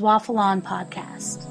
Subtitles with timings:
[0.00, 1.44] Waffle On Podcast.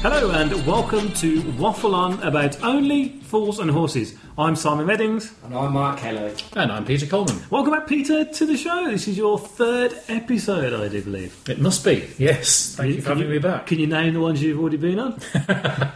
[0.00, 4.17] Hello and welcome to Waffle On about only fools and horses.
[4.38, 5.32] I'm Simon Reddings.
[5.44, 6.32] And I'm Mark Kelly.
[6.54, 7.42] And I'm Peter Coleman.
[7.50, 8.88] Welcome back, Peter, to the show.
[8.88, 11.36] This is your third episode, I do believe.
[11.48, 12.76] It must be, yes.
[12.76, 13.66] Thank you for Can having me back.
[13.66, 15.20] Can you name the ones you've already been on?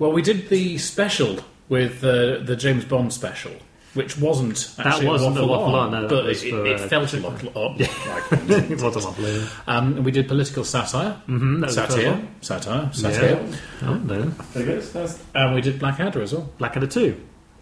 [0.00, 3.52] Well, we did the special with uh, the James Bond special,
[3.92, 6.88] which wasn't actually wasn't a a Waffle waffle On, no, but it, for, it uh,
[6.88, 7.90] felt a lot, lot like
[8.48, 9.46] it was a waffle on.
[9.66, 12.28] um, and we did political satire, Mhm, that was the first satire, one.
[12.40, 13.48] satire, satire,
[13.82, 14.22] Oh, no.
[14.54, 15.10] Very good.
[15.34, 16.48] and we did Blackadder as well.
[16.56, 16.86] Blackadder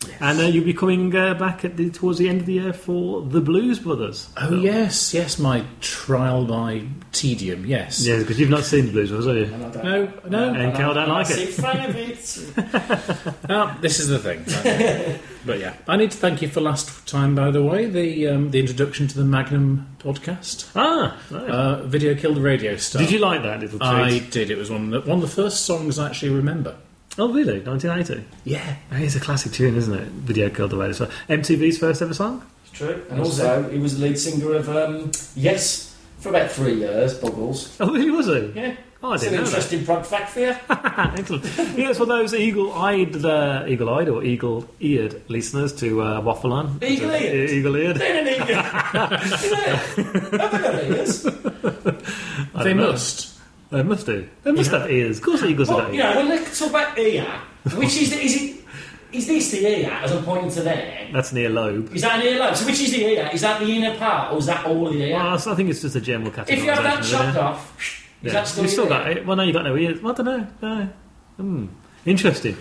[0.01, 0.13] 2.
[0.21, 2.73] And uh, you'll be coming uh, back at the, towards the end of the year
[2.73, 4.29] for The Blues Brothers.
[4.37, 6.83] Oh yes, yes, my trial by
[7.13, 8.07] tedium, yes.
[8.07, 9.67] Yeah, because you've not seen The Blues Brothers, have you?
[9.67, 11.55] I don't, No, no, And Cal don't like see it.
[11.55, 13.49] front of it.
[13.49, 14.45] No, this is the thing.
[15.47, 18.51] but yeah, I need to thank you for last time, by the way, the um,
[18.51, 20.71] the introduction to the Magnum podcast.
[20.77, 21.49] Ah, right.
[21.51, 23.01] Uh, Video killed the radio star.
[23.03, 23.89] Did you like that little treat?
[23.89, 24.51] I did.
[24.51, 26.77] It was one of the, one of the first songs I actually remember.
[27.21, 27.61] Oh, really?
[27.61, 28.25] 1980?
[28.45, 28.77] Yeah.
[28.93, 30.07] It's a classic tune, isn't it?
[30.09, 30.95] Video Killed the Radio.
[31.29, 32.45] MTV's first ever song?
[32.65, 33.05] It's true.
[33.11, 37.77] And also, he was the lead singer of um, Yes for about three years, Buggles.
[37.81, 38.53] Oh, really was he?
[38.55, 38.77] Yeah.
[39.03, 39.57] Oh, I It's an didn't know that.
[39.57, 40.57] interesting prog fact for you.
[40.71, 41.45] Excellent.
[41.79, 46.79] Yes, for those eagle-eyed, uh, eagle-eyed or eagle-eared listeners to uh, waffle on.
[46.83, 47.51] Eagle-eared?
[47.51, 47.97] Eagle-eared.
[47.97, 48.55] They don't need you.
[48.55, 49.77] Yeah.
[49.77, 51.23] Have they got ears?
[52.65, 53.38] They must.
[53.71, 54.29] They must do.
[54.45, 55.19] They must have ears.
[55.19, 56.15] Of course, eagles have you ears.
[56.15, 57.25] know, when they talk about ear,
[57.75, 58.65] which is the, is it?
[59.11, 61.09] Is this the ear as I'm pointing to there?
[61.13, 61.95] That's near lobe.
[61.95, 62.57] Is that an earlobe?
[62.57, 63.31] So which is the ear?
[63.33, 65.17] Is that the inner part or is that all the ear?
[65.17, 66.49] Well, I think it's just a general categorisation.
[66.51, 67.43] if you have that chopped it?
[67.43, 68.33] off, is yeah.
[68.33, 69.27] that still You've still your got it.
[69.27, 70.03] Well, no, you've got no ears.
[70.03, 70.47] Well, I don't know.
[70.61, 70.89] No.
[71.39, 71.67] Hmm.
[72.05, 72.57] Interesting.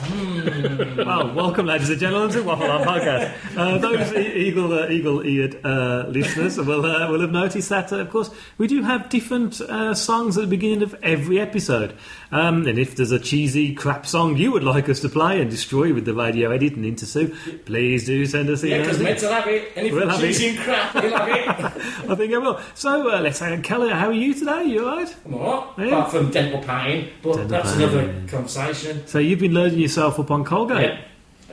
[0.00, 0.96] Hmm.
[0.96, 3.56] well, welcome, ladies and gentlemen, to Waffle On Podcast.
[3.56, 8.10] Uh, those eagle, uh, eagle-eared uh, listeners will uh, will have noticed that, uh, of
[8.10, 11.94] course, we do have different uh, songs at the beginning of every episode.
[12.32, 15.50] Um, and if there's a cheesy crap song you would like us to play and
[15.50, 17.34] destroy with the radio edit and intersue,
[17.66, 18.82] please do send us Yeah, emails.
[18.82, 19.72] because meant to have it.
[19.74, 20.56] Anything We'll have cheesy it.
[20.56, 22.08] and crap, you'll have it.
[22.10, 22.60] I think I will.
[22.74, 24.64] So uh, let's say, Kelly, how are you today?
[24.64, 25.16] You alright?
[25.26, 25.88] I'm all right.
[25.88, 25.98] Yeah.
[25.98, 27.82] Apart from dental pain, but Dental that's pain.
[27.82, 29.06] another conversation.
[29.08, 30.98] So you've been loading yourself up on Colgate.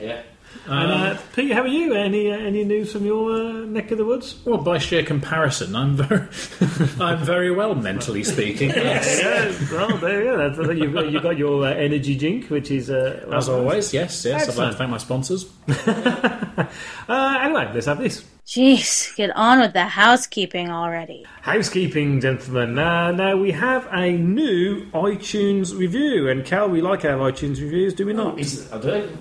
[0.00, 0.22] Yeah.
[0.68, 1.94] And, uh, Pete, how are you?
[1.94, 4.36] Any uh, any news from your uh, neck of the woods?
[4.44, 6.28] Well, by sheer comparison, I'm very,
[7.00, 8.70] I'm very well mentally speaking.
[8.88, 9.20] Yes.
[9.20, 10.50] yeah, well, there you go.
[10.50, 14.24] That's, you've got, you've got your uh, energy drink, which is uh, As always, yes,
[14.24, 14.48] yes.
[14.48, 15.50] I'd like to thank my sponsors.
[17.08, 21.24] Uh, anyway, let's have this Jeez, get on with the housekeeping already.
[21.42, 22.78] housekeeping, gentlemen.
[22.78, 27.94] Uh, now we have a new iTunes review, and Cal, we like our iTunes reviews,
[27.94, 28.38] do we not?
[28.38, 29.16] Is, I do.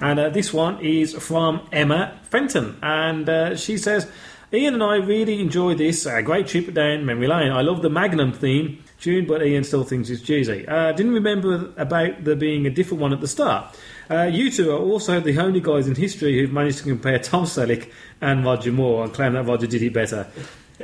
[0.00, 2.78] And uh, this one is from Emma Fenton.
[2.82, 4.10] And uh, she says,
[4.52, 6.06] Ian and I really enjoy this.
[6.06, 7.52] A great trip down memory lane.
[7.52, 10.66] I love the Magnum theme tune, but Ian still thinks it's cheesy.
[10.66, 13.76] Uh, didn't remember about there being a different one at the start.
[14.10, 17.44] Uh, you two are also the only guys in history who've managed to compare Tom
[17.44, 20.26] Selleck and Roger Moore and claim that Roger did it better.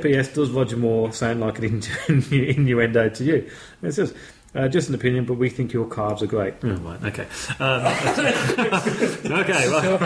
[0.01, 0.33] P.S.
[0.33, 3.49] Does Roger Moore sound like an innu- innuendo to you?
[3.81, 4.13] It says,
[4.55, 6.53] uh, just an opinion, but we think your carbs are great.
[6.63, 7.27] Oh, right, okay.
[7.59, 7.85] Um,
[9.41, 9.99] okay, well,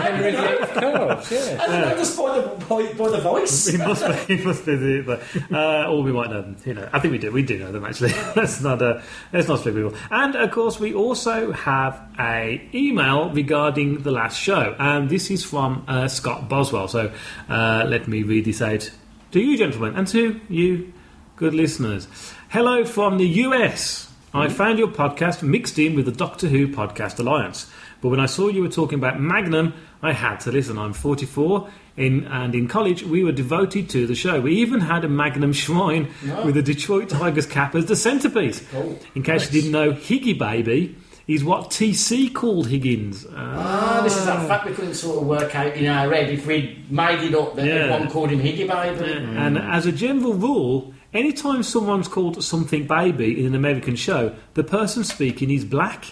[1.30, 1.90] yeah.
[1.90, 3.68] I just by the, by, by the voice.
[3.74, 6.56] It must be, it must be the, but, uh, or we might know them.
[6.64, 7.30] You know, I think we do.
[7.30, 8.12] We do know them actually.
[8.36, 9.00] let's not, uh,
[9.32, 9.94] let's not split people.
[10.10, 15.44] And of course, we also have a email regarding the last show, and this is
[15.44, 16.88] from uh, Scott Boswell.
[16.88, 17.12] So
[17.48, 18.90] uh, let me read this out
[19.30, 20.92] to you, gentlemen, and to you,
[21.36, 22.08] good listeners.
[22.48, 24.09] Hello from the US.
[24.32, 27.68] I found your podcast mixed in with the Doctor Who Podcast Alliance.
[28.00, 30.78] But when I saw you were talking about Magnum, I had to listen.
[30.78, 34.40] I'm 44, in, and in college we were devoted to the show.
[34.40, 36.08] We even had a Magnum shrine
[36.44, 38.64] with a Detroit Tigers cap as the centrepiece.
[38.70, 38.98] Cool.
[39.16, 43.26] In case you didn't know, Higgy Baby is what TC called Higgins.
[43.26, 46.30] Uh, Ah, this is that fact we couldn't sort of work out in our head
[46.30, 47.74] if we'd made it up that Yeah.
[47.74, 49.12] everyone called him Higgy Baby.
[49.36, 54.64] And as a general rule, anytime someone's called something baby in an American show, the
[54.64, 56.06] person speaking is black.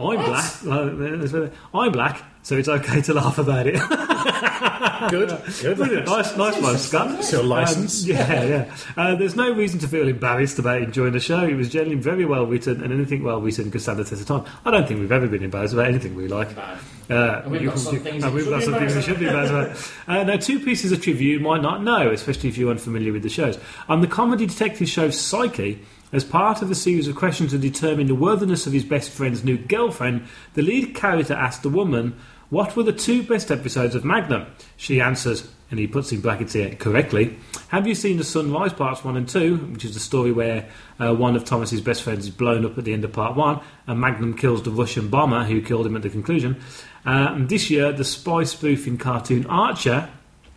[0.00, 0.52] I'm black.
[0.66, 3.74] uh, I'm black, so it's okay to laugh about it.
[5.10, 5.28] Good,
[5.60, 5.76] good.
[5.76, 6.06] Brilliant.
[6.06, 7.18] Nice, nice one, Scott.
[7.18, 8.04] It's your license.
[8.04, 8.76] Um, yeah, yeah.
[8.96, 11.44] Uh, there's no reason to feel embarrassed about enjoying the show.
[11.44, 14.26] It was generally very well written, and anything well written could stand the test of
[14.26, 14.44] time.
[14.64, 16.56] I don't think we've ever been embarrassed about anything we like.
[16.56, 16.78] No.
[17.08, 19.18] Uh, And we've got some things and we should got be some things we should
[19.20, 19.76] be about.
[20.08, 23.22] Uh, now, two pieces of trivia you might not know, especially if you're unfamiliar with
[23.22, 23.58] the shows.
[23.88, 25.78] On the comedy detective show Psych,
[26.12, 29.44] as part of a series of questions to determine the worthiness of his best friend's
[29.44, 32.14] new girlfriend, the lead character asked the woman,
[32.50, 34.46] What were the two best episodes of Magnum?
[34.76, 37.36] She answers, and he puts in brackets here correctly,
[37.68, 40.68] Have you seen The Sunrise Parts 1 and 2, which is the story where
[41.00, 43.60] uh, one of Thomas's best friends is blown up at the end of Part 1,
[43.88, 46.62] and Magnum kills the Russian bomber who killed him at the conclusion.
[47.04, 50.08] Uh, and this year, the spy spoofing cartoon Archer.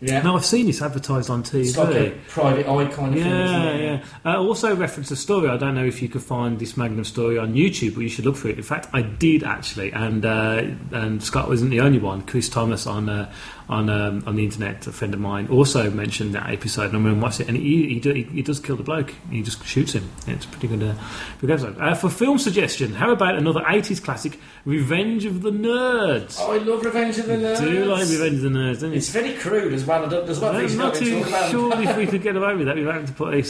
[0.02, 0.22] Yeah.
[0.22, 1.60] Now, I've seen this advertised on TV.
[1.60, 3.32] It's like a private eye kind of thing.
[3.32, 4.04] Isn't Yeah, yeah.
[4.24, 5.48] Uh, also reference a story.
[5.50, 8.24] I don't know if you could find this Magnum story on YouTube, but you should
[8.24, 8.56] look for it.
[8.56, 12.22] In fact, I did actually, and uh, and Scott wasn't the only one.
[12.22, 13.30] Chris Thomas on uh,
[13.70, 16.92] on um, on the internet, a friend of mine, also mentioned that episode.
[16.92, 18.82] And I went and watched it, and he he, do, he, he does kill the
[18.82, 19.14] bloke.
[19.30, 20.10] He just shoots him.
[20.26, 20.94] It's a pretty good, uh,
[21.40, 21.80] good episode.
[21.80, 26.36] Uh, for film suggestion, how about another '80s classic, Revenge of the Nerds?
[26.40, 27.60] Oh, I love Revenge of the Nerds.
[27.60, 28.80] Do you like Revenge of the Nerds?
[28.80, 28.96] Don't you?
[28.96, 30.04] It's very crude as well.
[30.04, 32.56] I There's a lot of I'm things not too sure if we could get away
[32.56, 32.76] with that.
[32.76, 33.42] We've had to put a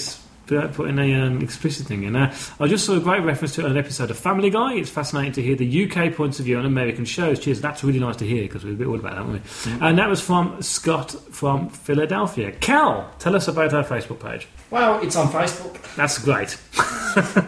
[0.52, 2.32] s- put in a um, explicit thing in there.
[2.58, 4.75] I just saw a great reference to an episode of Family Guy.
[4.75, 7.38] It's fascinating to hear the UK points of view on American shows.
[7.41, 9.43] Cheers, that's really nice to hear because we were a bit worried about that, weren't
[9.44, 9.49] we?
[9.73, 9.82] Mm.
[9.88, 12.52] And that was from Scott from Philadelphia.
[12.52, 14.47] Cal, tell us about our Facebook page.
[14.70, 16.56] Well, it's on Facebook, That's great.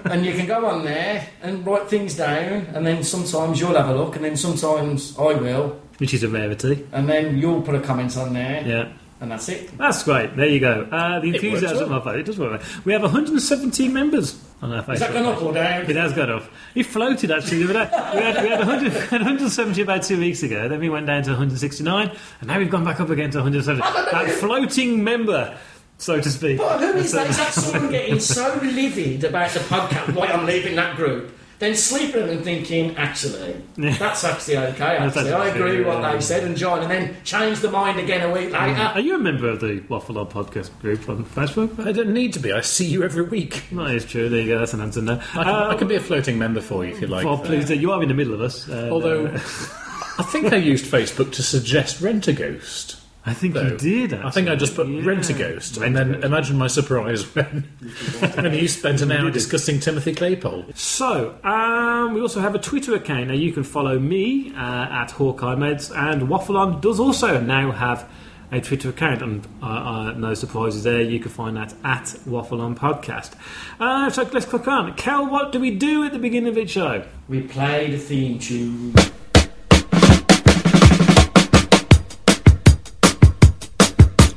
[0.12, 3.88] and you can go on there and write things down, and then sometimes you'll have
[3.88, 6.84] a look, and then sometimes I will, Which is a rarity.
[6.92, 8.92] and then you'll put a comment on there, Yeah.
[9.22, 9.78] And that's it.
[9.78, 10.36] That's great.
[10.36, 10.82] There you go.
[10.90, 12.00] Uh, the It works enthusiasm well.
[12.00, 12.20] of it.
[12.20, 12.60] It does work.
[12.84, 14.94] We have 117 members on our Facebook.
[14.94, 15.22] Is that page.
[15.24, 15.82] up or down?
[15.88, 16.42] It has gone up.
[16.74, 17.62] It floated actually.
[17.64, 18.18] the other day.
[18.18, 20.68] We had, we had, 100, 170 about two weeks ago.
[20.68, 22.10] Then we went down to 169,
[22.40, 23.80] and now we've gone back up again to 170.
[23.80, 25.56] That floating member,
[25.98, 26.58] so to speak.
[26.58, 27.30] But who is that?
[27.30, 31.32] Is that someone getting so livid about the podcast, why I'm leaving that group,
[31.62, 33.96] then sleeping and thinking, actually, Yeah.
[33.96, 35.32] that's actually okay, actually.
[35.32, 36.12] I agree with good, what yeah.
[36.14, 38.80] they said and join, and then change the mind again a week later.
[38.80, 41.78] Are you a member of the Waffle On podcast group on Facebook?
[41.86, 42.52] I don't need to be.
[42.52, 43.62] I see you every week.
[43.72, 44.28] That is true.
[44.28, 44.58] There you go.
[44.58, 45.20] That's an answer now.
[45.34, 47.24] I can, I can be a floating member for you if you like.
[47.24, 47.76] well, please do.
[47.76, 48.68] You are in the middle of us.
[48.68, 49.30] Uh, Although uh,
[50.18, 52.96] I think I used Facebook to suggest Rent a Ghost.
[53.24, 53.62] I think though.
[53.62, 54.14] you did.
[54.14, 55.02] I think I just put actually.
[55.02, 56.24] Rent a Ghost, and Rent a then Ghost.
[56.24, 57.62] imagine my surprise when,
[58.34, 60.76] when you spent an hour discussing Timothy Claypole.
[60.76, 63.28] So, um, we also have a Twitter account.
[63.28, 67.70] Now, you can follow me uh, at Hawkeye Meds, and Waffle On does also now
[67.70, 68.08] have
[68.50, 71.00] a Twitter account, and uh, uh, no surprises there.
[71.00, 73.34] You can find that at Waffle On Podcast.
[73.78, 74.94] Uh, so, let's click on.
[74.94, 77.04] Kel, what do we do at the beginning of each show?
[77.28, 78.94] We play the theme tune.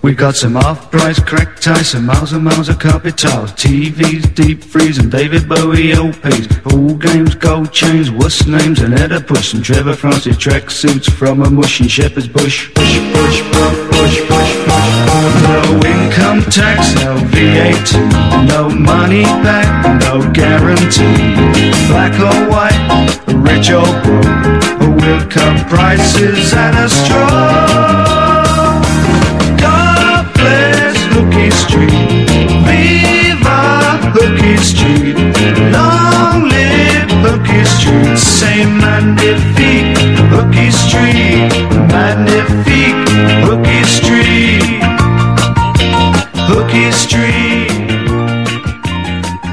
[0.06, 4.63] We got some off-price crack ties, some miles and miles of carpet tiles, TVs, deep
[4.63, 6.46] freeze, and David Bowie LPs.
[6.72, 11.42] All games, gold chains, what's names, and Edda Push, and Trevor Francis track suits from
[11.42, 12.71] a mushy shepherd's bush.
[12.76, 14.95] Push, push, push, push, push, push.
[15.50, 17.92] No income tax, no VAT,
[18.47, 21.33] no money back, no guarantee.
[21.88, 22.78] Black or white,
[23.50, 28.05] rich or poor, we'll cut prices at a straw.
[31.45, 31.92] Hooky Street.
[32.66, 35.16] Viva Hooky Street.
[35.71, 38.18] Long live Hooky Street.
[38.18, 39.95] Say magnifique
[40.33, 41.49] Hooky Street.
[41.94, 43.09] Magnifique
[43.45, 44.81] Hooky Street.
[46.49, 47.69] Hooky Street.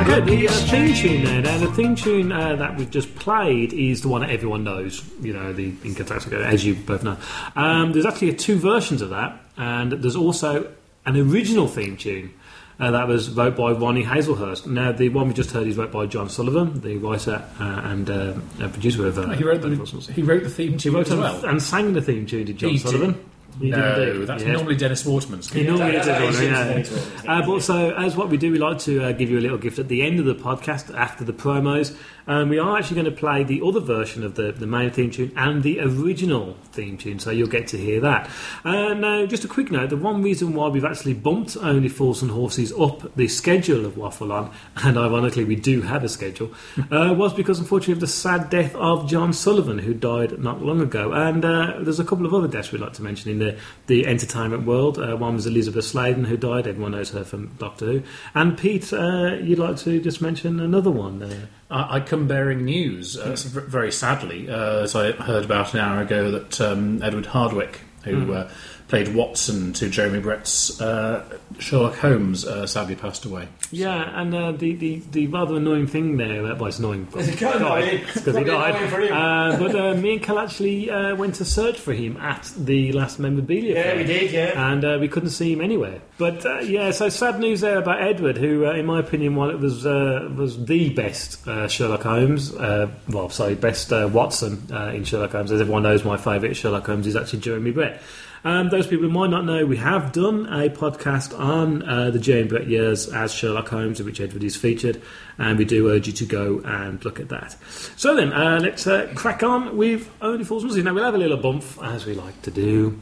[0.01, 1.43] Okay, the uh, theme tune there.
[1.43, 5.05] Now, the theme tune uh, that we've just played is the one that everyone knows.
[5.21, 7.19] You know, the Code, as you both know.
[7.55, 10.73] Um, there's actually two versions of that, and there's also
[11.07, 12.35] an original theme tune.
[12.81, 14.67] Uh, that was wrote by Ronnie Hazlehurst.
[14.67, 18.11] Now, the one we just heard is wrote by John Sullivan, the writer uh, and
[18.11, 18.33] uh,
[18.71, 19.19] producer of.
[19.19, 19.69] Uh, He wrote the
[20.15, 21.45] he wrote the theme He tune as and, well.
[21.45, 22.83] and sang the theme tune, did John He did.
[22.87, 23.25] Sullivan?
[23.61, 24.55] He did No, that's Yes.
[24.57, 25.53] normally Dennis Waterman's.
[25.53, 26.91] He normally Yeah, that
[27.25, 27.33] yeah.
[27.33, 29.59] Uh, but so, as what we do, we like to uh, give you a little
[29.59, 31.95] gift at the end of the podcast after the promos.
[32.27, 35.11] Um, we are actually going to play the other version of the, the main theme
[35.11, 38.31] tune and the original theme tune, so you'll get to hear that.
[38.65, 42.23] Uh, now, just a quick note the one reason why we've actually bumped Only Fools
[42.23, 46.53] and Horses up the schedule of Waffle On, and ironically, we do have a schedule,
[46.91, 50.81] uh, was because unfortunately of the sad death of John Sullivan, who died not long
[50.81, 51.13] ago.
[51.13, 54.07] And uh, there's a couple of other deaths we'd like to mention in the, the
[54.07, 54.99] entertainment world.
[54.99, 58.03] Uh, one was Elizabeth Sladen, who died, everyone knows her from Doctor Who.
[58.35, 61.23] And Pete, uh, you'd like to just mention another one.
[61.23, 65.75] Uh, I, I come bearing news, uh, v- very sadly, uh, as I heard about
[65.75, 68.51] an hour ago, that um, Edward Hardwicke who uh,
[68.93, 71.25] played Watson to Jeremy Brett's uh,
[71.59, 73.49] Sherlock Holmes, uh, sadly passed away.
[73.71, 77.39] Yeah, and uh, the, the, the rather annoying thing there, uh, well, it's annoying It's
[77.39, 78.03] kinda annoying.
[78.13, 78.75] because he died.
[78.75, 79.13] annoying for him.
[79.15, 82.93] Uh, but uh, me and Cal actually uh, went to search for him at the
[82.93, 83.97] last memorabilia Yeah, fair.
[83.97, 84.71] we did, yeah.
[84.73, 86.03] And uh, we couldn't see him anywhere.
[86.19, 89.59] But uh, yeah, so sad news there about Edward, who, uh, in my opinion, one
[89.59, 92.55] was uh, was the best uh, Sherlock Holmes.
[92.55, 95.51] Uh, well, sorry, best uh, Watson uh, in Sherlock Holmes.
[95.51, 98.03] As everyone knows, my favourite Sherlock Holmes is actually Jeremy Brett.
[98.45, 102.19] Um, those people who might not know, we have done a podcast on uh, the
[102.19, 105.01] Jeremy Brett years as Sherlock Holmes, in which Edward is featured,
[105.39, 107.57] and we do urge you to go and look at that.
[107.97, 111.19] So then, uh, let's uh, crack on with Only Fools Must Now, we'll have a
[111.19, 112.99] little bump, as we like to do.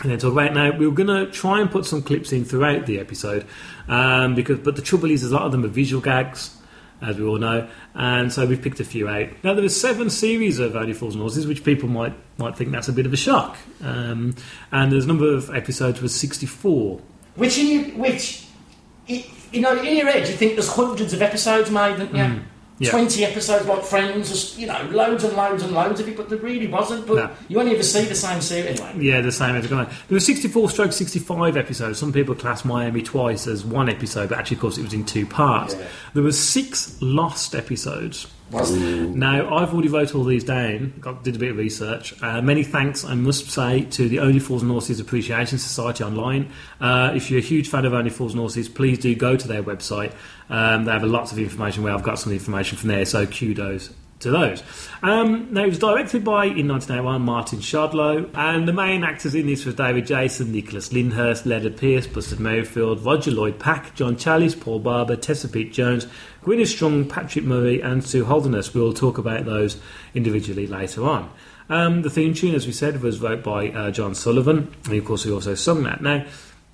[0.00, 0.70] And then talk about now.
[0.76, 3.44] We are going to try and put some clips in throughout the episode,
[3.88, 6.56] um, because but the trouble is, a lot of them are visual gags,
[7.00, 9.28] as we all know, and so we've picked a few out.
[9.42, 12.70] Now there are seven series of Only Fools and Horses, which people might might think
[12.70, 14.34] that's a bit of a shock, um,
[14.72, 17.00] and there's a number of episodes with 64.
[17.34, 18.46] Which in your, which,
[19.06, 22.22] you know, in your head, you think there's hundreds of episodes made, don't you?
[22.22, 22.42] Mm,
[22.78, 22.90] yeah.
[22.90, 26.38] 20 episodes like Friends, you know, loads and loads and loads of it, but there
[26.38, 27.06] really wasn't.
[27.06, 27.30] But No.
[27.48, 29.04] you only ever see the same series anyway.
[29.04, 29.86] Yeah, the same as going.
[29.86, 31.98] There were 64 stroke 65 episodes.
[31.98, 35.04] Some people class Miami twice as one episode, but actually, of course, it was in
[35.04, 35.74] two parts.
[35.74, 35.86] Yeah.
[36.14, 38.26] There were six lost episodes.
[38.50, 42.14] Now, I've already wrote all these down, got, did a bit of research.
[42.22, 46.50] Uh, many thanks, I must say, to the Only Fools and Horses Appreciation Society online.
[46.80, 49.48] Uh, if you're a huge fan of Only Fools and Horses, please do go to
[49.48, 50.12] their website.
[50.48, 53.90] Um, they have lots of information where I've got some information from there, so kudos
[54.20, 54.62] to those.
[55.02, 59.46] Um, now, it was directed by, in 1981, Martin Shardlow, and the main actors in
[59.46, 64.58] this was David Jason, Nicholas Lyndhurst, Lennard Pearce, Buster Merryfield, Roger Lloyd Pack, John Challis,
[64.58, 66.06] Paul Barber, Tessa Peake-Jones,
[66.42, 68.74] Gwyneth Strong, Patrick Murray, and Sue Holderness.
[68.74, 69.80] We'll talk about those
[70.14, 71.30] individually later on.
[71.70, 75.04] Um, the theme tune, as we said, was wrote by uh, John Sullivan, and of
[75.04, 76.00] course, he also sung that.
[76.00, 76.24] Now,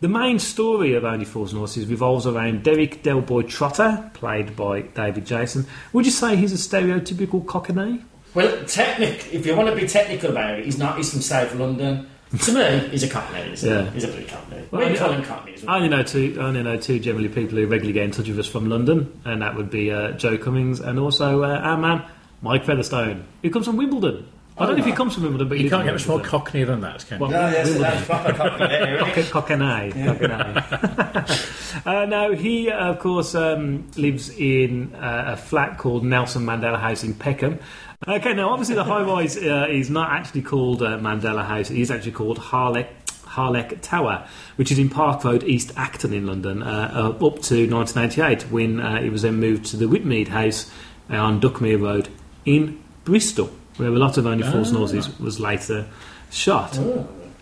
[0.04, 4.82] the main story of Only Fools and Horses revolves around Derek Delboy Trotter, played by
[4.82, 5.64] David Jason.
[5.94, 8.04] Would you say he's a stereotypical cockney?
[8.34, 10.98] Well, technic, if you want to be technical about it, he's not.
[10.98, 12.06] He's from South London.
[12.42, 13.52] to me, he's a Cockney.
[13.52, 13.84] Isn't Yeah.
[13.84, 13.90] he?
[13.94, 14.62] He's a bloody Cockney.
[14.70, 16.36] Well, we I- call him Cockney I only know two.
[16.38, 19.10] I only know two generally people who regularly get in touch with us from London,
[19.24, 22.02] and that would be uh, Joe Cummings and also uh, our man
[22.42, 24.26] Mike Featherstone, who comes from Wimbledon.
[24.56, 26.20] I don't know if he comes from Wimbledon, but he You can't get much more
[26.20, 27.26] cockney than that, can you?
[27.26, 29.30] Well, No, yes, that's proper Cockney there, isn't it?
[29.30, 29.92] Cock- Cockney.
[29.92, 31.84] Cockney.
[31.86, 36.78] uh, now, he, uh, of course, um, lives in uh, a flat called Nelson Mandela
[36.78, 37.58] House in Peckham.
[38.06, 41.78] Okay, now, obviously, the high rise uh, is not actually called uh, Mandela House, it
[41.78, 42.86] is actually called Harlech.
[43.26, 47.68] Harlech Tower, which is in Park Road, East Acton in London, uh, uh, up to
[47.68, 50.70] 1988 when uh, it was then moved to the Whitemead House
[51.10, 52.08] on Duckmoor Road
[52.44, 55.86] in Bristol, where a lot of Only Fools and Horses was later
[56.30, 56.76] shot.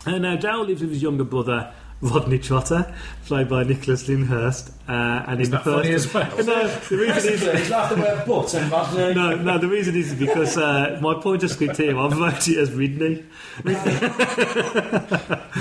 [0.04, 2.92] And now, Dale lives with his younger brother, Rodney Trotter,
[3.26, 4.72] played by Nicholas Lyndhurst.
[4.88, 6.36] Uh, and in the that first, funny as well?
[6.44, 7.68] No, the reason is.
[7.68, 9.14] Got the word but.
[9.14, 12.58] No, no, the reason is because uh, my point of script here, I've wrote it
[12.58, 13.24] as Ridney.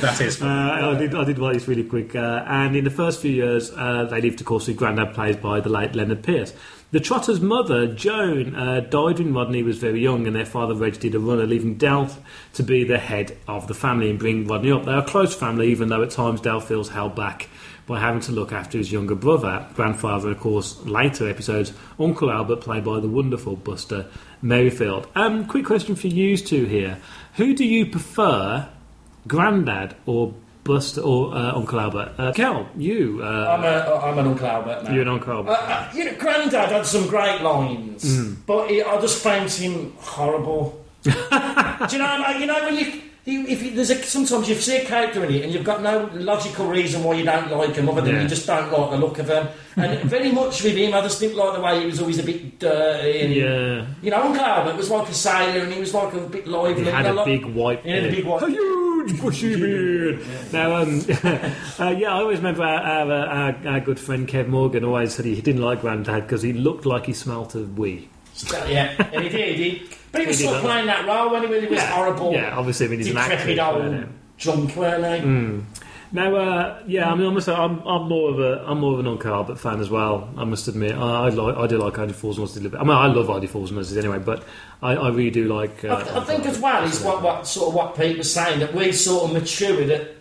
[0.01, 0.41] That is.
[0.41, 2.15] Uh, I did, I did write this really quick.
[2.15, 5.41] Uh, and in the first few years, uh, they lived, of course, with Grandad, played
[5.41, 6.53] by the late Lennard Pearce.
[6.91, 10.99] The Trotter's mother, Joan, uh, died when Rodney was very young, and their father, Reg,
[10.99, 12.09] did a runner, leaving Del
[12.55, 14.83] to be the head of the family and bring Rodney up.
[14.83, 17.47] They're a close family, even though at times Del feels held back
[17.87, 22.29] by having to look after his younger brother, grandfather, and of course, later episodes, Uncle
[22.29, 24.07] Albert, played by the wonderful Buster
[24.41, 25.07] Merryfield.
[25.15, 26.97] Um, quick question for you two here.
[27.35, 28.67] Who do you prefer,
[29.27, 30.33] Grandad or
[30.63, 32.13] Buster or uh, Uncle Albert?
[32.17, 33.23] Uh, Cal, you.
[33.23, 34.91] I'm, Uh, a, I'm an Uncle Albert now.
[34.93, 35.51] you're an Uncle Albert.
[35.51, 38.33] Uh, uh, you know, Grandad had some great lines, Hmm.
[38.45, 40.83] but he, I just found him horrible.
[41.03, 42.17] Do you know?
[42.21, 43.01] Like, you know when you.
[43.25, 45.81] You- If you, there's a, sometimes you see a character in it and you've got
[45.83, 48.21] no logical reason why you don't like him other than Yeah.
[48.23, 49.47] you just don't like the look of him.
[49.77, 52.23] And very much with him, I just didn't like the way he was always a
[52.23, 53.21] bit dirty.
[53.21, 53.85] And, yeah.
[54.01, 56.83] You know, Uncle Albert was like a sailor and he was like a bit lively.
[56.85, 58.15] He had a like- big white He had a beard.
[58.15, 60.19] big white- A huge bushy beard.
[60.51, 61.01] Now, um,
[61.79, 65.25] uh, yeah, I always remember our, our, our, our good friend Kev Morgan always said
[65.25, 68.09] he didn't like Grandad because he looked like he smelt of wee.
[68.67, 69.57] Yeah, and he did.
[69.57, 71.69] He, but he was He did sort of playing that role when he was, he
[71.69, 72.33] was horrible.
[72.33, 73.49] Yeah, obviously, I mean, he's an actor.
[73.49, 73.57] old
[73.93, 74.05] yeah.
[74.37, 75.19] drunk, weren't they?
[75.19, 75.63] Mm.
[76.13, 78.99] Now, uh, yeah, I mean, I must say, I'm, I'm more of a I'm more
[78.99, 80.29] of an Albert fan as well.
[80.35, 82.77] I must admit, I, I like I do like Only Fools and Horses a little
[82.77, 82.81] bit.
[82.81, 84.43] I mean, I love Only Fools and Horses anyway, but
[84.81, 85.85] I, I really do like.
[85.85, 88.59] Uh, I, I think as well is what, what sort of what Pete was saying
[88.59, 90.20] that we sort of matured at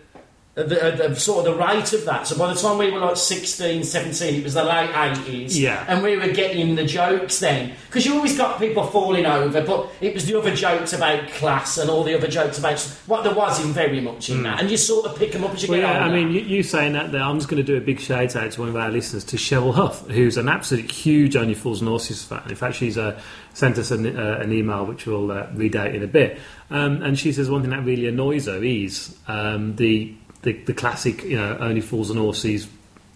[0.53, 2.27] the, the, the sort of the rate of that.
[2.27, 5.57] So by the time we were like 16, 17, it was the late 80s.
[5.57, 5.85] Yeah.
[5.87, 7.73] And we were getting the jokes then.
[7.87, 11.77] Because you always got people falling over, but it was the other jokes about class
[11.77, 14.59] and all the other jokes about what there was in very much in that.
[14.59, 15.69] And you sort of pick them up as you.
[15.69, 17.77] Well, get yeah, I mean, you, you saying that there, I'm just going to do
[17.77, 20.91] a big shout out to one of our listeners, to Cheryl Huff, who's an absolute
[20.91, 22.43] huge Only Fools and Horses fan.
[22.49, 23.17] In fact, she's uh,
[23.53, 26.39] sent us an, uh, an email which we'll uh, read out in a bit.
[26.69, 30.73] Um, and she says one thing that really annoys her is um, the, the the
[30.73, 32.67] classic, you know, Only Fools and Horses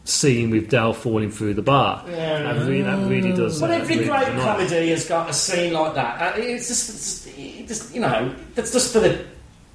[0.04, 2.04] scene with Del falling through the bar.
[2.08, 2.44] Yeah.
[2.44, 3.60] That, really, that really does.
[3.60, 6.36] But uh, every really great comedy has got a scene like that.
[6.36, 9.26] Uh, it's just, it's just, it just, you know, that's just for the,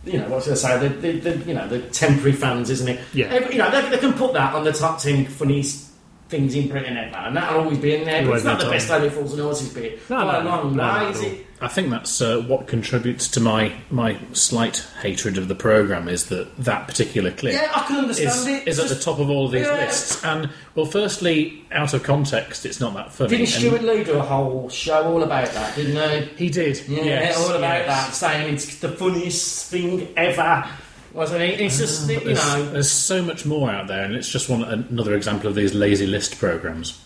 [0.04, 2.88] you know, what should I say, the, the, the you know, the temporary fans, isn't
[2.88, 3.00] it?
[3.12, 3.26] Yeah.
[3.26, 5.89] Every, you know, they, they can put that on the top ten funniest
[6.30, 8.24] things in Britain ever, and that'll always be in there.
[8.24, 8.72] But it's not the top.
[8.72, 11.20] best Only Fools and Horses bit No, by a no, long no, way, not is
[11.22, 11.46] it?
[11.62, 16.26] I think that's uh, what contributes to my my slight hatred of the program is
[16.30, 18.66] that that particular clip Yeah, I can understand is, it.
[18.68, 19.74] is at the top of all of these Yeah.
[19.74, 20.24] lists.
[20.24, 23.30] And well, firstly, out of context, it's not that funny.
[23.30, 26.44] Didn't And Stewart Lee do a whole show all about that, didn't he?
[26.46, 26.80] He did.
[26.88, 27.86] Yeah, yes, all about yes.
[27.88, 30.64] that, saying it's the funniest thing ever.
[31.12, 31.60] Wasn't it?
[31.60, 32.70] It's just, you There's, know.
[32.70, 36.06] there's so much more out there, and it's just one another example of these lazy
[36.06, 37.02] list programs.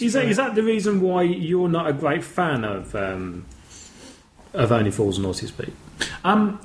[0.00, 3.44] Is that, is that the reason why you're not a great fan of um,
[4.54, 5.74] of Only Fools and Horses, Pete?
[6.24, 6.60] Um,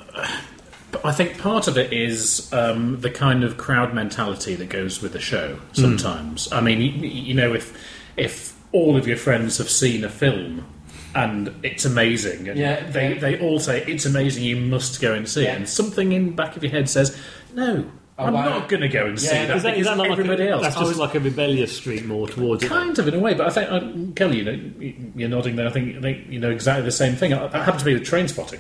[1.03, 5.13] I think part of it is um, the kind of crowd mentality that goes with
[5.13, 5.60] the show.
[5.74, 7.77] Sometimes, I mean, you, you know, if
[8.15, 10.65] if all of your friends have seen a film
[11.24, 13.19] and it's amazing, and Yeah, they yeah.
[13.19, 15.53] they all say it's amazing, you must go and see Yeah.
[15.53, 17.17] it, and something in back of your head says,
[17.53, 17.86] no.
[18.19, 20.12] I I'm won't." going to go and see Yeah, that Is that, is because that
[20.12, 20.62] everybody like a, else.
[20.63, 22.67] That's just was- like a rebellious streak more towards it.
[22.67, 25.67] Kind of in a way, but I think, uh, Kelly, you know, you're nodding there.
[25.67, 27.29] I think, I think you know exactly the same thing.
[27.31, 28.59] That happened to me with Trainspotting.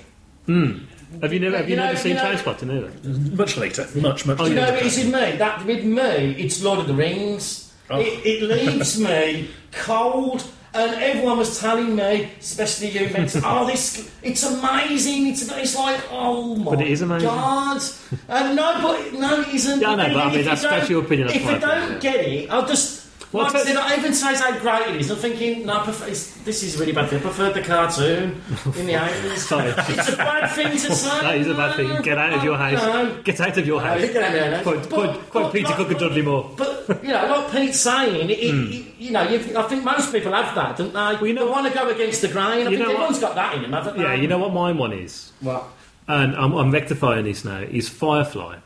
[1.21, 3.35] Have you never, have you You know- never seen you know- Trainspotting either?
[3.35, 4.37] Much later, much much.
[4.37, 4.61] Do you later.
[4.67, 5.31] know what it's in me?
[5.37, 7.73] That with me, it's Lord of the Rings.
[7.89, 7.99] Oh.
[7.99, 14.11] It, it leaves me cold, and everyone was telling me, especially you, mates, oh, this,
[14.21, 15.27] it's amazing.
[15.27, 17.27] It's, it's like, oh my But it is amazing.
[17.29, 17.81] God.
[18.27, 19.81] And no, but no, it isn't.
[19.81, 21.91] Yeah, I know, but I mean, that's- your opinion, that's If my I opinion, don't
[21.93, 21.99] yeah.
[22.11, 23.05] get it, I'll just.
[23.33, 25.11] Well, like I tell- said, I even says how great it is.
[25.11, 27.19] I'm thinking, no, I prefer, it's, this is really bad thing.
[27.19, 28.41] I prefer the cartoon
[28.77, 29.37] in the 80s.
[29.39, 29.67] Sorry.
[29.75, 31.19] it's a bad thing to say.
[31.21, 32.01] That is a bad thing.
[32.03, 32.81] Get out of your house.
[32.81, 33.21] No.
[33.23, 33.99] Get out of your house.
[33.99, 34.63] think I know, no.
[34.63, 36.51] Quote, But- quote, quote but Peter Cook and Dudley Moore.
[36.55, 39.01] But you know, like Pete's saying, it, it, hmm.
[39.01, 41.27] you know, you, I think most people have that, don't they?
[41.27, 42.45] you know they want to go against the grain.
[42.45, 42.93] I think know what?
[42.93, 44.03] everyone's got that in them, haven't they?
[44.03, 45.31] Yeah, you know what my one is?
[45.41, 45.67] What?
[46.07, 48.59] and I'm, I'm rectifying this now, is Firefly.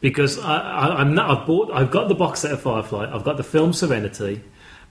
[0.00, 3.24] Because I, I, I'm not, I've bought, I've got the box set of Firefly, I've
[3.24, 4.42] got the film Serenity,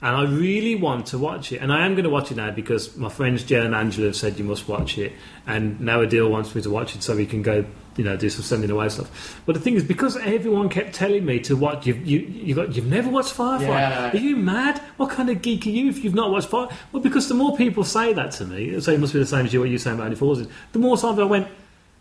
[0.02, 1.58] and I really want to watch it.
[1.58, 4.16] And I am going to watch it now because my friends Jen and Angela have
[4.16, 5.12] said you must watch it,
[5.46, 7.64] and now Adil wants me to watch it so we can go,
[7.96, 9.40] you know, do some sending away stuff.
[9.46, 12.76] But the thing is, because everyone kept telling me to watch, you've, you, you got,
[12.76, 13.68] you've never watched Firefly.
[13.68, 14.12] Yeah.
[14.12, 14.78] Are you mad?
[14.98, 16.76] What kind of geek are you if you've not watched Firefly?
[16.92, 19.46] Well, because the more people say that to me, so it must be the same
[19.46, 21.48] as you, what you saying about Only Fools, the more times I went,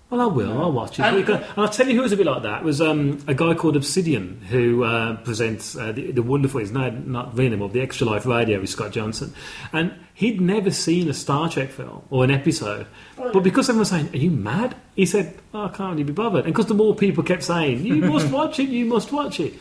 [0.10, 0.62] well, I will.
[0.62, 1.04] I'll watch it.
[1.04, 2.62] And- And, I'll tell you who was a bit like that.
[2.62, 6.60] It was um, a guy called Obsidian who uh, presents uh, the, the wonderful.
[6.60, 7.70] He's now not really anymore.
[7.70, 9.34] The Extra Life Radio with Scott Johnson,
[9.74, 12.86] and he'd never seen a Star Trek film or an episode.
[13.18, 16.13] But because everyone was saying, "Are you mad?" He said, oh, "I can't really be
[16.13, 18.70] bothered." And because the more people kept saying, "You must watch it.
[18.70, 19.54] You must watch it."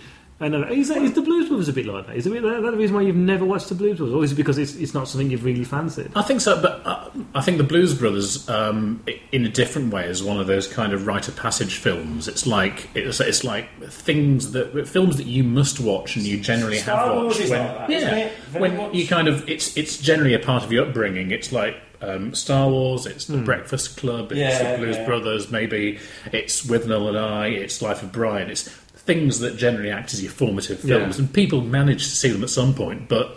[0.44, 2.16] And uh, is, that, is the Blues Brothers a bit like that?
[2.16, 4.33] Is it that, that the reason why you've never watched the Blues Brothers, or is
[4.33, 6.12] it because it's, it's not something you've really fancied?
[6.14, 9.02] I think so, but uh, I think the Blues Brothers, um,
[9.33, 12.28] in a different way, is one of those kind of rite of passage films.
[12.28, 16.76] It's like it's, it's like things that films that you must watch and you generally
[16.76, 17.40] Star have Wars watched.
[17.40, 18.61] is when, like that, yeah, isn't it?
[18.61, 18.94] When much.
[18.94, 21.30] you kind of it's it's generally a part of your upbringing.
[21.30, 25.07] It's like um, Star Wars, it's The Breakfast Club, it's Yeah, the Blues yeah.
[25.07, 25.98] Brothers, maybe
[26.33, 28.50] it's Withnail and I, it's Life of Brian.
[28.50, 28.68] It's
[29.04, 31.24] things that generally act as your formative films, Yeah.
[31.24, 33.36] and people manage to see them at some point, but.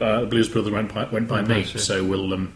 [0.00, 2.54] Uh, Blues Brothers went by, went by me, that's so we'll um,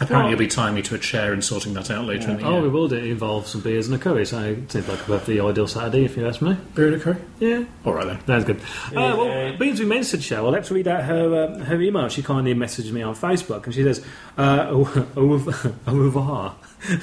[0.00, 2.46] apparently you'll be tying me to a chair and sorting that out later in the
[2.46, 2.62] Oh, year.
[2.62, 2.96] we will do.
[2.96, 6.06] It involves some beers and a curry, so it seems like a perfectly ideal Saturday,
[6.06, 6.56] if you ask me.
[6.74, 7.16] Beer and a curry.
[7.40, 8.18] Yeah, All right then.
[8.24, 8.56] That's good.
[8.86, 12.08] Uh, well, being as we mentioned Cheryl, let's read out her uh, her email.
[12.08, 14.02] She kindly messaged me on Facebook, and she says,
[14.38, 16.54] uh, au- au- au revoir.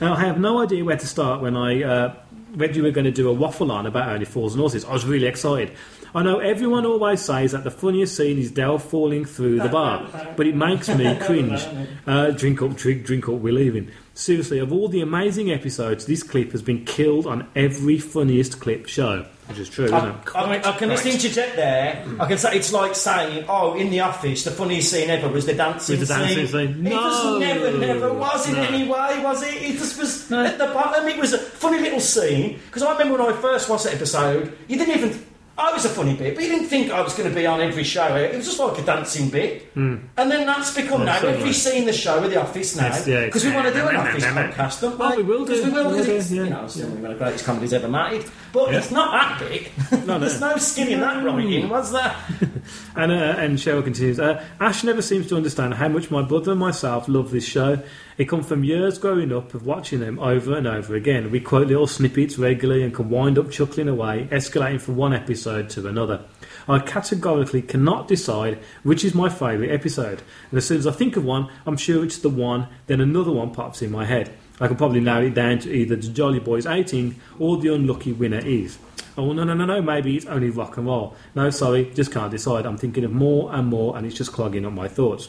[0.00, 2.14] Now, I have no idea where to start when I uh,
[2.52, 4.84] read you were going to do a waffle on about Only Fools and Horses.
[4.84, 5.76] I was really excited.
[6.14, 10.08] I know everyone always says that the funniest scene is Del falling through the bar,
[10.36, 11.64] but it makes me cringe.
[12.06, 13.90] Uh, drink up, drink, drink up, we're leaving.
[14.14, 18.86] Seriously, of all the amazing episodes, this clip has been killed on every funniest clip
[18.86, 19.26] show.
[19.50, 20.16] Which is true, isn't I, it?
[20.34, 22.04] I, mean, I can just interject there.
[22.18, 25.44] I can say it's like saying, "Oh, in the office, the funniest scene ever was
[25.46, 26.86] the dancing With the dancing scene.
[26.86, 27.38] It just No.
[27.38, 28.62] never, never was in No.
[28.62, 29.54] any way, was it?
[29.62, 31.06] It just was at the bottom.
[31.08, 34.56] It was a funny little scene because I remember when I first watched that episode,
[34.68, 35.26] you didn't even.
[35.58, 37.60] I was a funny bit, but you didn't think I was going to be on
[37.60, 38.16] every show.
[38.16, 41.04] It was just like a dancing bit, and then that's become Hmm.
[41.06, 41.38] Now certainly.
[41.40, 43.86] every scene the show with the office now Yes, yeah, because we want to do
[43.86, 45.64] an it's- office podcast, don't Well, we will Because do.
[45.66, 46.44] we will We'll because do, it's yeah.
[46.44, 48.78] you know still one of the greatest comedies ever made, but Yeah.
[48.78, 49.70] it's not that big.
[50.06, 50.18] No, no.
[50.20, 52.14] There's no skin in that writing, was there?
[52.96, 56.50] And, uh, and Cheryl continues, uh, Ash never seems to understand how much my brother
[56.52, 57.78] and myself love this show.
[58.18, 61.30] It comes from years growing up of watching them over and over again.
[61.30, 65.70] We quote little snippets regularly and can wind up chuckling away, escalating from one episode
[65.70, 66.24] to another.
[66.68, 70.22] I categorically cannot decide which is my favourite episode.
[70.50, 73.32] And as soon as I think of one, I'm sure it's the one, then another
[73.32, 74.32] one pops in my head.
[74.60, 78.12] I can probably narrow it down to either the Jolly Boys 18 or the unlucky
[78.12, 78.78] winner is.
[79.16, 81.16] Oh, no, no, no, no, maybe it's only rock and roll.
[81.34, 82.66] No, sorry, just can't decide.
[82.66, 85.28] I'm thinking of more and more, and it's just clogging up my thoughts.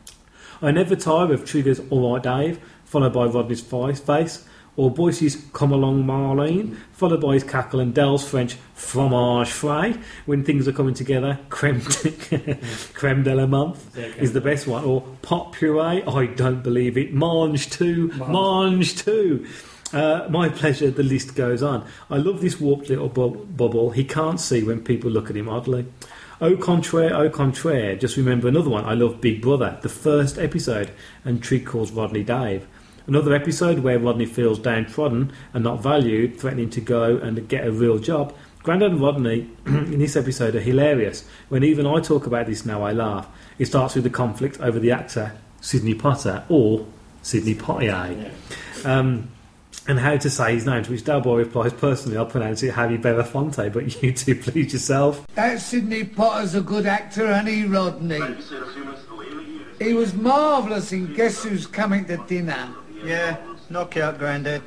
[0.62, 6.04] I never tire of Trigger's Alright Dave, followed by Rodney's face, or Boycie's Come Along
[6.04, 11.38] Marlene, followed by his cackle and Del's French Fromage Frais, when things are coming together,
[11.48, 11.80] creme,
[12.94, 13.76] creme de la menthe
[14.18, 19.46] is the best one, or Pot Puree, I don't believe it, Mange too, Mange too.
[19.92, 21.86] Uh, my pleasure, the list goes on.
[22.10, 23.90] I love this warped little bu- bubble.
[23.90, 25.86] He can't see when people look at him oddly.
[26.40, 27.94] Au contraire, au contraire.
[27.94, 28.84] Just remember another one.
[28.84, 30.90] I love Big Brother, the first episode,
[31.24, 32.66] and Trig calls Rodney Dave.
[33.06, 37.70] Another episode where Rodney feels downtrodden and not valued, threatening to go and get a
[37.70, 38.34] real job.
[38.62, 41.28] Grandad and Rodney in this episode are hilarious.
[41.50, 43.28] When even I talk about this now, I laugh.
[43.58, 46.86] It starts with the conflict over the actor Sidney Potter or
[47.20, 48.30] Sidney Poitier.
[48.86, 49.28] Um,
[49.86, 52.96] and how to say his name, to which Dalboy replies, personally, I'll pronounce it Harry
[52.96, 55.26] Belafonte, but you two please yourself.
[55.34, 58.18] That Sidney Potter's a good actor, and he, Rodney?
[59.78, 62.74] He was marvellous in Guess Who's Coming to Dinner.
[63.04, 63.36] Yeah,
[63.68, 64.62] knockout, Grandad.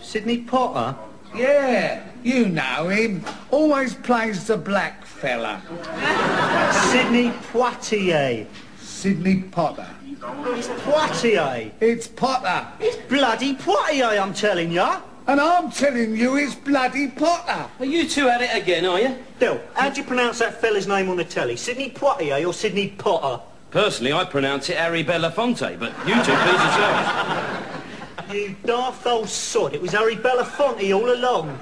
[0.00, 0.96] Sydney Potter?
[1.34, 3.24] Yeah, you know him.
[3.50, 5.60] Always plays the black fella.
[6.92, 8.46] Sydney Poitier.
[8.78, 9.88] Sydney Potter.
[10.06, 11.72] It's Poitier.
[11.80, 12.68] It's Potter.
[12.78, 15.00] It's bloody Poitier, I'm telling ya.
[15.26, 17.68] And I'm telling you, it's bloody Potter.
[17.80, 19.16] Are you two at it again, are you?
[19.40, 21.56] Bill, how do you pronounce that fella's name on the telly?
[21.56, 23.42] Sydney Poitier or Sydney Potter?
[23.74, 28.32] Personally, I pronounce it Harry Belafonte, but you two please yourselves.
[28.32, 31.58] You daft old sod, it was Harry Belafonte all along.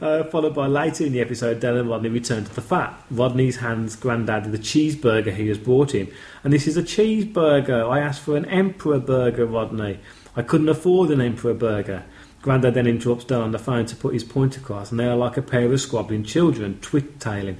[0.00, 3.04] Uh, followed by later in the episode, Del and Rodney return to the fat.
[3.10, 6.06] Rodney's hands Grandad the cheeseburger he has brought him.
[6.44, 7.90] And this is a cheeseburger.
[7.90, 9.98] I asked for an Emperor burger, Rodney.
[10.36, 12.04] I couldn't afford an Emperor burger.
[12.42, 15.16] Grandad then interrupts Del on the phone to put his point across, and they are
[15.16, 17.58] like a pair of squabbling children, twit-tailing.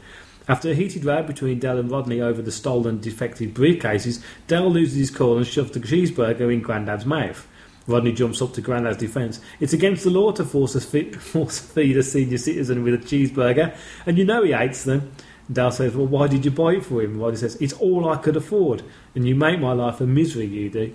[0.51, 4.97] After a heated row between Del and Rodney over the stolen defective briefcases, Del loses
[4.97, 7.47] his cool and shoves the cheeseburger in Grandad's mouth.
[7.87, 9.41] Rodney jumps up to Grandad's defence.
[9.61, 10.81] It's against the law to force a,
[11.21, 15.13] force feed a senior citizen with a cheeseburger, and you know he hates them.
[15.53, 17.21] Dal says, Well, why did you buy it for him?
[17.21, 18.83] Rodney says, It's all I could afford,
[19.15, 20.93] and you make my life a misery, you do.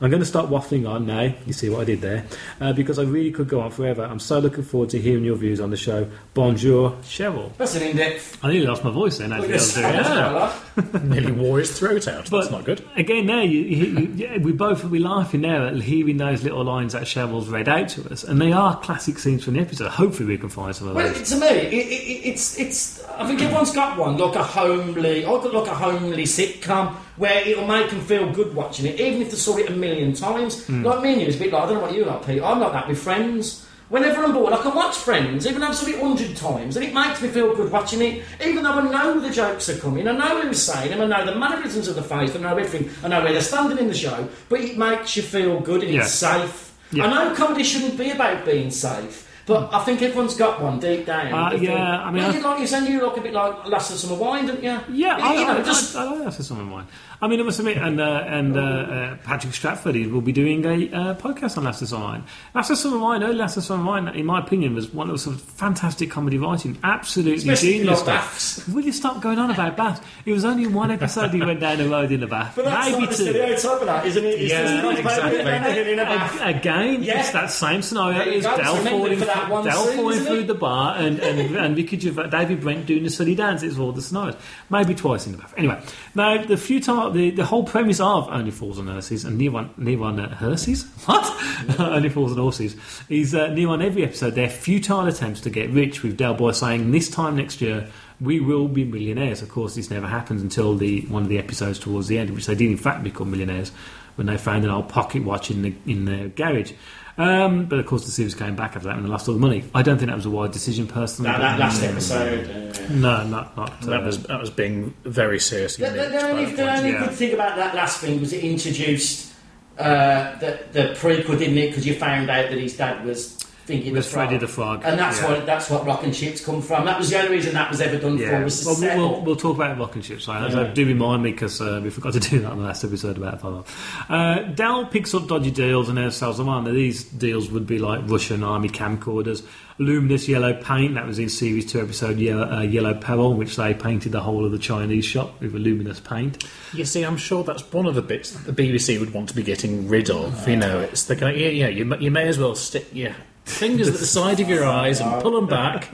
[0.00, 1.32] I'm going to start waffling on now.
[1.46, 2.26] You see what I did there?
[2.60, 4.04] Uh, because I really could go on forever.
[4.04, 6.06] I'm so looking forward to hearing your views on the show.
[6.34, 7.56] Bonjour, Cheryl.
[7.56, 8.44] That's an in-depth.
[8.44, 9.32] I nearly lost my voice then.
[9.32, 9.76] Actually, I was.
[9.78, 10.60] Yeah.
[11.04, 12.28] Nearly wore his throat out.
[12.30, 12.84] But That's not good.
[12.96, 16.62] Again, there you, you, you, yeah, we both we laughing there at hearing those little
[16.64, 19.88] lines that Cheryl's read out to us, and they are classic scenes from the episode.
[19.88, 21.30] Hopefully, we can find some of Well, those.
[21.30, 23.02] to me, it, it, it's it's.
[23.04, 25.24] I think everyone's got one, like a homely.
[25.24, 29.22] I've got like a homely sitcom where it'll make them feel good watching it, even
[29.22, 30.68] if they saw it a million times.
[30.68, 32.42] Like me and you, it's a bit like I don't know what you like, Pete.
[32.42, 33.62] I'm like that with Friends.
[33.88, 36.76] Whenever I'm bored, I can watch Friends, even though I've seen it a hundred times,
[36.76, 38.24] and it makes me feel good watching it.
[38.44, 41.24] Even though I know the jokes are coming, I know who's saying them, I know
[41.24, 43.94] the mannerisms of the face, I know everything, I know where they're standing in the
[43.94, 46.76] show, but it makes you feel good and it's safe.
[46.90, 47.06] Yeah.
[47.06, 49.25] I know comedy shouldn't be about being safe.
[49.46, 51.32] But I think everyone's got one deep down.
[51.32, 53.66] Uh, yeah, I mean, Well, I- you like you saying you look a bit like
[53.66, 54.70] Last of Summer Wine, don't you?
[54.70, 56.86] Yeah, you, I, you know, I, just I, I like that for some of mine.
[57.20, 60.64] I mean, I must admit, and uh, and uh, uh, Patrick Stratford will be doing
[60.66, 62.24] a uh, podcast on Last of Summer Wine.
[62.54, 65.42] Last of Summer Wine, early of Summer in my opinion, was one of sort of
[65.42, 68.68] fantastic comedy writing, absolutely Especially genius stuff.
[68.68, 70.00] Will you stop going on about baths?
[70.26, 72.90] It was only one episode he went down the road in the bath, But that's
[72.90, 73.30] maybe like the two.
[73.30, 74.28] stereotype of that, isn't it?
[74.40, 75.92] It's Yeah, exactly.
[75.92, 76.40] in a bath.
[76.42, 77.20] Ag- Again, Yeah.
[77.20, 80.18] it's that same scenario There you Del falling for that that one Del scene, falling
[80.20, 83.62] through the bar and, and, and Ricky Gervais, David Brent doing the silly dance.
[83.62, 84.36] It's all the scenarios.
[84.70, 85.54] Maybe twice in the bath.
[85.56, 85.80] Anyway,
[86.14, 89.72] now the futile, the, the whole premise of Only Fools and Horses and near on,
[89.76, 90.84] near on uh, Hearses?
[91.06, 91.78] What?
[91.80, 92.76] Only Fools and Horses
[93.08, 96.52] is uh, near on every episode their futile attempts to get rich with Del Boy
[96.52, 97.88] saying this time next year
[98.20, 99.42] we will be millionaires.
[99.42, 102.46] Of course, this never happens until the one of the episodes towards the end, which
[102.46, 103.72] they did in fact become millionaires
[104.16, 106.72] when they found an old pocket watch in the in the garage.
[107.18, 109.40] Um, but of course, the series came back after that and they lost all the
[109.40, 109.64] money.
[109.74, 111.30] I don't think that was a wise decision, personally.
[111.30, 112.50] That, but- that last episode.
[112.50, 113.80] uh, No, not not.
[113.82, 115.76] That uh, was that was being very serious.
[115.76, 116.76] The, the, the only, the the point.
[116.78, 117.06] only yeah.
[117.06, 119.32] good thing about that last thing was it introduced
[119.78, 121.68] uh, the, the prequel, didn't it?
[121.68, 124.28] Because you found out that his dad was thinking Was the frog.
[124.28, 125.28] Freddy the Frog, and that's yeah.
[125.28, 126.84] what that's what Rock and Chips come from.
[126.84, 128.96] That was the only reason that was ever done Yeah, for was to well, set
[128.96, 130.28] we'll, we'll talk about rocket ships.
[130.28, 130.50] Right?
[130.50, 130.72] Yeah.
[130.72, 133.34] Do remind me because uh, we forgot to do that in the last episode about
[133.34, 133.64] Apollo.
[134.08, 136.64] Uh, Dell picks up dodgy deals and then sells them on.
[136.64, 139.44] Now, these deals would be like Russian army camcorders,
[139.78, 140.94] luminous yellow paint.
[140.94, 144.44] That was in series two episode Yellow, uh, yellow Peril, which they painted the whole
[144.44, 146.44] of the Chinese shop with a luminous paint.
[146.72, 149.34] You see, I'm sure that's one of the bits that the BBC would want to
[149.34, 150.48] be getting rid of.
[150.48, 152.86] You know, it's the kind of, yeah, yeah, you, may- you may as well stick
[152.92, 153.14] your
[153.46, 155.88] fingers at the side of your eyes and pull them back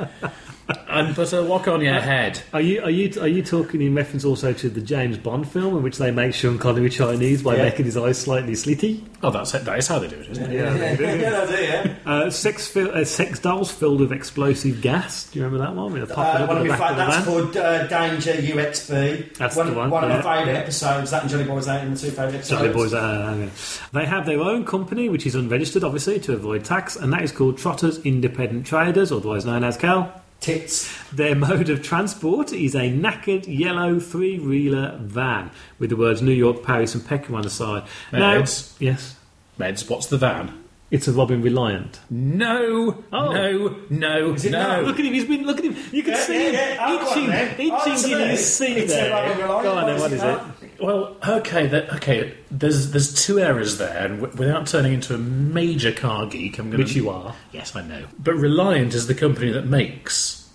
[0.88, 2.40] and put a wok on your head.
[2.52, 5.76] Are you are you are you talking in reference also to the James Bond film
[5.76, 7.64] in which they make Sean Connery Chinese by Yeah.
[7.64, 9.00] making his eyes slightly slitty?
[9.22, 9.64] Oh, that's it.
[9.64, 10.52] That is how they do it, isn't it?
[10.52, 11.04] Yeah, they do.
[11.20, 11.68] yeah, that's it,
[12.04, 12.12] yeah.
[12.12, 15.30] Uh, sex, fi- uh, sex dolls filled with explosive gas.
[15.30, 15.92] Do you remember that one?
[15.92, 17.24] With a popping Uh, one of the my fa- of the that's van?
[17.24, 19.36] called uh, Danger UXB.
[19.36, 20.58] That's one, the one, One of my favourite yeah.
[20.58, 21.10] episodes.
[21.12, 22.60] That and Johnny Boys out in the two favourite episodes.
[22.60, 22.94] Jolly Boys.
[22.94, 23.48] Uh, yeah.
[23.92, 27.30] They have their own company, which is unregistered, obviously, to avoid tax, and that is
[27.32, 30.21] called Trotters Independent Traders, otherwise known as Cal.
[30.42, 30.92] Tits.
[31.10, 36.62] Their mode of transport is a knackered yellow three-wheeler van with the words New York,
[36.62, 37.84] Paris, and Peckham on the side.
[38.12, 38.74] Now, Meds.
[38.78, 39.16] yes,
[39.58, 40.58] Meds, what's the van?
[40.90, 42.00] it's a Robin Reliant.
[42.10, 43.32] No, Oh.
[43.32, 44.58] no, no, it no.
[44.58, 44.84] not?
[44.84, 45.14] Look at him.
[45.14, 45.46] He's been.
[45.46, 45.74] Look at him.
[45.90, 46.76] You can Yeah, see yeah, him yeah.
[46.76, 47.30] Go on itching.
[47.72, 49.10] Oh, itching in it's his a- seat it's a there.
[49.10, 49.62] Robin Reliant.
[49.64, 49.94] Go on then.
[49.94, 50.38] What What is is it it?
[50.38, 50.61] called?
[50.82, 52.34] Well, okay, that, okay.
[52.50, 56.70] There's there's two errors there, and w- without turning into a major car geek, I'm
[56.70, 57.36] going Which you are.
[57.52, 58.06] Yes, I know.
[58.18, 60.50] But Reliant is the company that makes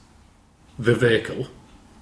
[0.77, 1.47] the vehicle,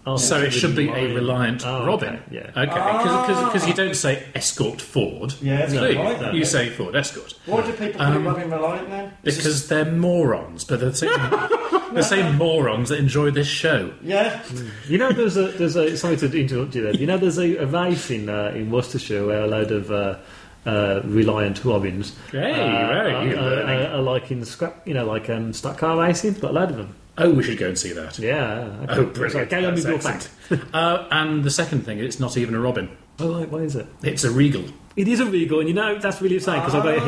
[0.07, 1.63] Oh, so it should be a Reliant.
[1.63, 2.15] Reliant Oh, Robin.
[2.15, 2.51] okay, yeah.
[2.55, 5.33] Okay, because you don't say Escort Ford.
[5.41, 5.99] Yeah, that's do you?
[5.99, 6.31] right, no.
[6.31, 9.13] You say Ford Escort Why do people call it Robin Reliant then?
[9.23, 11.09] because they're morons, but they're the same,
[11.95, 13.91] the same morons that enjoy this show.
[14.03, 14.43] Yeah.
[14.87, 16.93] You know, there's a there's a sorry to interrupt you there.
[16.93, 20.17] You know, there's a, a race in uh, in Worcestershire where a load of uh,
[20.67, 22.55] uh, Reliant Robins Hey, uh,
[22.89, 25.77] right, are, you're are, are, are like in the scrap, you know, like um, stock
[25.79, 26.33] car racing.
[26.35, 26.95] Got a load of them.
[27.17, 28.19] Oh, we should go and see that.
[28.19, 28.75] Yeah.
[28.83, 28.93] Okay.
[28.93, 29.31] Oh, brilliant!
[29.31, 30.29] Sorry, carry on with your fact.
[30.73, 33.87] uh, and the second thing, it's not even a Robin; Oh, right, what is it?
[34.03, 34.65] it's a Regal.
[34.97, 37.03] It is a Regal, and you know that's really exciting because I've got it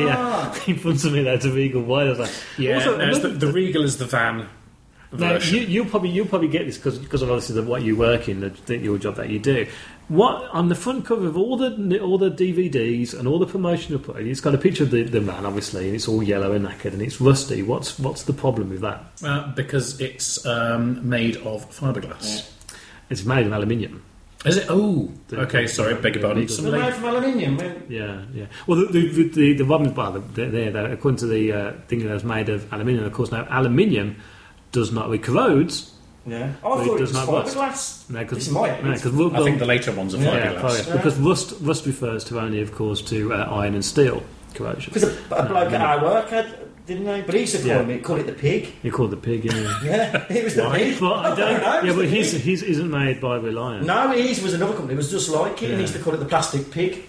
[0.66, 1.24] here in front of me.
[1.24, 1.82] That's a Regal.
[1.82, 2.32] Why does that?
[2.58, 4.48] Yeah, Also, no, the, the Regal is the van
[5.12, 7.96] Now, you, you'll probably you'll probably get this because because of obviously the, what you
[7.98, 9.68] work in, the, the, your job that you do.
[10.10, 14.00] What on the front cover of all the all the DVDs and all the promotional
[14.00, 16.66] put, it's got a picture of the, the man obviously, and it's all yellow and
[16.66, 17.62] knackered and it's rusty.
[17.62, 19.04] What's what's the problem with that?
[19.22, 22.50] Uh, because it's um, made of fiberglass.
[23.10, 24.02] It's made of aluminium.
[24.46, 24.68] Is it?
[24.70, 25.68] Oh, The- okay.
[25.68, 26.44] Sorry, beg your pardon.
[26.44, 26.56] Regal.
[26.56, 27.58] Some They're late- made from aluminium.
[27.90, 28.46] Yeah, yeah.
[28.66, 31.74] Well, the the the, the, the Robins bar, they're, they're, they're, according to the uh,
[31.90, 33.04] thing that was made of aluminium.
[33.04, 34.16] Of course, now aluminium
[34.72, 35.92] does not it corrodes.
[36.28, 36.52] Yeah.
[36.64, 37.56] I But it thought it does was not rust.
[37.58, 38.10] fiberglass.
[38.10, 38.84] No, This might.
[38.84, 40.60] no, 'cause we'll- I think the later ones are Yeah, fiberglass.
[40.82, 40.92] fiberglass.
[40.94, 44.92] because rust rust refers to only, of course, to uh, iron and steel corrosion.
[44.94, 46.48] Because a, a bloke at our work had,
[46.86, 47.22] didn't they?
[47.22, 47.82] But he used to call Yeah.
[47.84, 48.68] me, call it the pig.
[48.84, 49.54] He called it the pig, yeah.
[49.86, 50.78] Yeah, it was the Why?
[50.80, 51.00] pig.
[51.00, 51.38] But I don't.
[51.38, 53.86] know, it Yeah, but the his his isn't made by Reliant.
[53.86, 54.94] No, his was another company.
[54.96, 57.04] It was just like it, and he used to call it the plastic pig.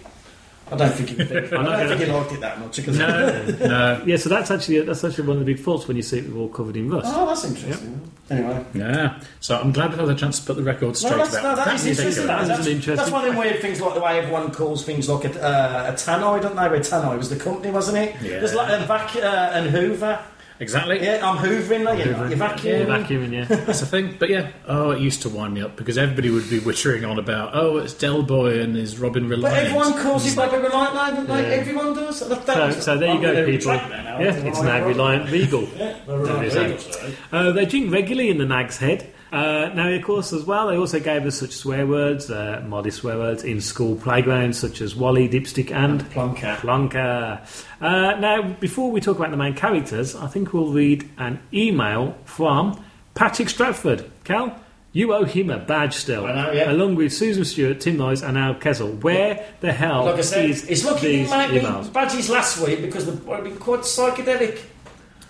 [0.71, 2.75] I don't think he, I don't not think he gonna- liked it that much.
[2.75, 4.03] Because No, no.
[4.05, 6.35] Yeah, so that's actually that's actually one of the big faults when you see it
[6.35, 7.07] all covered in rust.
[7.15, 8.11] Oh, that's interesting.
[8.29, 8.63] Anyway.
[8.75, 9.19] Yeah.
[9.39, 11.57] So I'm glad we've had a chance to put the record straight No, that's, about
[11.57, 12.27] no, that is interesting.
[12.27, 14.51] That is That's, an interesting that's one of the weird things, like the way everyone
[14.51, 16.69] calls things like a, uh, a tannoy, don't they?
[16.69, 18.15] Where tannoy was the company, wasn't it?
[18.21, 18.37] Yeah.
[18.39, 20.19] There's like a vac uh, and Hoover.
[20.61, 21.01] Exactly.
[21.01, 22.85] Yeah, I'm hoovering, like, you're, you're vacuuming.
[23.05, 23.45] Vacuuming, yeah.
[23.65, 24.17] That's the thing.
[24.19, 27.17] But yeah, oh, it used to wind me up because everybody would be wittering on
[27.17, 29.55] about, oh, it's Del Boy and his Robin Reliant.
[29.55, 31.27] But everyone calls it Bobby Reliant now, don't?
[31.29, 31.35] Yeah.
[31.35, 32.27] Everyone does.
[32.27, 33.71] That- that So, so there you go, people.
[33.73, 34.19] now.
[34.19, 35.63] Yeah, It's it's a now Reliant Regal.
[35.77, 37.15] Yeah, There it is.
[37.31, 39.11] Uh, they drink regularly in the Nag's Head.
[39.31, 42.97] Uh, now, of course, as well, they also gave us such swear words, uh, modest
[42.99, 46.55] swear words, in school playgrounds such as Wally, Dipstick, and Plonker.
[46.57, 47.39] Plonker.
[47.79, 52.17] Uh, now, before we talk about the main characters, I think we'll read an email
[52.25, 54.09] from Patrick Stratford.
[54.23, 54.59] Cal,
[54.93, 56.25] you owe him a badge still.
[56.25, 56.71] I know, yeah.
[56.71, 58.89] Along with Susan Stewart, Tim Noyes, and Al Kessel.
[58.93, 61.93] Where the hell Like I said, is it's lucky these it might be emails?
[61.93, 64.59] badges last week because they've been quite psychedelic.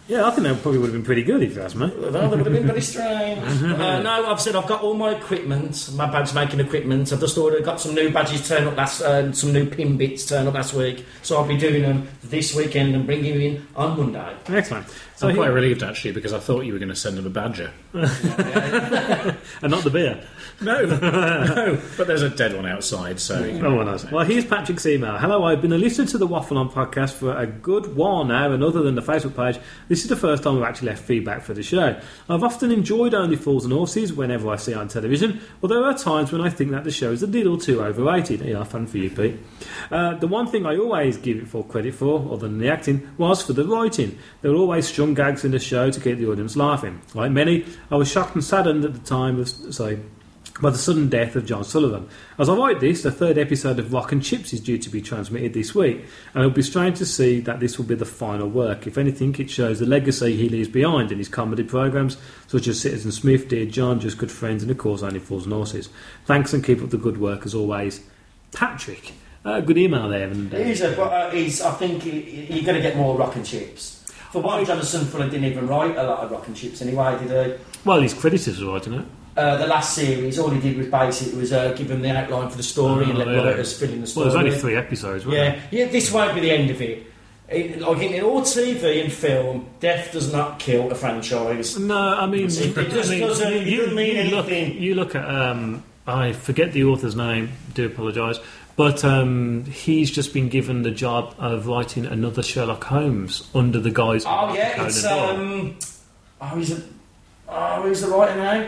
[0.09, 1.85] Yeah, I think that probably would have been pretty good if you ask me.
[1.95, 3.43] Well, that would have been pretty strange.
[3.63, 7.13] uh, no, I've said I've got all my equipment, my badge making equipment.
[7.13, 10.25] I've just ordered, got some new badges turn up last, uh, some new pin bits
[10.25, 11.05] turn up last week.
[11.21, 14.35] So I'll be doing them this weekend and bringing them in on Monday.
[14.47, 14.87] Excellent.
[15.15, 17.29] So I'm quite relieved actually because I thought you were going to send him a
[17.29, 17.71] badger.
[17.93, 20.23] and not the beer.
[20.61, 24.03] No, no, but there's a dead one outside, so Oh, well, nice.
[24.11, 25.17] Well, here's Patrick's email.
[25.17, 28.51] Hello, I've been a listener to the Waffle On podcast for a good while now,
[28.51, 31.43] and other than the Facebook page, this is the first time I've actually left feedback
[31.43, 31.99] for the show.
[32.27, 35.91] I've often enjoyed Only Fools and Horses whenever I see it on television, although there
[35.91, 38.41] are times when I think that the show is a little too overrated.
[38.41, 39.39] Yeah, fun for you, Pete.
[39.89, 43.09] Uh, the one thing I always give it full credit for, other than the acting,
[43.17, 44.17] was for the writing.
[44.41, 46.99] There were always strong gags in the show to keep the audience laughing.
[47.13, 49.99] Like many, I was shocked and saddened at the time of, sorry,
[50.61, 52.09] by the sudden death of John Sullivan.
[52.37, 55.01] As I write this, the third episode of Rock and Chips is due to be
[55.01, 58.49] transmitted this week, and it'll be strange to see that this will be the final
[58.49, 58.85] work.
[58.85, 62.17] If anything, it shows the legacy he leaves behind in his comedy programmes,
[62.47, 65.53] such as Citizen Smith, Dear John, Just Good Friends, and of course Only Fools and
[65.53, 65.89] Horses.
[66.25, 68.01] Thanks and keep up the good work as always.
[68.51, 69.13] Patrick.
[69.45, 70.27] Uh, good email there.
[70.27, 73.35] And, uh, He's a, but uh, he's, I think you're going to get more rock
[73.37, 73.95] and chips.
[74.31, 77.57] For one, Jonathan Fuller didn't even write a lot of rock and chips anyway, did
[77.57, 77.63] he?
[77.85, 79.05] well, his creditors are writing it.
[79.39, 82.49] Uh, the last series, all he did was basically was uh, give them the outline
[82.49, 83.47] for the story and Oh, let really?
[83.47, 84.25] writers fill in the story.
[84.27, 85.85] Well, there's only three episodes, wasn't Yeah, yeah.
[85.87, 87.05] This won't be the end of it.
[87.47, 91.79] it like in all TV and film, death does not kill a franchise.
[91.79, 94.81] No, I mean, It- it I just mean, doesn't- it doesn't mean look, anything.
[94.83, 98.39] you look at, um, I forget the author's name, do apologise,
[98.75, 103.91] but um, he's just been given the job of writing another Sherlock Holmes under the
[103.91, 105.75] guise Oh of yeah, it's um.
[106.41, 106.81] Oh, he's a.
[107.47, 108.67] Oh, who's the writer now?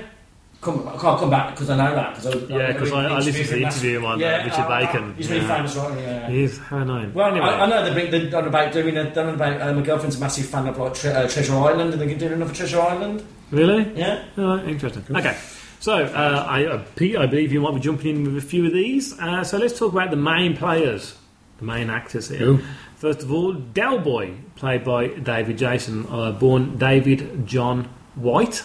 [0.62, 2.18] Come, I can't come back because I know that.
[2.18, 4.42] Yeah, Cause I, Yeah, 'cause I- I listened to the him last- interview on, uh,
[4.46, 5.14] Richard uh, Bacon.
[5.18, 5.56] He's really Yeah.
[5.56, 6.00] famous, right?
[6.00, 6.30] Yeah.
[6.30, 7.14] He's how annoying.
[7.16, 9.82] Well, anyway, I, I know they're, big- they're about doing a, they're about uh, my
[9.82, 12.80] girlfriend's a massive fan of like tre- uh, Treasure Island, and they're doing another Treasure
[12.80, 13.24] Island.
[13.50, 13.92] really?
[13.96, 14.22] Yeah.
[14.38, 15.04] Oh, interesting.
[15.16, 15.36] Okay.
[15.80, 18.68] So, uh, I, uh, Pete, I believe you might be jumping in with a few
[18.68, 19.20] of these.
[19.20, 21.16] Uh, so, let's talk about the main players,
[21.58, 22.38] the main actors here.
[22.38, 22.60] Who?
[22.98, 28.62] First of all, Del Boy, played by David Jason, uh, born David John White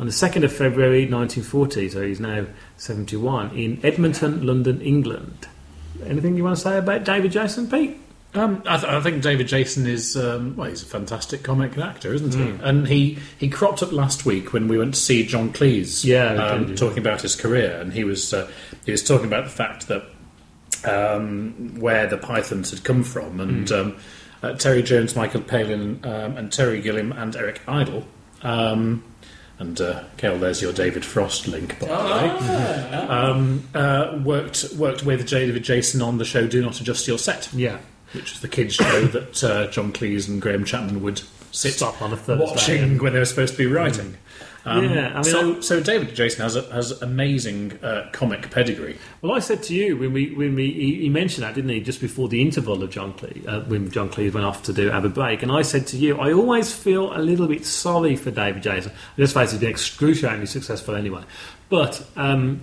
[0.00, 2.46] on the 2nd of February 1940, so he's now
[2.78, 5.46] 71, in Edmonton, London, England.
[6.06, 7.98] Anything you want to say about David Jason, Pete?
[8.32, 12.14] Um, I, th- I think David Jason is um, well, he's a fantastic comic actor,
[12.14, 12.50] isn't he?
[12.52, 12.64] Hmm.
[12.64, 16.32] And he, he cropped up last week when we went to see John Cleese, Yeah,
[16.32, 18.48] um, talking about his career, and he was uh,
[18.86, 20.04] he was talking about the fact that
[20.84, 23.96] um, where the Pythons had come from, and um,
[24.42, 28.06] uh, Terry Jones, Michael Palin, um, and Terry Gilliam and Eric Idle.
[28.42, 29.04] Um,
[29.60, 32.94] and uh, Gail, there's your David Frost link, by the way.
[33.08, 37.48] Um, uh, worked worked with David Jason on the show Do Not Adjust Your Set
[37.52, 37.78] Yeah.
[38.12, 42.00] which is the kids' show that uh, John Cleese and Graham Chapman would sit Stop
[42.02, 44.16] on a Thursday watching and- when they were supposed to be writing.
[44.64, 48.50] Um, Yeah, I mean, so, I- so David Jason has a, has amazing uh, comic
[48.50, 48.98] pedigree.
[49.22, 51.80] Well, I said to you when we when we he, he mentioned that, didn't he?
[51.80, 54.90] Just before the interval of John Cleese, uh, when John Cleese went off to do
[54.90, 58.16] have a break, and I said to you, I always feel a little bit sorry
[58.16, 58.92] for David Jason.
[59.16, 61.22] Let's face it, he's been excruciatingly successful anyway.
[61.70, 62.60] But um,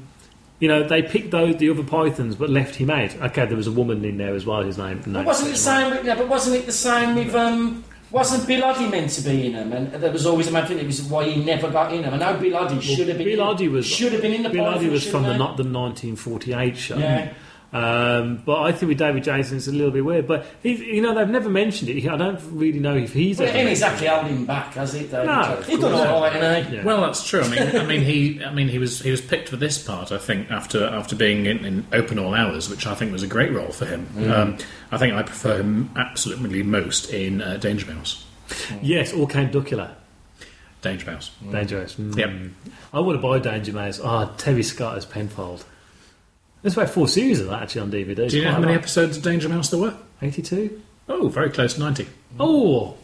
[0.60, 3.16] you know, they picked those the other Pythons, but left him out.
[3.16, 4.62] Okay, there was a woman in there as well.
[4.64, 5.02] His name.
[5.06, 6.06] But wasn't it the same?
[6.06, 7.84] Yeah, but wasn't it the same with um?
[8.10, 9.74] Wasn't Bill Oddie meant to be in them?
[9.74, 10.80] And there was always a mad thing.
[10.80, 12.14] It was why he never got in them.
[12.14, 13.28] I know Bill Oddie should have been.
[13.28, 14.50] Bill in, was should have been in the.
[14.50, 16.98] Oddie was from the not the 1948 show.
[16.98, 17.34] Yeah.
[17.74, 20.26] Um, but I think with David Jason it's a little bit weird.
[20.26, 22.08] But he, you know, they've never mentioned it.
[22.08, 23.38] I don't really know if he's.
[23.38, 23.44] they?
[23.44, 25.12] Well, ever it ain't mentioned exactly holding him back, has it?
[25.12, 25.26] Though?
[25.26, 26.76] No, of he's done all right, hasn't he?
[26.78, 26.84] Yeah.
[26.84, 27.42] Well, that's true.
[27.42, 30.12] I mean, I mean, he, I mean, he was he was picked for this part.
[30.12, 33.28] I think after after being in, in Open All Hours, which I think was a
[33.28, 34.08] great role for him.
[34.32, 34.58] Um,
[34.92, 38.26] I think I prefer him absolutely most in uh, Danger Mouse.
[38.82, 39.94] Yes, or Count Duckula.
[40.82, 41.32] Danger Mouse.
[41.52, 41.96] Dangerous.
[41.96, 42.16] Mm.
[42.16, 42.74] Yep.
[42.94, 44.00] I want to buy Danger Mouse.
[44.02, 45.66] Ah, Terry Scott as Penfold.
[46.62, 48.30] There's about four series of that actually on DVD.
[48.30, 49.96] Do you know how many episodes of Danger Mouse there were?
[50.22, 50.82] 82?
[51.10, 52.08] Oh, very close to ninety.
[52.40, 52.98] Oh!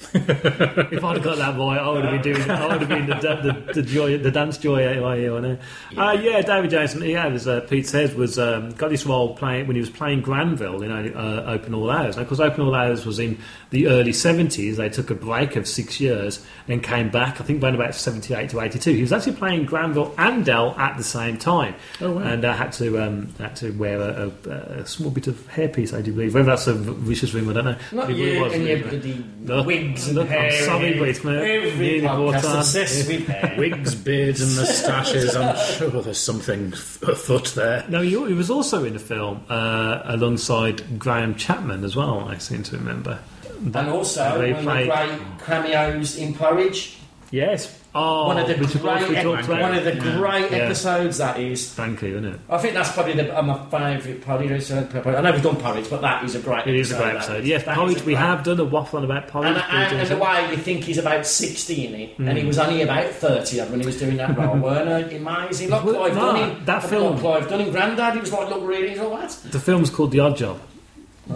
[0.14, 2.50] if I'd have got that right, I would have been doing.
[2.50, 5.22] I would have been the, the, the joy, the dance joy anyway.
[5.22, 5.58] You know.
[5.96, 7.02] Uh, yeah, David Jason.
[7.02, 10.22] Yeah, as uh, Pete says, was um, got this role playing when he was playing
[10.22, 10.82] Granville.
[10.82, 12.16] You know, uh, Open All Hours.
[12.16, 13.38] Now, because Open All Hours was in
[13.70, 17.40] the early seventies, they took a break of six years and came back.
[17.40, 18.94] I think around about seventy-eight to eighty-two.
[18.94, 21.74] He was actually playing Granville and Del at the same time.
[22.00, 22.22] Oh, wow.
[22.22, 25.96] And uh, had to um, had to wear a, a, a small bit of hairpiece,
[25.96, 26.34] I do believe.
[26.34, 27.76] Whether that's a vicious rim, I don't know.
[27.92, 30.50] Not you and your bloody Look, wigs and look, hair.
[30.50, 32.58] I'm sorry, but it's my Every podcast on.
[32.58, 33.54] obsessed with hair.
[33.58, 35.36] Wigs, beards, and moustaches.
[35.36, 37.84] I'm sure there's something afoot there.
[37.88, 42.20] No, he, he was also in a film uh, alongside Graham Chapman as well.
[42.28, 43.18] I seem to remember.
[43.62, 46.98] That- and also they one of the played- great cameos in Porridge.
[47.30, 47.79] Yes.
[47.94, 49.62] Oh, one of the which great, we talked about.
[49.62, 50.16] one of the Yeah.
[50.16, 50.58] great Yeah.
[50.58, 51.72] episodes that is.
[51.72, 52.40] Thank you, isn't it?
[52.48, 54.70] I think that's probably the, uh, my favourite Porridge.
[54.70, 56.66] I know we've done Porridge, but that is a great.
[56.68, 57.44] It is a great episode.
[57.44, 58.04] Yes, That porridge.
[58.04, 59.56] We have done a waffle on about porridge.
[59.56, 62.58] And, and, and the way you think he's about 60 in it, and he was
[62.58, 65.16] only about 30 when he was doing that role, weren't he?
[65.16, 65.70] Amazing.
[65.70, 66.62] Look, Clive no, Dunning.
[66.66, 69.36] that film- Clive Dunning, Grandad, he was like, look, really, he's all that.
[69.50, 70.60] The film's called The Odd Job.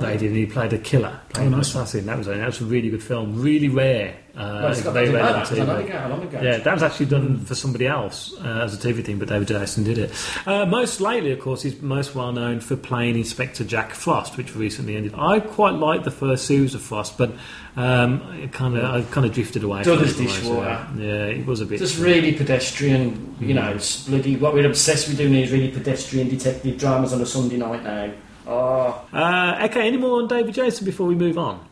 [0.00, 1.68] They did, and he played a killer, played Oh, an nice.
[1.68, 2.06] assassin.
[2.06, 4.16] That was a, that was a really good film, really rare.
[4.36, 5.82] Uh, Well, it's got very to do rare that, on 'cause I know TV.
[5.86, 6.42] the guy, I know the guy.
[6.42, 9.46] Yeah, that was actually done for somebody else uh, as a TV thing, but David
[9.46, 10.10] Jason did it.
[10.44, 14.56] Uh, most lately, of course, he's most well known for playing Inspector Jack Frost, which
[14.56, 15.14] recently ended.
[15.16, 17.30] I quite liked the first series of Frost, but
[17.76, 19.84] um, it kind of I kind of drifted away.
[19.84, 20.86] Done from as it dishwater.
[20.96, 21.78] Yeah, yeah, it was a bit.
[21.78, 24.34] Just really pedestrian, you know, it's bloody.
[24.36, 28.10] What we're obsessed with doing is really pedestrian detective dramas on a Sunday night now.
[28.46, 29.06] Oh.
[29.12, 31.66] Uh, okay, any more on David Jason before we move on?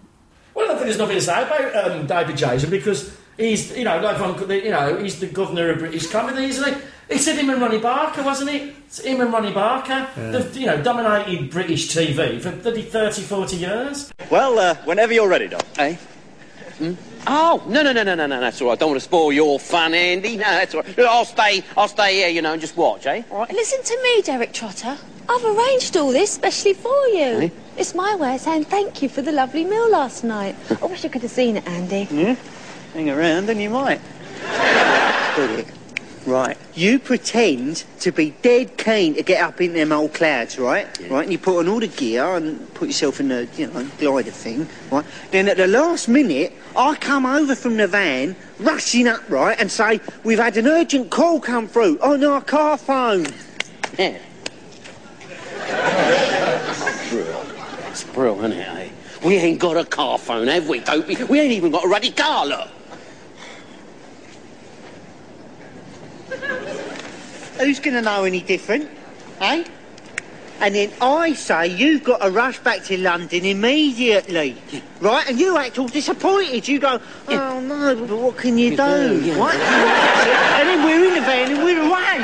[0.54, 4.00] Well, I think there's nothing to say about um, David Jason because he's, you know,
[4.00, 6.80] like from, you know, he's the governor of British comedy, isn't he?
[7.10, 8.74] He said him and Ronnie Barker, wasn't it?
[8.86, 10.08] It's him and Ronnie Barker.
[10.16, 14.12] They've, you know, dominated British TV for bloody 30, 40 years.
[14.30, 15.64] Well, uh, whenever you're ready, Doc.
[15.78, 15.96] Eh?
[16.78, 16.94] Hmm?
[17.26, 18.78] Oh, no, no, no, no, no, no, that's all right.
[18.78, 20.36] Don't want to spoil your fun, Andy.
[20.36, 20.98] No, that's all right.
[21.00, 23.22] I'll stay, I'll stay here, you know, and just watch, eh?
[23.30, 24.96] All right, listen to me, Derek Trotter.
[25.28, 27.40] I've arranged all this specially for you.
[27.42, 27.48] Eh?
[27.76, 30.56] It's my way of saying thank you for the lovely meal last night.
[30.82, 32.08] I wish I could have seen it, Andy.
[32.10, 32.36] Yeah?
[32.92, 34.00] Hang around and you might.
[36.26, 36.56] Right.
[36.74, 40.86] You pretend to be dead keen to get up in them old clouds, right?
[41.10, 43.84] Right, and you put on all the gear and put yourself in the, you know,
[43.98, 45.04] glider thing, right?
[45.30, 49.70] Then at the last minute, I come over from the van, rushing up, right, and
[49.70, 53.26] say, we've had an urgent call come through on our car phone.
[53.98, 54.18] Yeah.
[57.10, 57.44] Brill.
[57.88, 58.88] It's brill, isn't it, eh?
[59.24, 61.22] We ain't got a car phone, have we, Dopey?
[61.24, 62.68] We ain't even got a ruddy car, look.
[67.58, 68.90] Who's going to know any different,
[69.40, 69.64] eh?
[70.60, 74.56] And then I say you've got to rush back to London immediately,
[75.00, 75.28] right?
[75.28, 76.68] And you act all disappointed.
[76.68, 79.08] You go, oh no, but what can you, You do?
[79.20, 79.38] do, yeah.
[79.38, 79.54] What?
[79.56, 82.18] and then we're in the van and we're away.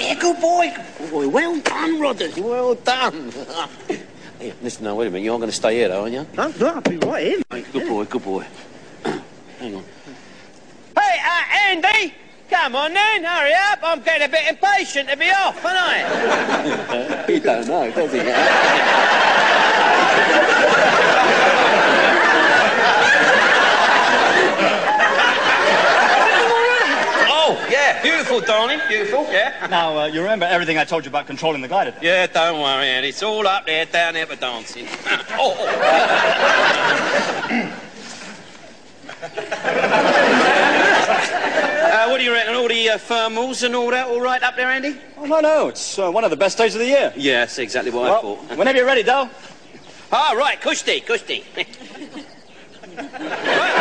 [0.00, 0.74] Yeah, good boy,
[1.12, 1.28] boy.
[1.28, 2.38] Well done, Rodders.
[2.38, 3.32] Well done.
[4.38, 5.24] Hey, listen, now, wait a minute.
[5.24, 6.26] You're going to stay here, though, aren't you?
[6.36, 7.40] No, no, I'll be right here.
[7.48, 8.44] Hey, good boy, good boy.
[9.04, 9.84] Hang on.
[10.98, 12.12] Hey, uh, Andy!
[12.50, 13.78] Come on then, hurry up.
[13.84, 17.24] I'm getting a bit impatient to be off, aren't I?
[17.28, 18.18] he don't know, does he?
[27.30, 29.66] oh, yeah, beautiful, darling, beautiful, yeah.
[29.70, 31.94] Now, uh, you remember everything I told you about controlling the glider?
[32.02, 33.08] Yeah, don't worry, Andy.
[33.08, 34.86] It's all up there, down there for dancing.
[35.38, 35.56] oh,
[41.92, 42.54] uh, what do you reckon?
[42.54, 44.96] All the uh, thermals and all that, all right up there, Andy?
[45.16, 47.12] Oh, no, no, it's uh, one of the best days of the year.
[47.16, 48.56] Yeah, that's exactly what I thought.
[48.56, 49.30] whenever you're ready, Del.
[50.10, 51.44] Ah, right, Kushti, Kushti.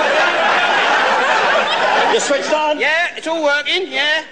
[2.13, 2.77] You switched on?
[2.77, 4.25] yeah, it's all working, yeah.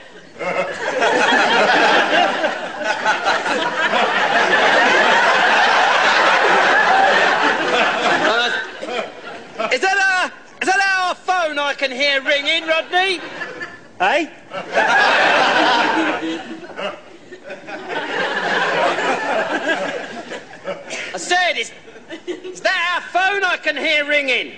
[8.22, 13.22] Uh, is that a is that our phone I can hear ringing, Rodney?
[13.98, 14.30] Hey?
[21.14, 21.72] I said, is,
[22.28, 24.54] is that our phone I can hear ringing?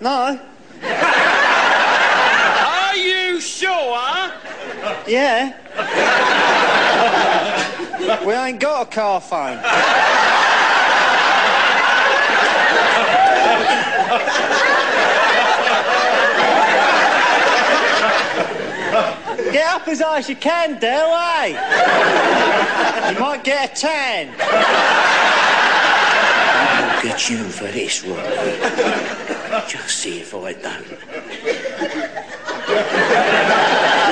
[0.00, 0.40] No.
[0.82, 4.32] Are you sure?
[5.06, 5.54] Yeah.
[8.24, 9.58] we ain't got a car phone.
[19.52, 21.48] Get up as high as you can, Del, eh?
[23.12, 24.28] You might get a tan.
[27.06, 28.18] Get you for this, one.
[29.68, 30.84] Just see if I don't.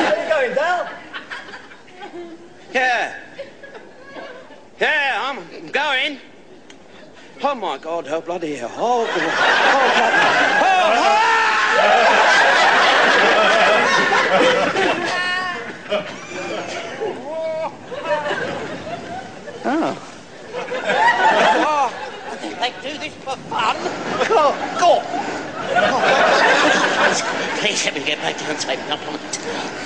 [0.05, 0.89] Where you going, Del?
[2.73, 3.19] Yeah.
[4.81, 6.21] Yeah, I'm going.
[7.43, 8.71] Oh my God, oh bloody hell.
[8.77, 9.17] Oh, God.
[9.17, 10.15] oh, bloody-
[10.63, 10.95] oh,
[19.67, 20.01] Oh.
[20.87, 21.14] oh.
[22.65, 23.77] They do this for fun.
[24.27, 25.03] Go, go.
[25.77, 26.01] Oh,
[27.61, 29.05] please let me get back down safe enough.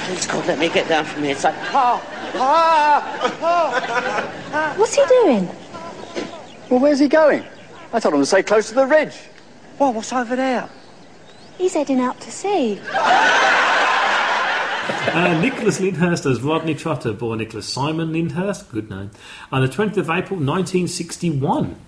[0.07, 1.35] Please, God, let me get down from here.
[1.35, 2.01] So, oh,
[2.35, 4.75] oh, oh.
[4.77, 5.49] What's he doing?
[6.71, 7.45] Well, where's he going?
[7.93, 9.17] I told him to stay close to the ridge.
[9.81, 10.69] Well, what's over there?
[11.57, 12.81] He's heading out to sea.
[15.11, 19.11] Uh, Nicholas Lyndhurst as Rodney Trotter, born Nicholas Simon Lyndhurst, good name,
[19.51, 21.88] on the 20th of April 1961.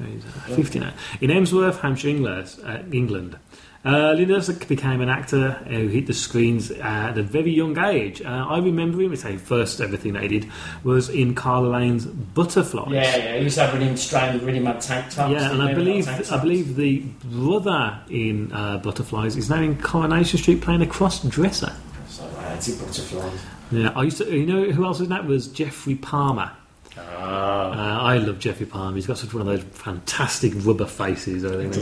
[0.00, 0.92] Uh, 59.
[1.20, 2.48] In Emsworth, Hampshire, England.
[2.64, 3.38] Uh, England.
[3.84, 8.20] Uh, Lyndhurst became an actor who hit the screens at a very young age.
[8.20, 10.50] Uh, I remember him, say, first everything that he did
[10.82, 12.92] was in Carla Lane's Butterflies.
[12.92, 15.32] Yeah, yeah, he was having him strained with really mad tank tops.
[15.32, 20.38] Yeah, and I believe I believe the brother in uh, Butterflies is now in Coronation
[20.38, 21.72] Street playing a cross dresser.
[22.08, 23.40] So, uh, it's in butterflies.
[23.70, 24.24] Yeah, I used to.
[24.24, 26.50] You know who else was in that was Geoffrey Palmer.
[26.98, 28.96] Uh, I love Geoffrey Palmer.
[28.96, 31.44] He's got such one of those fantastic rubber faces.
[31.44, 31.74] I think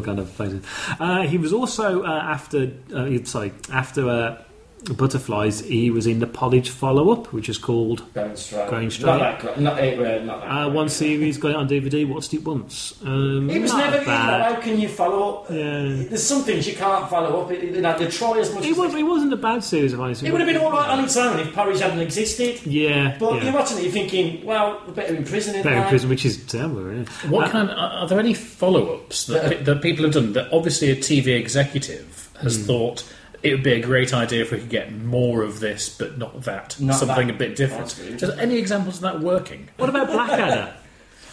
[0.00, 0.64] kind of faces.
[1.00, 2.72] Uh, he was also uh, after.
[2.94, 4.43] Uh, sorry, after uh,
[4.92, 8.68] Butterflies, he was in the Porridge follow-up, which is called Going straight.
[8.70, 9.06] Going Straight.
[9.06, 12.44] Not that not, uh, not that Uh, one series, got it on DVD, watched it
[12.44, 12.94] once.
[13.04, 14.54] Um, It was not never, bad.
[14.54, 15.48] how can you follow up?
[15.48, 17.50] There's some things you can't follow up.
[17.50, 19.92] It, you know, they try as much It, as was, it wasn't a bad series,
[19.94, 22.60] if I It would have been all right on its own if Porridge hadn't existed.
[22.66, 23.44] Yeah, But yeah.
[23.44, 25.88] you're watching it, you're thinking, well, we're better in prison, Better in they?
[25.88, 26.92] prison, which is terrible.
[26.92, 27.04] Yeah.
[27.30, 27.70] What Uh, kind?
[27.70, 30.32] Are are there any follow-ups that, pe- that people have done?
[30.34, 32.62] That obviously a TV executive has Hmm.
[32.64, 33.04] thought
[33.44, 36.42] it would be a great idea if we could get more of this, but not
[36.42, 37.34] that, Not something that.
[37.36, 37.82] a bit different.
[37.88, 38.18] That's good.
[38.18, 39.68] Just any examples of that working?
[39.76, 40.74] What about Blackadder?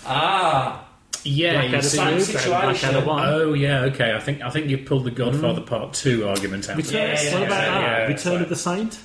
[0.06, 0.88] Ah.
[1.24, 2.52] Yeah, Blackadder you see- Same situation.
[2.52, 3.28] Blackadder one.
[3.30, 4.14] Oh yeah, okay.
[4.16, 6.78] I think I think you pulled the Godfather Part Two argument out.
[6.78, 7.82] Return, Yeah, what about yeah, that?
[8.02, 9.00] yeah, Return of the Saint?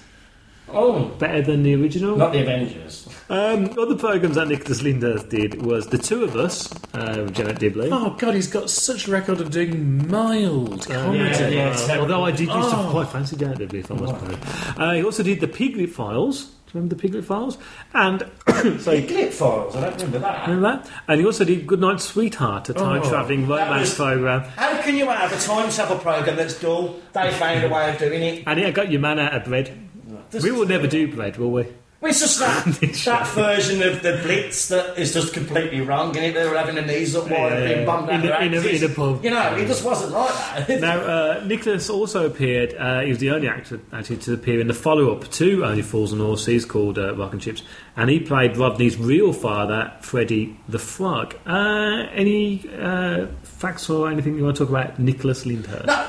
[0.68, 2.16] Oh, Better than the original?
[2.16, 3.08] not the Avengers.
[3.28, 7.58] Um, other programs that Nicholas Lyndhurst did was The Two of Us uh, with Janet
[7.58, 7.88] Dibley.
[7.92, 11.18] Oh god, he's got such a record of doing mild comedy.
[11.18, 11.68] yeah, yeah.
[11.70, 12.02] Uh, terrible.
[12.14, 12.88] although I did used to Oh.
[12.90, 14.38] quite fancy Janet Dibley, if I must admit.
[14.78, 16.44] Uh, he also did The Piglet Files.
[16.46, 17.58] Do you remember The Piglet Files?
[17.94, 18.28] And,
[18.80, 20.48] sorry, Clip files, I don't remember that.
[20.48, 20.90] remember that?
[21.06, 24.40] And he also did Goodnight Sweetheart, a time travelling That romance was- program.
[24.56, 26.96] How can you have a time travel program that's dull?
[27.12, 28.42] They found a way of doing it.
[28.46, 29.46] And it got your man out of
[30.30, 30.42] bread.
[30.42, 31.66] We will never do bread, will we?
[31.98, 32.64] Well, it's just that,
[33.06, 36.84] that version of the Blitz that is just completely wrong, and they were having their
[36.84, 39.24] knees up while Yeah, being bombed in in a- in a pub.
[39.24, 40.80] You know, it just wasn't like that.
[40.82, 44.66] Now, uh, Nicholas also appeared, uh, he was the only actor actually to appear in
[44.68, 47.62] the follow up to Only Fools and Horses called uh, Rock and Chips,
[47.96, 51.34] and he played Rodney's real father, Freddie the Frog.
[51.46, 55.86] Uh, any uh, facts or anything you want to talk about Nicholas Lyndhurst?
[55.86, 56.06] No,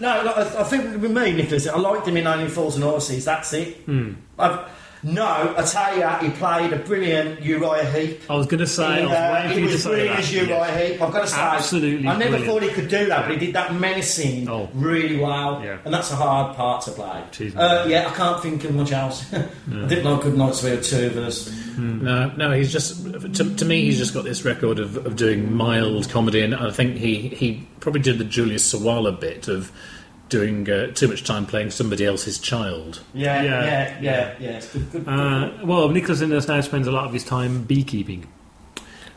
[0.00, 3.24] no, I I think with me, Nicholas, I liked him in Only Fools and Horses,
[3.24, 3.76] that's it.
[3.78, 4.12] Hmm.
[4.38, 4.68] I've,
[5.02, 8.22] no, I tell you, he played a brilliant Uriah Heep.
[8.30, 9.90] I was going to say, I was uh, waiting for he you to was say
[9.90, 10.78] brilliant as Uriah Yeah.
[10.88, 11.02] Heep.
[11.02, 12.46] I've got to say, Absolutely I never brilliant.
[12.46, 14.68] thought he could do that, but he did that menacing Oh.
[14.74, 15.78] really well, Yeah.
[15.84, 17.22] and that's a hard part to play.
[17.56, 19.24] Uh, yeah, I can't think of much else.
[19.34, 21.52] I didn't like Good Nights with two of us.
[21.78, 23.82] No, no, he's just to, to me.
[23.84, 27.68] He's just got this record of, of doing mild comedy, and I think he, he
[27.80, 29.70] probably did the Julius Sawala bit of
[30.28, 33.00] doing uh, too much time playing somebody else's child.
[33.14, 33.64] Yeah, Yeah.
[33.64, 34.48] yeah, yeah, yeah.
[34.56, 35.08] It's good, good, good.
[35.12, 38.26] Uh, well, Nicholas Innes now spends a lot of his time beekeeping.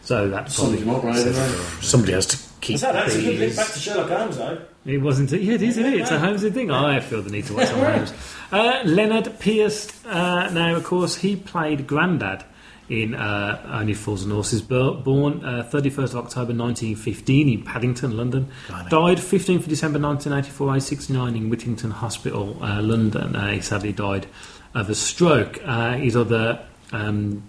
[0.01, 0.83] So that's probably.
[0.83, 1.83] Something right, right.
[1.83, 2.75] Somebody has to keep.
[2.75, 3.55] Is that, that's a good link bees.
[3.57, 4.61] back to Sherlock Holmes, though.
[4.85, 5.31] It wasn't.
[5.31, 5.77] Yeah, it is.
[5.77, 6.01] Isn't it?
[6.01, 6.71] It's a Holmes thing.
[6.71, 8.13] Oh, I feel the need to watch some Holmes.
[8.51, 10.03] Uh, Lennard Pearce.
[10.07, 12.43] Uh, now, of course, he played Grandad
[12.89, 14.61] in uh, Only Fools and Horses.
[14.61, 18.49] Bo- Born uh, 31st of October 1915 in Paddington, London.
[18.89, 23.35] Died 15th of December 1984, age 69 in Whittington Hospital, uh, London.
[23.35, 24.25] Uh, he sadly died
[24.73, 25.59] of a stroke.
[25.63, 27.43] Uh, his other um,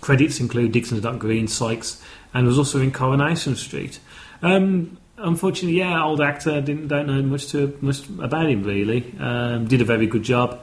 [0.00, 2.02] credits include Dixon's Dock Green, Sykes,
[2.34, 4.00] and was also in Coronation Street.
[4.42, 6.60] Um, unfortunately, yeah, old actor.
[6.60, 9.14] Didn't don't know much to much about him really.
[9.18, 10.60] Um, did a very good job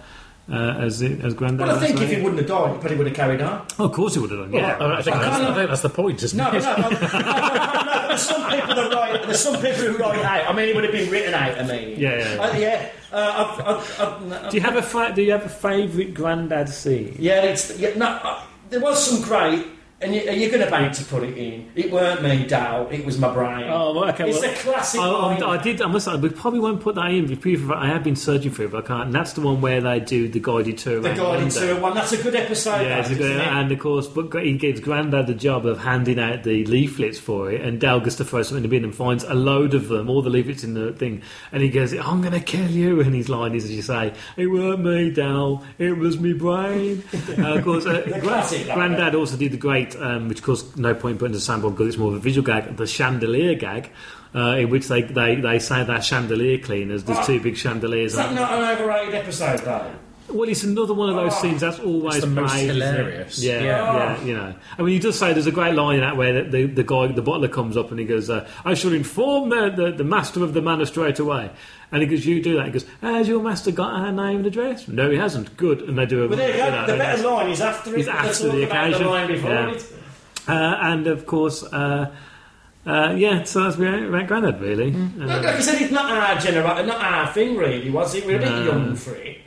[0.51, 1.67] uh, as as Grandad.
[1.67, 3.65] But I think if he wouldn't have died, he probably would have carried on.
[3.79, 4.53] oh, of course he would have done.
[4.53, 6.61] Yeah, I, think that's, I think that's the point, isn't No, it?
[6.63, 9.23] no, no, no, no, there's some people that write.
[9.23, 10.49] There's some people who write out.
[10.49, 11.57] I mean, it would have been written out.
[11.59, 12.41] I mean, Yeah, yeah, yeah.
[12.41, 12.89] uh, yeah.
[13.11, 14.01] Uh, I've, I've,
[14.45, 17.15] I've, do you have a fa- do you have a favourite Grandad scene?
[17.19, 18.05] Yeah, it's yeah, no.
[18.07, 19.65] Uh, there was some great,
[19.99, 21.71] and you, you're going to bank to put it in.
[21.75, 22.87] It weren't me, Del.
[22.89, 23.65] It was my brain.
[23.67, 24.29] Oh, well, okay.
[24.29, 25.01] It's well, a classic.
[25.01, 25.07] I.
[25.07, 25.81] I, I did.
[25.81, 26.05] I must.
[26.05, 27.71] say, We probably won't put that in.
[27.73, 29.05] I have been searching for it, but I can't.
[29.05, 30.99] And that's the one where they do the guided tour.
[30.99, 31.95] the guided tour one.
[31.95, 32.81] That's a good episode.
[32.81, 33.47] Yeah, it's a that, good, it?
[33.47, 37.51] and of course, but he gives Grandad the job of handing out the leaflets for
[37.51, 39.87] it, and Del gets to throw something in the bin and finds a load of
[39.87, 41.21] them, all the leaflets in the thing,
[41.51, 44.13] and he goes, "I'm going to kill you," and his line is, as you say,
[44.35, 47.03] "It weren't me, Del, it was me brain."
[47.37, 50.45] uh, of course, uh, Gran- classic, like Grandad also did the great, um, which of
[50.45, 53.55] course no point putting the sample because it's more of a visual gag, the chandelier
[53.55, 53.91] gag.
[54.35, 57.05] Uh, in which they, they, they say they're chandelier cleaners.
[57.05, 58.11] There's two big chandeliers.
[58.11, 59.91] Is that not an overrated episode, though?
[60.30, 63.41] Well, it's another one of those scenes that's always the most played, hilarious.
[63.41, 63.93] Yeah, Yeah.
[63.93, 64.53] yeah, you know.
[64.78, 66.84] I mean, he does say there's a great line in that where the, the, the
[66.84, 70.03] guy, the butler, comes up and he goes, uh, "I shall inform the, the, the
[70.03, 71.49] master of the manor straight away."
[71.93, 74.45] And he goes, "You do that." He goes, "Has your master got our name and
[74.47, 75.55] address?" No, he hasn't.
[75.55, 75.82] Good.
[75.84, 76.28] And they do a.
[76.28, 76.71] But there you go.
[76.71, 79.03] know, the better line is after Let's after the occasion.
[79.03, 79.71] The line before Yeah.
[79.71, 79.93] it.
[80.47, 80.51] Uh,
[80.82, 82.13] and of course, uh,
[82.86, 83.43] uh, yeah.
[83.43, 84.91] So that's about, Grandad, really.
[84.91, 88.25] Look, Uh, like I said, it's not our generation, not our thing, really, was it?
[88.25, 89.38] We're a bit young for it.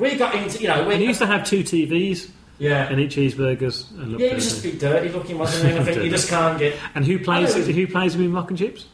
[0.00, 2.30] We got into, you know, we and he used to have two TVs.
[2.58, 2.88] Yeah.
[2.90, 3.90] And eat cheeseburgers.
[3.92, 5.78] And look Yeah, he was just a bit dirty looking, wasn't he?
[5.78, 6.76] I think you just can't get.
[6.94, 7.54] And who plays?
[7.54, 8.86] Who plays him in Rock and Chips?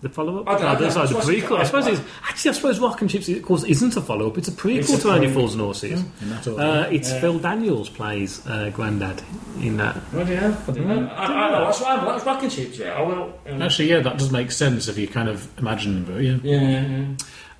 [0.00, 0.48] The follow up?
[0.48, 1.58] I don't know, Oh, that's like the prequel.
[1.58, 2.50] I suppose it's actually.
[2.50, 4.36] I suppose Rock and Chips, of course, isn't a follow up.
[4.38, 5.28] It's a prequel It's a to Only.
[5.32, 6.02] Fools and Horses.
[6.20, 6.46] in that.
[6.46, 7.20] Uh, it's Yeah.
[7.20, 9.22] Phil Daniels plays uh, Grandad
[9.60, 9.96] in that.
[10.12, 10.68] What do you have?
[10.68, 11.08] I don't know.
[11.08, 11.64] I, I know.
[11.64, 12.04] That's right.
[12.04, 12.78] That's rock and chips.
[12.78, 13.34] Yeah, I will.
[13.48, 16.22] um, Actually, yeah, that does make sense if you kind of imagine them.
[16.22, 16.38] Yeah.
[16.44, 16.60] Yeah.
[16.60, 17.06] yeah.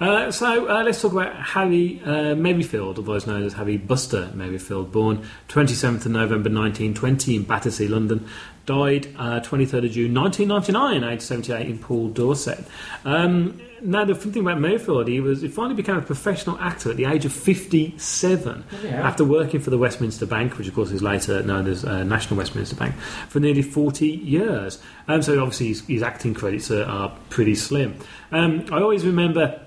[0.01, 4.93] Uh, so uh, let's talk about Harry uh, Merryfield, otherwise known as Harry Buster Merryfield,
[4.93, 8.25] born 27th of November 1920 in Battersea, London,
[8.65, 12.65] died uh, 23rd of June 1999, aged 78 in Poole, Dorset.
[13.05, 16.97] Um, now the thing about Merryfield, he was he finally became a professional actor at
[16.97, 19.07] the age of 57 Yeah.
[19.07, 22.37] after working for the Westminster Bank, which of course is later known as uh, National
[22.39, 22.95] Westminster Bank,
[23.29, 24.81] for nearly 40 years.
[25.09, 27.97] Um, so obviously his, his acting credits are, are pretty slim.
[28.31, 29.61] Um, I always remember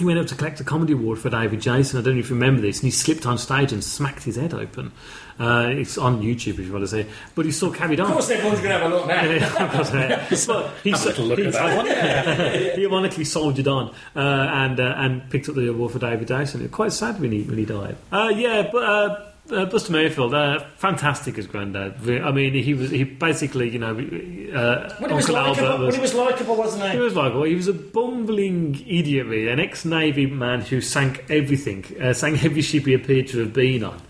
[0.00, 1.98] he went up to collect a comedy award for David Jason.
[1.98, 4.36] I don't know if you remember this, and he slipped on stage and smacked his
[4.36, 4.92] head open.
[5.38, 8.08] Uh, it's on YouTube if you want to see but he still carried on.
[8.08, 9.22] Of course, everyone's going to have a look now.
[9.72, 12.78] but he, Have a look he, at that.
[12.78, 16.60] he ironically soldiered on uh, and uh, and picked up the award for David Jason.
[16.60, 17.96] It was quite sad when he when he died.
[18.12, 19.28] Uh, yeah, but.
[19.50, 21.94] Uh, Buster Merryfield, uh, fantastic as granddad.
[22.08, 26.00] I mean, he was he basically, you know, uh, When he was Albert when he
[26.00, 26.90] was likeable, wasn't he?
[26.90, 31.24] he was like, well, he was a bumbling idiot, really, an ex-navy man who sank
[31.30, 34.00] everything, uh, sank every ship he appeared to have been on.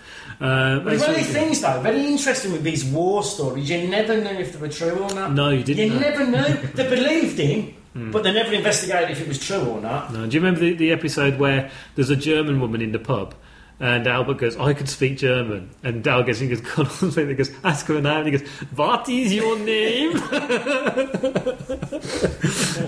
[0.40, 3.68] Uh, one of these things, though, very interesting with these war stories.
[3.68, 5.32] You never knew if they were true or not.
[5.32, 6.00] No, you didn't You know.
[6.00, 6.68] never knew.
[6.74, 7.74] They believed him,
[8.12, 10.12] but they never investigated if it was true or not.
[10.12, 13.34] No, do you remember the, the episode where there's a German woman in the pub?
[13.82, 15.70] And Albert goes, I could speak German.
[15.82, 18.18] And Del gets, he goes, God, and he goes, ask her a name.
[18.18, 20.12] And he goes, What is your name?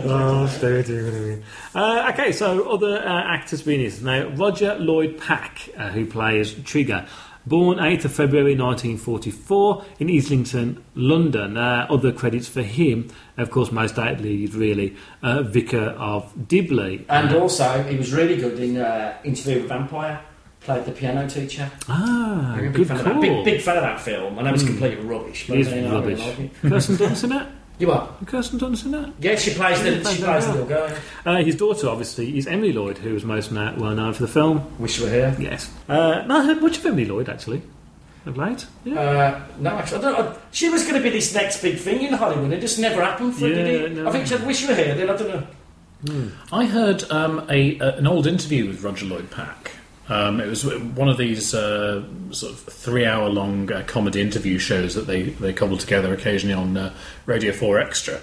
[0.05, 1.43] oh, dear, dear, dear.
[1.75, 4.01] Uh, okay, so other uh, actors being this.
[4.01, 7.07] Now, Roger Lloyd Pack, uh, who plays Trigger,
[7.47, 11.57] born 8th of February 1944 in Islington, London.
[11.57, 17.05] Uh, other credits for him, of course, most notably, really uh, Vicar of Dibley.
[17.09, 20.21] And Uh, also, he was really good in uh, Interview with Vampire.
[20.65, 21.69] Played the piano teacher.
[21.89, 23.15] Ah, I'm a big good fan of call.
[23.15, 23.21] that.
[23.21, 24.39] Big, big fan of that film.
[24.39, 25.47] I know it's completely rubbish.
[25.49, 26.21] But It is I really rubbish.
[26.21, 26.51] like it.
[26.63, 27.49] Kirsten Dunst in that?
[27.81, 28.09] You are?
[28.27, 29.13] Kirsten Dunst in that?
[29.19, 30.95] Yeah, she plays the, she plays the little girl.
[31.27, 34.71] Uh, his daughter, obviously, is Emily Lloyd, who was most well known for the film.
[34.79, 35.37] Wish you were here.
[35.41, 35.69] Yes.
[35.89, 37.63] Uh, no, I heard much of Emily Lloyd, actually.
[38.25, 38.65] Of late.
[38.85, 39.01] Yeah.
[39.01, 42.03] Uh, no, actually, I don't, I, she was going to be this next big thing
[42.03, 42.53] in Hollywood.
[42.53, 43.93] It just never happened for her, did it?
[43.97, 44.09] no.
[44.09, 46.31] I think she had Wish You Were Here, then I don't know.
[46.53, 49.73] I heard um, a, a an old interview with Roger Lloyd Pack.
[50.09, 55.07] Um, it was one of these uh, sort of three-hour-long uh, comedy interview shows that
[55.07, 56.93] they, they cobbled together occasionally on uh,
[57.27, 58.21] Radio Four Extra,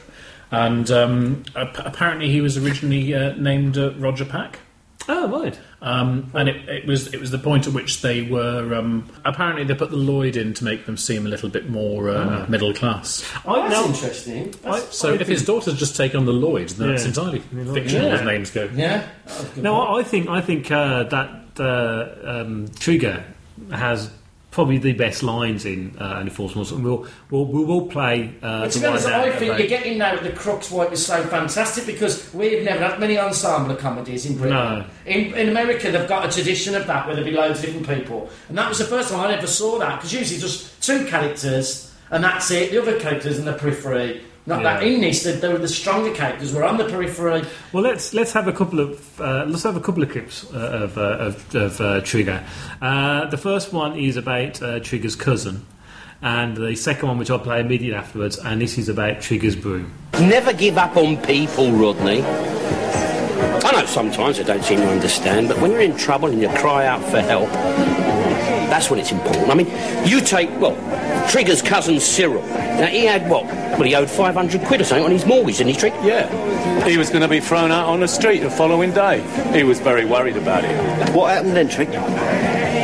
[0.51, 4.59] and um, ap- apparently he was originally uh, named uh, Roger Pack.
[5.07, 5.57] Oh, right.
[5.82, 9.63] Um, and it, it was it was the point at which they were um, apparently
[9.63, 12.45] they put the Lloyd in to make them seem a little bit more uh, Ah.
[12.49, 13.23] middle class.
[13.45, 14.53] Oh, that's now- interesting.
[14.61, 17.07] That's, So if his daughter's just taken on the Lloyd, then that's Yeah.
[17.07, 17.73] entirely Yeah.
[17.73, 18.69] fictional as names go.
[18.75, 19.07] yeah.
[19.55, 23.24] No, I I think I think uh, that uh, um, Trigger
[23.72, 24.12] has
[24.51, 28.34] probably the best lines in uh, Fools and we'll we'll we will play.
[28.41, 30.91] Uh, to be honest, I think about- you're getting now at the crux why it
[30.91, 34.55] was so fantastic because we've never had many ensemble comedies in Britain.
[34.55, 34.86] No.
[35.05, 37.88] In, in America, they've got a tradition of that where there'll be loads of different
[37.88, 38.30] people.
[38.49, 41.93] And that was the first time I ever saw that because usually just two characters
[42.12, 42.72] and that's it.
[42.72, 44.24] The other characters in the periphery.
[44.49, 44.89] Not that Yeah.
[44.95, 47.43] in this, the, the, the stronger characters were on the periphery.
[47.71, 50.57] Well, let's let's have a couple of uh, let's have a couple of clips uh,
[50.83, 52.43] of uh, of, of uh, Trigger.
[52.81, 55.65] Uh, the first one is about uh, Trigger's cousin,
[56.21, 59.93] and the second one, which I'll play immediately afterwards, and this is about Trigger's broom.
[60.13, 62.23] Never give up on people, Rodney.
[62.23, 66.49] I know sometimes they don't seem to understand, but when you're in trouble and you
[66.49, 67.49] cry out for help,
[68.80, 69.49] that's when it's important.
[69.49, 69.67] I mean,
[70.07, 70.73] you take, well,
[71.30, 72.41] Trigger's cousin Cyril.
[72.47, 73.43] Now, he had what?
[73.43, 75.93] Well, he owed 500 quid or something on his mortgage, didn't he, Trig?
[75.95, 76.88] Yeah.
[76.88, 79.19] He was going to be thrown out on the street the following day.
[79.51, 81.13] He was very worried about it.
[81.13, 81.89] What happened then, Trig?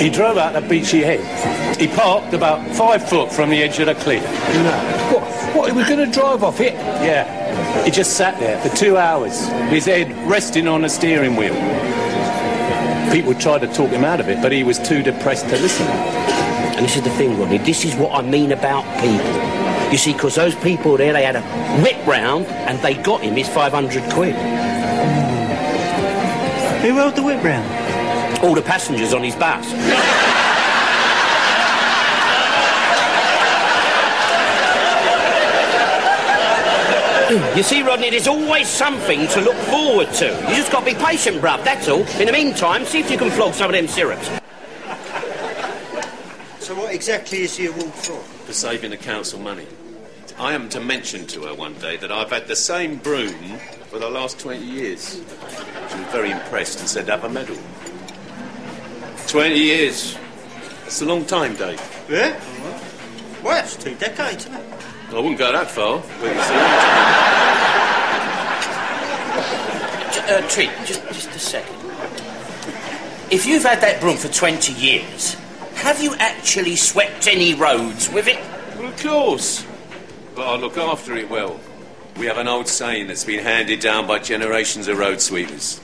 [0.02, 1.78] He drove out to Beachy Head.
[1.78, 4.22] He parked about five foot from the edge of the cliff.
[4.22, 5.14] No.
[5.14, 6.74] What, what, he was going to drive off it?
[6.74, 7.86] Yeah.
[7.86, 11.56] He just sat there for two hours, his head resting on the steering wheel.
[13.16, 15.88] People tried to talk him out of it, but he was too depressed to listen.
[15.88, 19.90] And this is the thing, Rodney, this is what I mean about people.
[19.90, 23.36] You see, because those people there, they had a whip round and they got him
[23.36, 24.36] his 500 quid.
[26.82, 28.44] Who held the whip round?
[28.44, 30.25] All the passengers on his bus.
[37.56, 40.26] You see, Rodney, there's always something to look forward to.
[40.26, 42.06] You just got to be patient, bruv, that's all.
[42.20, 44.28] In the meantime, see if you can flog some of them syrups.
[46.60, 48.36] So what exactly is the award for?
[48.46, 49.66] for saving the council money.
[50.38, 53.58] I am to mention to her one day that I've had the same broom
[53.88, 55.16] for the last 20 years.
[55.16, 57.58] She was very impressed and said, have a medal.
[59.28, 60.18] 20 years.
[60.84, 61.82] That's a long time, Dave.
[62.08, 62.40] Yeah?
[63.44, 64.75] Well, that's two decades, isn't it?
[65.10, 66.80] I wouldn't go that far, but it's a long
[70.06, 70.12] time.
[70.12, 71.76] J- uh, Treat, just, just a second.
[73.32, 75.36] If you've had that broom for 20 years,
[75.76, 78.40] have you actually swept any roads with it?
[78.78, 79.66] Well, of course.
[80.36, 81.60] But I look after it well.
[82.18, 85.80] We have an old saying that's been handed down by generations of road sweepers.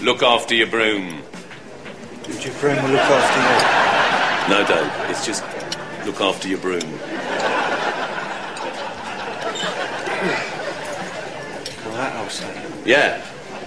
[0.00, 1.22] Look after your broom.
[2.24, 4.54] Did your broom will look after you.
[4.54, 5.42] No, Dave, it's just
[6.06, 6.80] look after your broom.
[12.38, 12.46] You?
[12.46, 12.82] Well, that I'll say.
[12.84, 13.22] Yeah,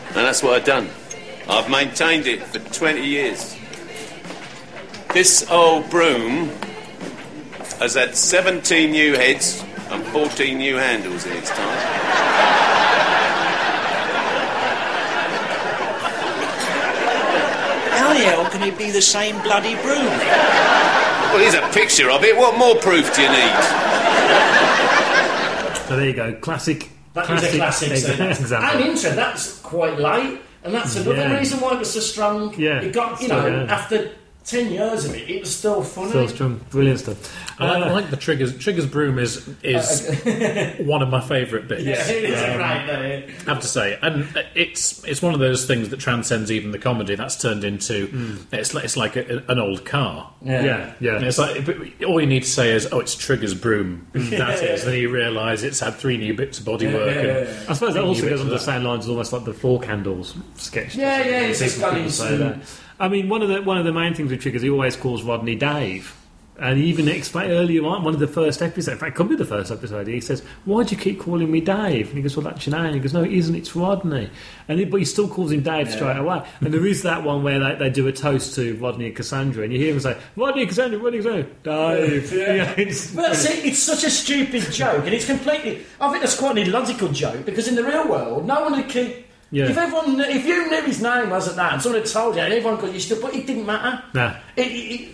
[0.07, 0.89] and that's what I've done.
[1.49, 3.57] I've maintained it for 20 years.
[5.13, 6.49] This old broom
[7.79, 11.77] has had 17 new heads and 14 new handles in its time.
[17.91, 20.05] How the hell can it be the same bloody broom?
[21.33, 22.37] Well, here's a picture of it.
[22.37, 23.63] What more proof do you need?
[25.87, 26.92] So there you go, classic.
[27.13, 28.03] That is a classic ex-
[28.41, 28.69] example.
[28.69, 31.37] And intro, that's quite light, and that's another Yeah.
[31.37, 32.53] reason why it was so strong.
[32.57, 33.69] Yeah, It got, you still know, going.
[33.69, 34.11] after
[34.45, 36.09] 10 years of it, it was still funny.
[36.09, 37.59] Still strong, brilliant stuff.
[37.61, 38.57] I like, Uh, I like the triggers.
[38.57, 40.05] Triggers broom is is
[40.79, 41.83] one of my favourite bits.
[41.83, 43.33] Yeah, it is Um, great day.
[43.47, 46.77] I have to say, and it's it's one of those things that transcends even the
[46.79, 47.15] comedy.
[47.15, 50.31] That's turned into it's like, it's like a, an old car.
[50.41, 50.63] Yeah.
[50.63, 51.19] Yeah, yeah.
[51.21, 54.37] It's like all you need to say is, "Oh, it's Triggers broom." Mm.
[54.37, 54.83] That is.
[54.85, 57.15] Then you realise it's had three new bits of bodywork.
[57.17, 59.79] and I suppose that also goes on the same lines as almost like the Four
[59.79, 60.95] Candles sketch.
[60.95, 61.49] Yeah, yeah, it?
[61.61, 62.61] it's People- just gone
[63.03, 63.05] people into- say that.
[63.05, 65.23] I mean, one of the one of the main things with Triggers, he always calls
[65.23, 66.15] Rodney Dave.
[66.59, 69.27] And he even explained earlier on, one of the first episodes, in fact, it could
[69.27, 72.09] be the first episode, he says, Why do you keep calling me Dave?
[72.09, 72.85] And he goes, Well, that's your name.
[72.85, 74.29] And he goes, No, it isn't, it's Rodney.
[74.67, 76.43] And he, but he still calls him Dave straight away.
[76.61, 79.63] And there is that one where they, they do a toast to Rodney and Cassandra,
[79.63, 82.31] and you hear him say, Rodney and Cassandra, Rodney and Cassandra, Dave.
[82.33, 82.71] Yeah.
[82.77, 85.83] it's- But see, it's such a stupid joke, and it's completely.
[85.99, 88.89] I think that's quite an illogical joke because in the real world, no one would
[88.89, 89.25] keep.
[89.53, 89.69] Yeah.
[89.69, 92.41] If everyone, kn- if you knew his name wasn't that, and someone had told you,
[92.41, 94.03] and everyone could, you still, but it didn't matter.
[94.15, 94.35] Nah.
[94.55, 95.09] It, it, it,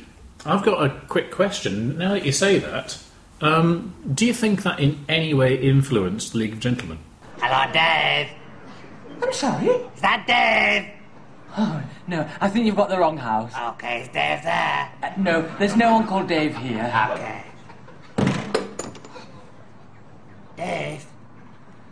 [0.46, 1.98] I've got a quick question.
[1.98, 2.98] Now that you say that,
[3.42, 7.00] um, do you think that in any way influenced League of Gentlemen?
[7.42, 8.30] Hello, Dave.
[9.22, 9.68] I'm sorry?
[9.68, 10.90] Is that Dave?
[11.58, 13.52] Oh, no, I think you've got the wrong house.
[13.74, 14.90] Okay, is Dave there?
[15.04, 16.86] Uh, no, there's no one called Dave here.
[17.12, 17.44] Okay.
[20.56, 21.06] Dave,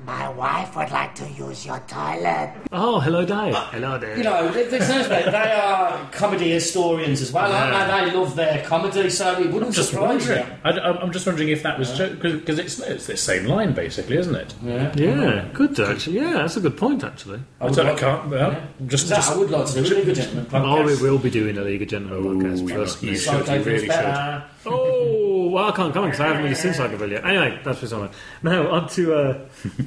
[0.08, 2.54] my wife would like to use your toilet.
[2.72, 3.54] Oh, hello, Dave.
[3.54, 4.18] Uh, hello, Dave.
[4.18, 8.10] you know, they, they, they are comedy historians as well, aren't they?
[8.12, 10.48] They love their comedy, so it wouldn't I'm just surprise wondering.
[10.48, 10.54] you.
[10.64, 14.34] I, am just wondering if that was because it's it's the same line basically, isn't
[14.36, 14.56] it?
[14.64, 14.94] Yeah.
[14.96, 16.16] Yeah, good actually.
[16.20, 17.42] Yeah, that's a good point actually.
[17.60, 18.30] I, don't, I can't.
[18.30, 18.56] Well,
[18.88, 21.02] just, That just I would like to do a League of Gentlemen Oh, we podcast.
[21.02, 22.68] will be doing a League of Gentlemen podcast.
[22.70, 23.10] Trust me.
[23.10, 23.46] you So should.
[23.46, 23.90] Dave You feels really should.
[23.90, 24.44] better.
[24.68, 27.24] Oh, well, I can't come because I haven't really seen Psychoville.
[27.24, 28.10] Anyway, that's for someone.
[28.44, 29.40] Now, on to uh,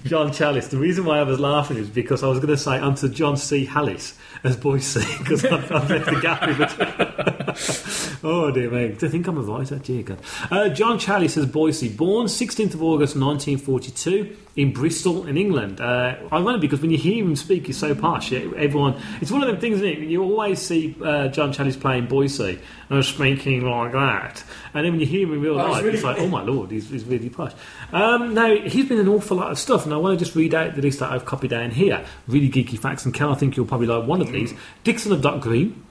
[0.04, 0.68] John Challis.
[0.70, 3.36] The reason why I was laughing is because I was going to say onto John
[3.36, 3.66] C.
[3.66, 8.20] Hallis as Boycie because I've, I've left the gap in between.
[8.24, 8.88] oh, dear me.
[8.88, 9.78] Do you think I'm a writer?
[9.78, 10.18] Dear God.
[10.50, 15.80] Uh, John Challis as Boycie, born 16th of August 1942 in Bristol, in England.
[15.80, 18.32] Uh, ironic because when you hear him speak, he's so posh.
[18.32, 19.98] Everyone, it's one of them things, isn't it?
[19.98, 24.42] You always see uh, John Challis playing Boycie and speaking like that,
[24.74, 26.70] and then when you hear him real Oh, life, really- it's like, oh my lord,
[26.70, 27.52] he's, he's really posh.
[27.92, 30.54] Um, now he's been an awful lot of stuff, and I want to just read
[30.54, 32.04] out the list that I've copied down here.
[32.28, 34.54] Really geeky facts, and Kel, I think you'll probably like one of these.
[34.84, 35.82] Dixon of Dock Green,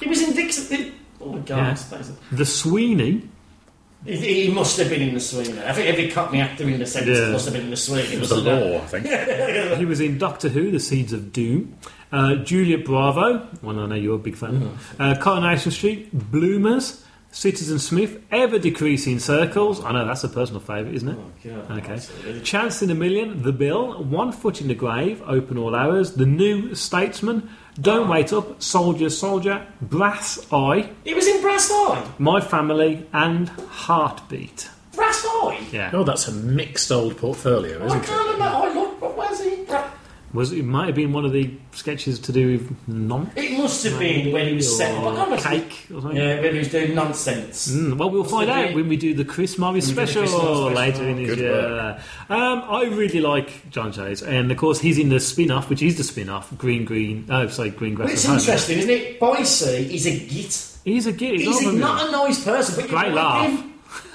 [0.00, 0.80] He was in Dixon.
[0.80, 1.78] it- Oh my god.
[1.90, 2.02] Yeah.
[2.32, 3.22] The Sweeney,
[4.04, 5.58] He, he must have been in the Sweeney.
[5.60, 7.32] I think every Cockney actor in the 70s Yeah.
[7.32, 8.12] must have been in the Sweeney.
[8.14, 9.06] It was the law, I think.
[9.78, 11.74] he was in Doctor Who, The Seeds of Doom.
[12.12, 14.94] Uh, Juliet Bravo, one I know you're a big fan of.
[15.00, 17.02] Uh, Coronation Street, Bloomers,
[17.36, 19.84] Citizen Smith, ever decreasing circles.
[19.84, 21.18] I know that's a personal favourite, isn't it?
[21.20, 21.92] Oh, God, okay.
[21.92, 22.40] absolutely.
[22.40, 26.24] Chance in a Million, The Bill, One Foot in the Grave, Open All Hours, The
[26.24, 28.12] New Statesman, Don't ah.
[28.12, 32.10] Wait Up, Soldier, Soldier, Brass Eye, He was in Brass Eye.
[32.18, 34.70] My Family, and Heartbeat.
[34.94, 35.60] Brass Eye.
[35.72, 35.90] Yeah.
[35.92, 38.06] Oh, that's a mixed old portfolio, isn't it?
[38.06, 38.44] can't remember.
[38.44, 39.02] I look.
[39.02, 39.56] What was he?
[39.64, 39.90] Bra-
[40.36, 43.30] Was it might have been one of the sketches to do with non.
[43.34, 45.00] It must have been when he was set up.
[45.00, 45.42] I can't remember.
[45.42, 46.16] cake or something.
[46.16, 47.68] Yeah, when he was doing nonsense.
[47.68, 48.76] Mm, well, we'll Must find have out been.
[48.76, 50.72] when we do the Chris Morris When we do the special, Chris Morris special.
[50.72, 52.00] later in his Good year.
[52.28, 55.96] Um, I really like John Chase, and of course he's in the spin-off, which is
[55.96, 57.26] the spin-off, Green Green.
[57.30, 58.06] Oh, sorry, Green Grass.
[58.08, 58.38] Well, it's at Home.
[58.38, 59.18] interesting, isn't it?
[59.20, 60.78] Boycie is a git.
[60.84, 61.40] He's a git.
[61.40, 63.50] He's not a, not a nice person, but you Great like laugh.
[63.50, 63.72] him.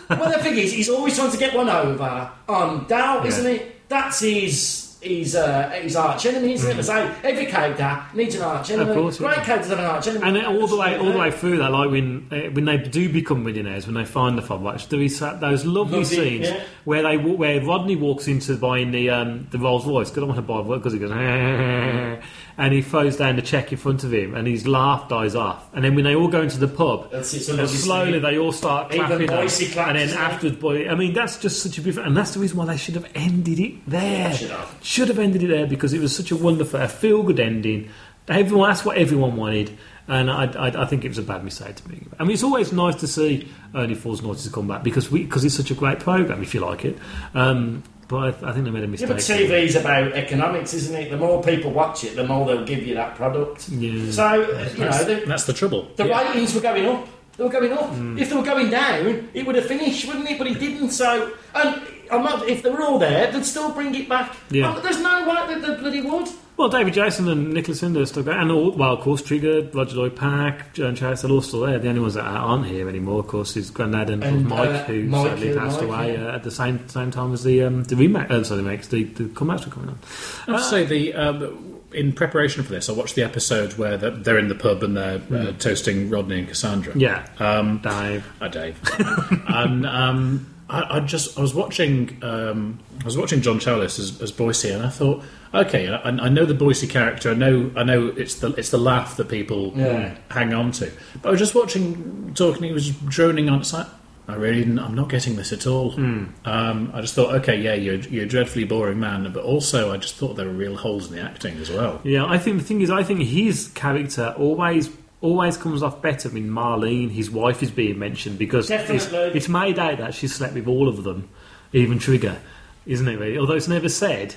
[0.10, 3.26] well, the thing is, he's always trying to get one over on Del, Yeah.
[3.28, 3.90] isn't it?
[3.90, 6.78] That's his his uh, his arch enemy, isn't it?
[6.78, 8.86] As I say, every character needs an arch enemy.
[8.86, 8.92] Mm.
[8.92, 9.44] Of course, Great yeah.
[9.44, 10.26] characters have an arch enemy.
[10.28, 12.78] And then all the way, all the way through that, like when uh, when they
[12.78, 16.50] do become millionaires, when they find the fob watch, there is those lovely Lovely, scenes
[16.50, 16.64] yeah.
[16.86, 20.10] where they where Rodney walks into buying the um, the Rolls Royce.
[20.10, 21.12] 'cause I want to buy one because he goes,
[22.62, 25.68] and he throws down the check in front of him, and his laugh dies off.
[25.74, 28.20] And then when they all go into the pub, That's it, it's a and slowly
[28.20, 31.82] they all start clapping, claps, and then afterwards, boy, I mean that's just such a
[31.82, 34.32] beautiful, and that's the reason why they should have ended it there.
[34.36, 34.78] Should have.
[34.84, 37.90] Should have ended it there because it was such a wonderful, a feel good ending.
[38.28, 39.76] Everyone, that's what everyone wanted,
[40.08, 42.06] and I, I, I think it was a bad mistake to me.
[42.20, 45.24] I mean, it's always nice to see Ernie Falls Naughty to come back because we
[45.24, 46.96] because it's such a great program, if you like it.
[47.34, 47.82] Um,
[48.12, 49.08] but I, I think they made a mistake.
[49.10, 49.48] Yeah, mistake.
[49.48, 51.10] but TV's about economics, isn't it?
[51.10, 53.70] The more people watch it, the more they'll give you that product.
[53.70, 54.12] Yeah.
[54.12, 55.88] So, uh, you know, the, That's the trouble.
[55.96, 56.28] the Yeah.
[56.28, 57.08] ratings were going up.
[57.38, 57.90] They were going up.
[57.92, 58.20] Mm.
[58.20, 60.38] If they were going down, it would have finished, wouldn't it?
[60.38, 60.90] But it didn't.
[60.92, 61.82] So, and
[62.12, 62.48] I'm not.
[62.50, 64.36] If they were all there, they'd still bring it back.
[64.50, 64.76] Yeah.
[64.76, 66.28] Oh, there's no way that they bloody would.
[66.62, 69.68] Well, David Jason and Nicholas Linder are still going, and all, well, of course, Trigger,
[69.74, 71.80] Roger Lloyd Pack, Joan Chase, they're all still there.
[71.80, 74.84] The only ones that aren't here anymore, of course, is Grandad and, And, Mike, uh,
[74.84, 76.28] who Mike, sadly uh, passed Mike, away yeah.
[76.28, 78.30] uh, at the same same time as the um, the remake.
[78.30, 80.00] Uh, sorry, the remakes, the, the comebacks were coming on.
[80.48, 83.98] I have to say the um, in preparation for this, I watched the episode where
[83.98, 86.96] they're, they're in the pub and they're uh, toasting Rodney and Cassandra.
[86.96, 88.24] Yeah, um, Dave.
[88.40, 88.80] Hi, Dave.
[89.48, 94.22] and um, I, I just I was watching um, I was watching John Challis as,
[94.22, 95.22] as Boycie, and I thought,
[95.54, 97.30] okay, I, I know the Boycie character.
[97.32, 100.16] I know I know it's the it's the laugh that people Yeah.
[100.30, 100.92] hang on to.
[101.22, 102.64] But I was just watching talking.
[102.64, 103.60] He was droning on.
[103.60, 103.88] It's like.
[104.28, 105.92] I really, didn't, I'm not getting this at all.
[105.94, 106.26] Hmm.
[106.46, 109.98] Um, I just thought, okay, yeah, you're, you're a dreadfully boring man, but also I
[109.98, 112.00] just thought there were real holes in the acting as well.
[112.04, 114.90] Yeah, I think the thing is, I think his character always
[115.22, 119.78] always comes off better when Marlene, his wife, is being mentioned because it's, it's made
[119.80, 121.30] out that she slept with all of them,
[121.74, 122.40] even Trigger,
[122.86, 123.20] isn't it?
[123.20, 123.38] Really?
[123.38, 124.36] Although it's never said,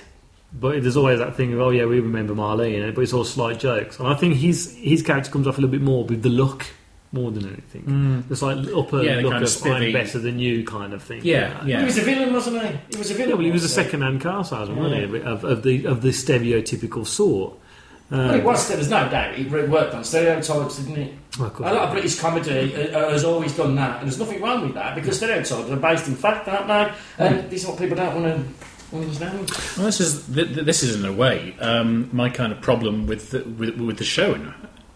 [0.53, 3.59] but there's always that thing of oh yeah, we remember Marlene, but it's all slight
[3.59, 6.29] jokes, and I think his his character comes off a little bit more with the
[6.29, 6.65] look.
[7.11, 8.29] More than anything, Mm.
[8.31, 11.21] it's like upper Yeah, look kind of, of I'm better than you kind of thing.
[11.23, 11.79] Yeah, yeah.
[11.79, 12.77] He was a villain, wasn't he?
[12.91, 13.29] He was a villain.
[13.29, 15.21] Yeah, well, he was a second-hand car salesman, wasn't he?
[15.21, 17.57] Of, of the of the stereotypical sort.
[18.11, 18.67] Well, it Um, was.
[18.67, 19.33] There's no doubt.
[19.35, 21.13] He worked on stereotypes, didn't he?
[21.39, 24.61] Well, A lot of British comedy uh, has always done that, and there's nothing wrong
[24.61, 26.93] with that because stereotypes are based in fact, aren't they?
[27.25, 28.25] And this is what people don't want
[28.91, 29.49] to understand.
[29.75, 33.07] Well, this is th- th- this is in a way um, my kind of problem
[33.07, 34.35] with the, with, with the show.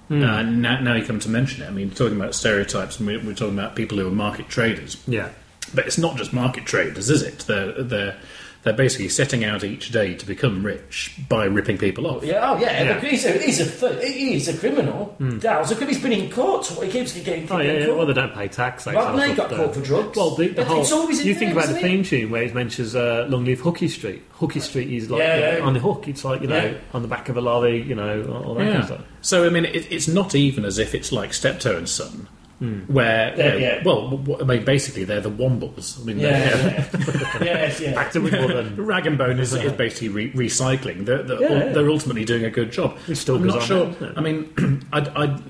[0.08, 0.24] Hmm.
[0.24, 1.68] Uh, now, now you come to mention it.
[1.68, 4.98] I mean, talking about stereotypes, and we're, we're talking about people who are market traders.
[5.08, 5.30] Yeah.
[5.74, 7.40] But it's not just market traders, is it?
[7.40, 8.16] They're they're
[8.64, 12.24] they're basically setting out each day to become rich by ripping people off.
[12.24, 13.00] Yeah, oh yeah, Yeah.
[13.00, 15.16] he's a he's a th- he's a criminal.
[15.40, 15.88] Del's a criminal.
[15.96, 16.66] He's been in court.
[16.68, 17.50] He keeps getting.
[17.52, 17.86] Oh yeah, yeah.
[17.86, 17.98] caught.
[17.98, 18.84] Well, they don't pay tax.
[18.84, 20.18] they Well, sort they of got stuff, caught for drugs.
[20.18, 20.82] Well, the, the whole.
[20.82, 21.88] it's always you think about the isn't it?
[21.90, 24.24] theme tune where it mentions uh, Long Live Hooky Street.
[24.34, 25.64] Hooky Street is like Yeah, yeah, yeah.
[25.64, 26.08] on the hook.
[26.08, 26.78] It's like you know Yeah.
[26.94, 27.82] on the back of a lorry.
[27.82, 29.02] You know all that kind of stuff.
[29.22, 32.28] So I mean, it, it's not even as if it's like Steptoe and Son,
[32.60, 32.80] Hmm.
[32.92, 33.84] where Yeah, uh, yeah.
[33.86, 36.00] well, I mean, basically they're the Wombles.
[36.00, 36.50] I mean, Yeah,
[36.90, 37.94] they're- yes, yeah.
[37.96, 38.76] Back to Wimbledon.
[38.86, 41.06] Rag and Bone is, is basically re- recycling.
[41.06, 41.72] They're, they're, Yeah, yeah.
[41.74, 42.98] they're ultimately doing a good job.
[43.08, 43.88] It still I'm not sure.
[44.02, 44.14] it?
[44.18, 45.42] I mean, I'd, I'd,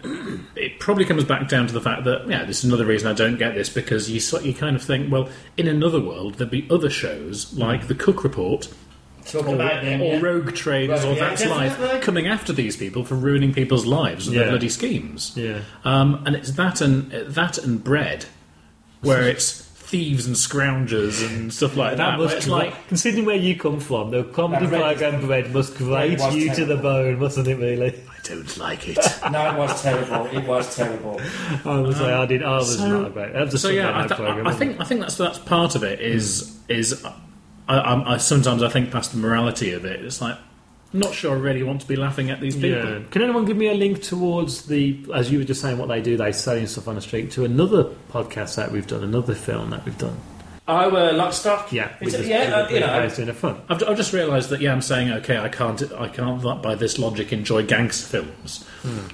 [0.56, 3.14] it probably comes back down to the fact that yeah, this is another reason I
[3.14, 6.68] don't get this because you you kind of think, well, in another world there'd be
[6.70, 8.68] other shows like The Cook Report.
[9.32, 10.20] Talking Or, about them, or yeah.
[10.22, 11.88] Rogue Traders, Right, or yeah, That's definitely.
[11.88, 14.42] Life, coming after these people for ruining people's lives with Yeah.
[14.44, 15.34] their bloody schemes.
[15.36, 15.60] Yeah.
[15.86, 18.26] Um, and it's that and that and bread,
[19.02, 22.18] where it's thieves and scroungers and stuff like that.
[22.20, 25.54] must where it's like considering where you come from, the comedy That bread- program bread
[25.54, 27.56] must grate was you to the bone, mustn't it?
[27.56, 27.90] Really.
[27.96, 28.98] I don't like it.
[29.32, 30.26] No, it was terrible.
[30.28, 31.20] It was terrible.
[31.66, 32.44] I was like, I did.
[32.44, 33.34] I was so- not great.
[33.34, 34.40] That was a so yeah, I, th- program.
[34.40, 36.00] I wasn't think I think that's that's part of it.
[36.02, 37.04] Is is
[37.70, 40.04] I, I, I sometimes I think past the morality of it.
[40.04, 40.38] It's like
[40.94, 42.70] I'm not sure I really want to be laughing at these people.
[42.94, 43.00] Yeah.
[43.12, 46.02] Can anyone give me a link towards the, as you were just saying, what they
[46.02, 46.18] do?
[46.18, 49.86] They selling stuff on the street to another podcast that we've done, another film that
[49.86, 50.18] we've done.
[50.68, 51.72] Oh, uh, Lockstock?
[51.72, 52.88] Yeah, Is with it- the- yeah, uh, you know.
[52.88, 53.62] guys doing a fun.
[53.70, 56.98] I've, I've just realised that yeah, I'm saying okay, I can't, I can't by this
[57.00, 58.66] logic enjoy gangster films.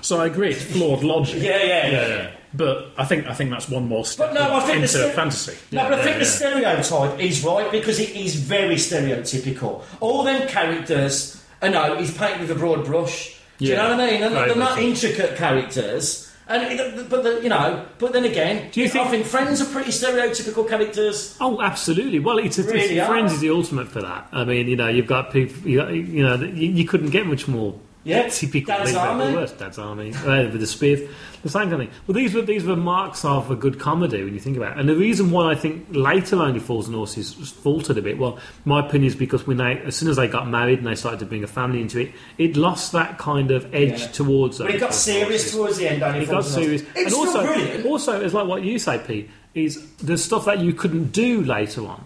[0.01, 1.41] So I agree, it's flawed logic.
[1.43, 2.31] Yeah, yeah, yeah, yeah.
[2.55, 5.09] But I think I think that's one more step But no, I think into the
[5.09, 5.57] fantasy.
[5.71, 9.83] No, but I think the stereotype is right because it is very stereotypical.
[9.99, 13.39] All them characters, I know, he's painted with a broad brush.
[13.57, 14.23] Do you know what I mean?
[14.23, 16.31] And they're not intricate characters.
[16.47, 19.65] And but the, you know, but then again, do you think, I think Friends are
[19.65, 21.35] pretty stereotypical characters?
[21.41, 22.19] Oh, absolutely.
[22.19, 23.07] Well, it's, it's, Really are.
[23.07, 24.27] Friends is the ultimate for that.
[24.31, 27.47] I mean, you know, you've got people, you, you know, you, you couldn't get much
[27.47, 28.67] more Yeah, typical.
[28.77, 29.25] Dad's Army.
[29.25, 29.57] the worst.
[29.57, 31.09] Dad's Army uh, with the spiv,
[31.41, 31.89] the same kind of thing.
[32.05, 34.79] Well, these were these were marks of a good comedy when you think about it.
[34.79, 38.37] And the reason why I think later Only Fools and Horses faltered a bit, well,
[38.63, 41.19] my opinion is because when they, as soon as they got married and they started
[41.19, 44.07] to bring a family into it, it lost that kind of edge Yeah.
[44.07, 44.59] towards.
[44.59, 46.03] But it got serious towards the end.
[46.03, 47.85] Only It got Fools and serious, and still also, brilliant.
[47.87, 49.29] also, it's like what you say, Pete.
[49.55, 52.03] Is the stuff that you couldn't do later on,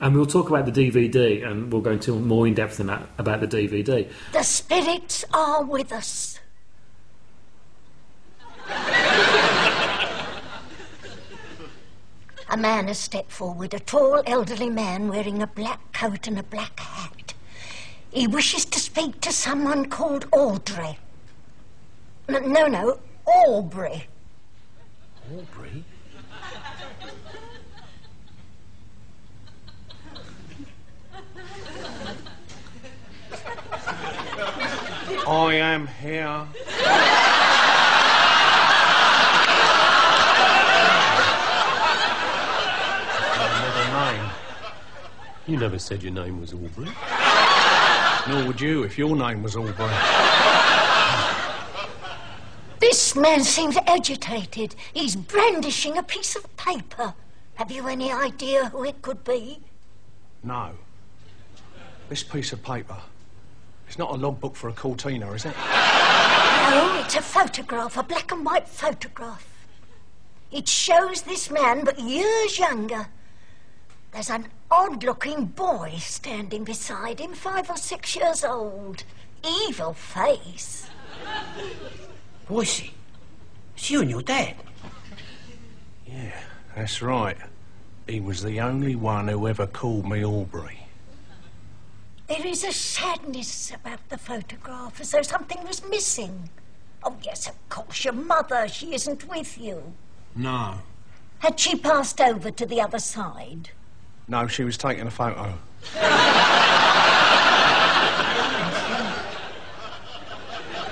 [0.00, 3.06] and we'll talk about the DVD, and we'll go into more in depth than that
[3.18, 4.10] about the DVD.
[4.32, 6.40] The spirits are with us.
[12.52, 16.42] A man has stepped forward, a tall elderly man wearing a black coat and a
[16.42, 17.34] black hat.
[18.10, 20.98] He wishes to speak to someone called Audrey.
[22.28, 24.08] No, no, Aubrey.
[25.32, 25.84] Aubrey?
[35.26, 36.46] I am here.
[43.36, 44.30] Another name.
[45.46, 46.88] You never said your name was Aubrey.
[48.28, 49.74] Nor would you if your name was Aubrey.
[52.80, 54.74] This man seems agitated.
[54.94, 57.14] He's brandishing a piece of paper.
[57.54, 59.60] Have you any idea who it could be?
[60.42, 60.70] No.
[62.08, 62.96] This piece of paper.
[63.90, 65.56] It's not a logbook for a Cortina, is it?
[65.56, 69.44] No, it's a photograph, a black and white photograph.
[70.52, 73.08] It shows this man, but years younger.
[74.12, 79.02] There's an odd looking boy standing beside him, five or six years old.
[79.44, 80.86] Evil face.
[82.48, 82.92] Boycie,
[83.74, 84.54] it's you and your dad.
[86.06, 86.40] Yeah,
[86.76, 87.36] that's right.
[88.06, 90.79] He was the only one who ever called me Aubrey.
[92.30, 96.48] There is a sadness about the photograph, as though something was missing.
[97.02, 99.92] Oh, yes, of course, your mother, she isn't with you.
[100.36, 100.74] No.
[101.40, 103.70] Had she passed over to the other side?
[104.28, 105.54] No, she was taking a photo.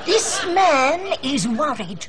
[0.06, 2.08] This man is worried.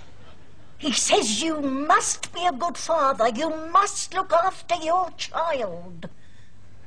[0.80, 3.30] He says you must be a good father.
[3.30, 6.10] You must look after your child.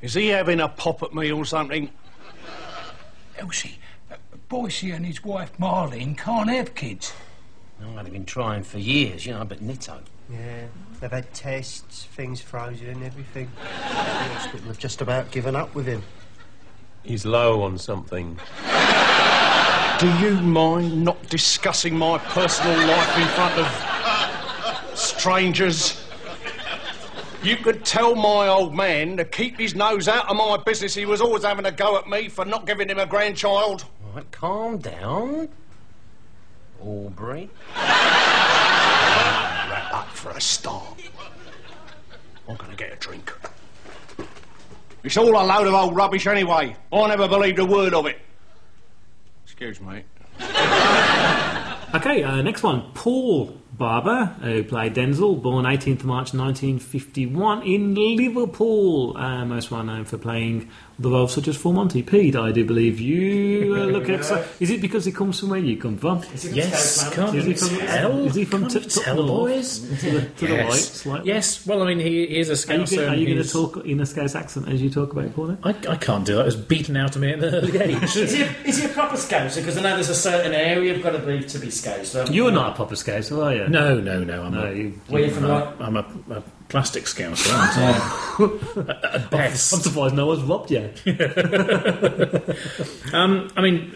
[0.01, 1.89] Is he having a pop at me or something?
[3.37, 3.79] Elsie,
[4.11, 4.15] uh,
[4.49, 7.13] Boycie and his wife Marlene can't have kids.
[7.97, 9.99] I've been trying for years, you know, but Nitto.
[10.29, 10.65] Yeah,
[10.99, 13.49] they've had tests, things frozen, everything.
[13.57, 16.01] The hospital have just about given up with him.
[17.03, 18.39] He's low on something.
[19.99, 26.01] Do you mind not discussing my personal life in front of strangers?
[27.43, 30.95] You could tell my old man to keep his nose out of my business.
[30.95, 33.83] He was always having a go at me for not giving him a grandchild.
[34.05, 35.49] All right, calm down.
[36.81, 37.49] Aubrey.
[37.75, 37.83] Wrap
[39.93, 41.01] up for a start.
[42.47, 43.29] I'm going to get a drink.
[45.03, 46.77] It's all a load of old rubbish anyway.
[46.93, 48.19] I never believed a word of it.
[49.43, 50.03] Excuse me.
[51.95, 52.91] Okay, uh, next one.
[52.95, 59.17] Paul Barber, who played Denzel, born 18th March 1951 in Liverpool.
[59.17, 60.69] Uh, most well known for playing
[60.99, 62.03] the role such as Full Monty.
[62.03, 64.23] Pete, I do believe you uh, look at.
[64.25, 66.21] So, is it because he comes from where you come from?
[66.51, 68.19] Yes, can't Is he from, tell?
[68.27, 69.27] Is he from Can't t- tell, North?
[69.51, 69.79] boys?
[70.03, 70.69] To the, to the yes.
[70.69, 71.27] right, slightly?
[71.27, 73.09] Yes, well, I mean, he, he is a Are Scouser.
[73.09, 75.57] are you going to talk in a Scouse accent as you talk about Paul?
[75.63, 76.41] I, I can't do that.
[76.41, 78.15] It was beaten out of me at an early age.
[78.15, 79.57] is, he, is he a proper Scouser?
[79.57, 82.31] Because I know there's a certain area you've got to be to be Scouser.
[82.31, 83.62] You're not a proper Scouser, are you?
[83.67, 84.43] No, no, no.
[84.43, 86.05] I'm No, a, you- Where you from, I'm, a, I'm a,
[86.37, 87.51] a plastic scouser.
[87.53, 89.15] aren't I?
[89.15, 89.73] At best.
[89.73, 90.89] I'm surprised no one's robbed you.
[93.13, 93.93] Um, I mean,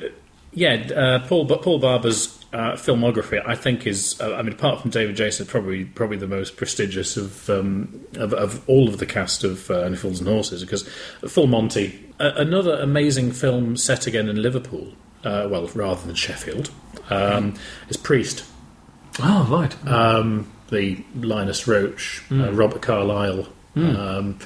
[0.54, 4.82] yeah, uh, Paul but Paul Barber's uh, filmography, I think, is uh, I mean, apart
[4.82, 9.06] from David Jason, probably probably the most prestigious of um, of, of all of the
[9.06, 10.62] cast of uh, Only Fools and Horses.
[10.64, 10.88] Because
[11.28, 14.94] Full Monty, uh, another amazing film set again in Liverpool.
[15.24, 16.70] uh, well, rather than Sheffield,
[17.10, 17.56] um,
[17.90, 18.44] is Priest.
[19.22, 19.88] Oh, right.
[19.88, 22.58] Um, the Linus Roach, uh, Mm.
[22.58, 23.98] Robert Carlyle Mm.
[23.98, 24.40] um,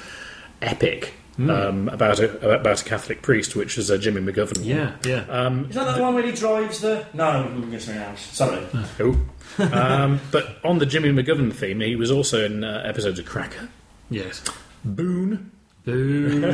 [0.60, 1.50] epic Mm.
[1.50, 4.64] um, about a about a Catholic priest, which is uh, Jimmy McGovern.
[4.64, 5.24] Yeah, yeah.
[5.30, 7.06] Um, Is that the one where he drives the?
[7.14, 8.76] No, I'm guessing something else.
[9.00, 9.16] Sorry.
[9.58, 9.72] Oh.
[9.72, 13.68] um, but on the Jimmy McGovern theme, he was also in uh, episodes of Cracker.
[14.10, 14.42] Yes.
[14.84, 15.51] Boon.
[15.84, 16.40] Boon.
[16.40, 16.46] the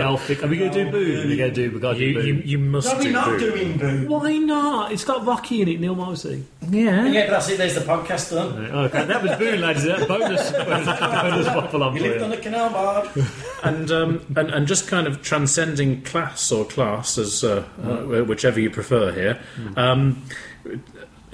[0.00, 0.42] Elphick.
[0.42, 1.28] Are we going to do Boon?
[1.28, 1.70] We're going to do.
[1.74, 2.42] We're going to You, do you, Boon.
[2.46, 3.38] you must No, we're do not Boon.
[3.40, 4.08] doing Boo.
[4.08, 4.92] Why not?
[4.92, 6.44] It's got Rocky in it, Neil Morrissey.
[6.70, 7.06] Yeah.
[7.06, 7.58] Yeah, but that's it.
[7.58, 8.64] There's the podcast done.
[8.86, 9.82] Okay, that was Boon, ladies.
[9.84, 12.24] That bonus, bonus, bonus waffle on You for lived you.
[12.24, 13.06] on the canal bar.
[13.64, 18.58] and, um, and and just kind of transcending class or class as uh, uh, whichever
[18.58, 19.40] you prefer here.
[19.76, 20.22] Um,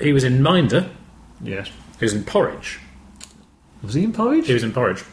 [0.00, 0.90] he was in Minder.
[1.40, 1.70] Yes.
[2.00, 2.80] He was in Porridge.
[3.82, 4.46] Was he in Porridge?
[4.48, 5.04] He was in Porridge.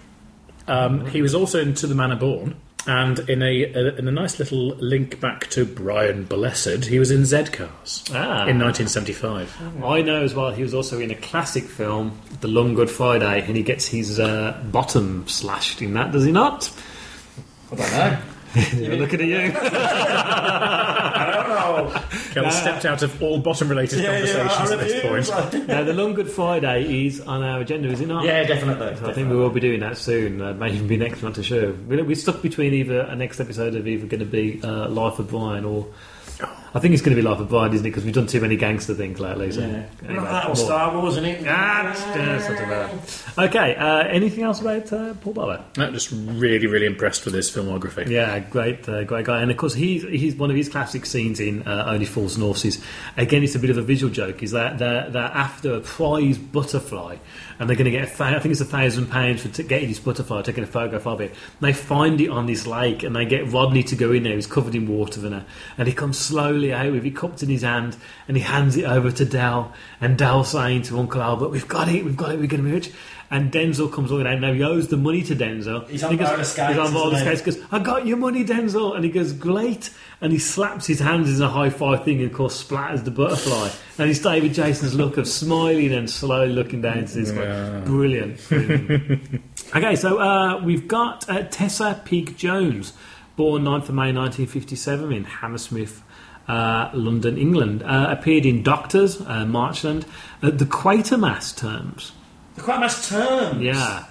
[0.67, 2.55] Um, he was also in To the Manor Born.
[2.85, 7.11] And in a, a in a nice little link back to Brian Blessed, he was
[7.11, 8.47] in Z Cars Ah.
[8.47, 9.83] in 1975.
[9.83, 10.51] I know as well.
[10.51, 14.21] He was also in a classic film, The Long Good Friday, and he gets his
[14.21, 16.13] uh, bottom slashed in that.
[16.13, 16.71] Does he not?
[17.73, 18.17] I don't know.
[18.75, 19.51] Looking at you.
[19.59, 22.01] I don't know.
[22.33, 22.49] Kel Nah.
[22.49, 25.29] stepped out of all bottom-related Yeah, yeah, conversations I at this refuse.
[25.31, 25.67] point.
[25.67, 28.23] now, the Long Good Friday is on our agenda, is it not?
[28.25, 28.95] Yeah, definitely.
[28.97, 30.41] So I think we will be doing that soon.
[30.41, 31.75] Uh, maybe be next month to show.
[31.87, 35.19] We're, we're stuck between either a next episode of either going to be uh, Life
[35.19, 35.87] of Brian or.
[36.77, 37.89] I think it's going to be Life of Brian, isn't it?
[37.89, 39.51] Because we've done too many gangster things lately.
[39.51, 39.61] So.
[39.61, 39.85] Yeah.
[40.07, 40.55] Anyway, that or more.
[40.55, 41.43] Star Wars, isn't it?
[41.47, 42.91] Ah, yeah, something like
[43.35, 43.49] that.
[43.49, 45.65] Okay, uh, anything else about uh, Paul Barber?
[45.77, 48.07] I'm just really, really impressed with his filmography.
[48.07, 49.41] Yeah, great, uh, great guy.
[49.41, 52.43] And of course, he's, he's one of his classic scenes in uh, Only Fools and
[52.43, 52.79] Horses.
[53.17, 54.43] Again, it's a bit of a visual joke.
[54.43, 57.17] Is that they're, they're after a prize butterfly,
[57.57, 59.63] and they're going to get a fa- I think it's a thousand pounds for t-
[59.63, 61.33] getting this butterfly, taking a photograph of it.
[61.59, 64.35] They find it on this lake, and they get Rodney to go in there.
[64.35, 65.41] He's covered in water, and, uh,
[65.79, 67.95] and he comes slowly out with it cupped in his hand,
[68.27, 69.73] and he hands it over to Del.
[70.01, 72.69] And Del saying to Uncle Albert, "We've got it, we've got it, we're going to
[72.69, 72.91] be rich."
[73.29, 75.85] And Denzel comes along and now he owes the money to Denzel.
[75.89, 77.51] He's on he goes- roller skates, He's on roller isn't he?
[77.51, 78.95] Goes, I got your money, Denzel.
[78.95, 79.89] And he goes, great.
[80.21, 83.11] And he slaps his hands in a high five thing and, of course, splatters the
[83.11, 83.67] butterfly.
[83.97, 87.71] And it's David Jason's look of smiling and slowly looking down to this Yeah.
[87.79, 87.83] one.
[87.83, 88.47] Brilliant.
[88.47, 89.41] Brilliant.
[89.75, 92.93] okay, so uh, we've got uh, Tessa Peake Jones,
[93.35, 96.01] born 9th of May 1957 in Hammersmith.
[96.47, 100.05] Uh, London, England, uh, appeared in Doctors, uh, Marchland,
[100.41, 102.13] uh, the Quatermass terms.
[102.55, 103.61] The nice terms.
[103.61, 104.05] Yeah.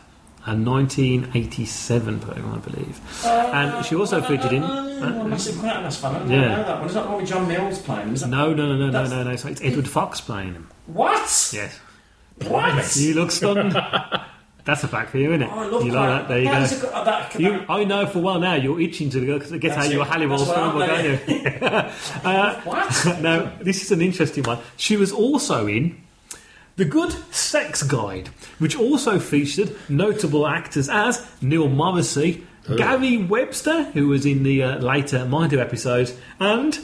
[0.44, 3.00] And 1987, I believe.
[3.24, 4.62] and she also featured in.
[4.62, 6.14] I'm a massive quite fan.
[6.14, 6.40] I don't Yeah.
[6.56, 6.88] know that one.
[6.88, 8.08] Is that one with John Mills playing?
[8.10, 8.28] Is that...
[8.28, 9.36] No, no, no, no, no, no, no.
[9.36, 10.68] So it's Edward Fox playing him.
[10.86, 11.50] What?
[11.52, 11.80] Yes.
[12.46, 12.96] What?
[12.96, 13.72] You look stunned.
[14.66, 15.50] That's a fact for you, isn't it?
[15.50, 16.28] Oh, I love you quite- like that?
[16.28, 16.64] There you that go.
[16.64, 19.24] is a good- uh, that- you, I know for a while now you're itching to
[19.24, 20.08] go to get That's out your it.
[20.08, 20.58] Halliwell's That's
[20.88, 21.66] don't you?
[22.30, 23.20] uh, What?
[23.22, 24.58] now, this is an interesting one.
[24.76, 26.02] She was also in
[26.76, 32.76] The Good Sex Guide, which also featured notable actors as Neil Morrissey, Oh.
[32.76, 36.76] Gary Webster, who was in the uh, later Minder episodes, and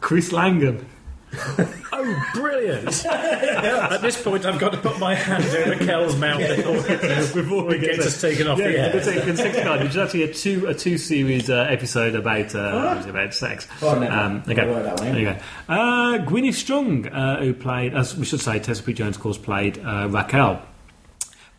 [0.00, 0.86] Chris Langham.
[1.92, 3.04] Oh, brilliant!
[3.06, 7.78] At this point, I've got to put my hand over Kel's mouth before, before we
[7.78, 8.92] get us taken off yeah, the air.
[8.92, 12.14] Good Sex, Good Sex Guide, which is actually a two a two series uh, episode
[12.14, 13.68] about uh, about sex.
[13.82, 14.14] Oh, never.
[14.14, 15.36] Um, okay, that one, there you go.
[15.68, 18.94] Uh, Gwyneth Strong, uh, who played, as we should say, Tessa P.
[18.94, 20.62] Jones, of course, played uh, Raquel.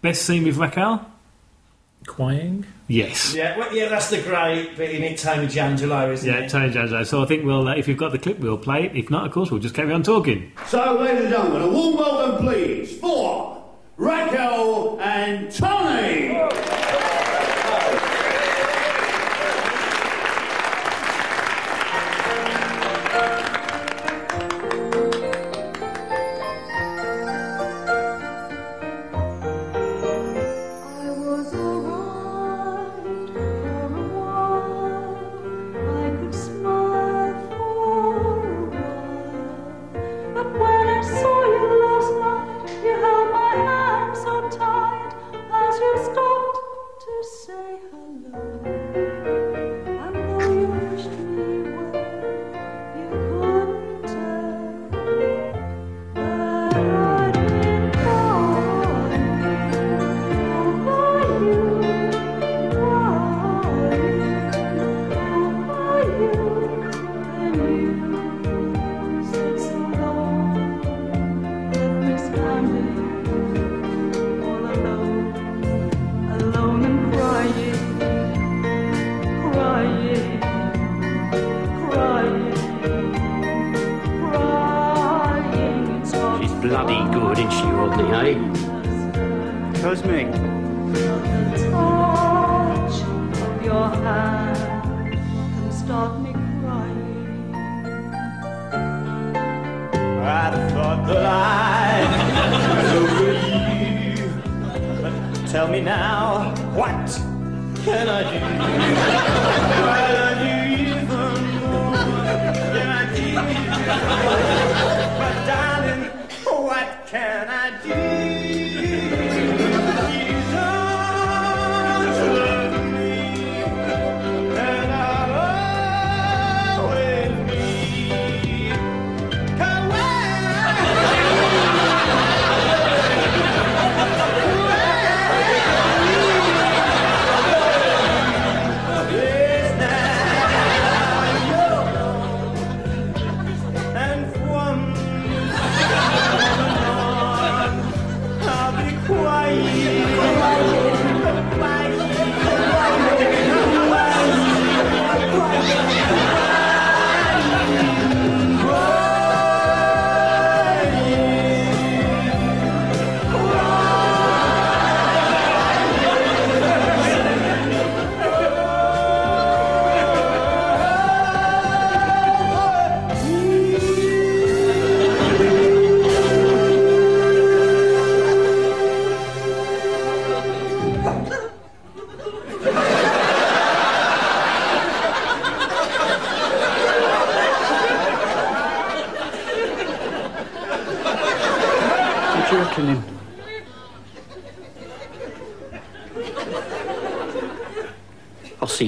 [0.01, 1.05] Best scene with Raquel?
[2.16, 2.66] Quaying?
[2.89, 3.34] Yes.
[3.34, 6.49] Yeah, well, yeah, that's the great bit in it, Tony D'Angelo, isn't Yeah, it?
[6.49, 7.09] Tony Jones.
[7.09, 8.95] So I think we'll, uh, if you've got the clip, we'll play it.
[8.97, 10.51] If not, of course, we'll just carry on talking.
[10.68, 13.64] So, ladies and gentlemen, a warm welcome, please, for
[13.95, 16.81] Raquel and Tony.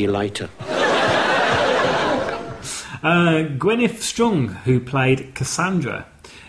[0.03, 0.49] You later.
[3.03, 6.05] Uh, Gwyneth Strong, who played Cassandra,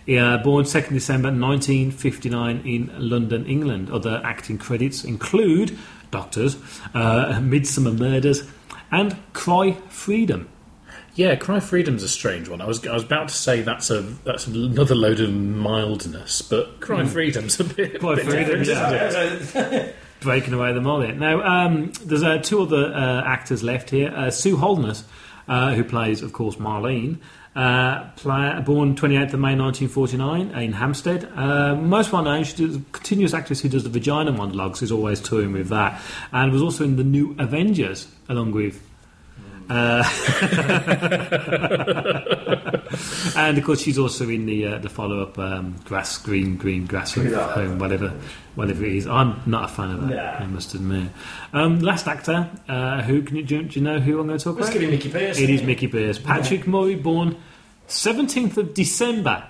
[0.08, 3.90] uh, born 2nd December 1959 in London, England.
[3.90, 5.76] Other acting credits include
[6.12, 6.54] Doctors,
[6.94, 8.44] uh, Midsomer Murders,
[8.92, 10.48] and Cry Freedom.
[11.16, 12.60] Yeah, Cry Freedom's a strange one.
[12.60, 16.80] I was I was about to say that's a that's another load of mildness, but
[16.80, 17.08] Cry Mm.
[17.08, 19.88] Freedom's a bit, Cry bit Freedom, different, yeah.
[20.24, 21.16] breaking away the mullet.
[21.16, 24.12] Now, um, there's uh, two other uh, actors left here.
[24.14, 25.04] Uh, Sue Holderness,
[25.46, 27.18] uh, who plays, of course, Marlene,
[27.54, 31.30] uh, play, born 28th of May 1949 in Hampstead.
[31.36, 35.20] Uh, most well known, she's a continuous actress who does the vagina monologues, is always
[35.20, 36.00] touring with that,
[36.32, 38.82] and was also in the new Avengers, along with.
[39.70, 40.04] Uh,
[43.36, 46.86] and of course, she's also in the uh, the follow up um, grass green green
[46.86, 47.52] grass Yeah.
[47.52, 48.12] home whatever
[48.54, 49.06] whatever it is.
[49.06, 50.14] I'm not a fan of that.
[50.14, 50.38] Yeah.
[50.40, 51.10] I must admit.
[51.52, 54.44] Um, last actor, uh, who can you do, do you know who I'm going to
[54.44, 54.82] talk Let's about?
[54.82, 55.64] him Mickey Pearce, It it?
[55.64, 56.18] Mickey Pearce.
[56.18, 57.36] Patrick Murray, born
[57.88, 59.44] 17th of December.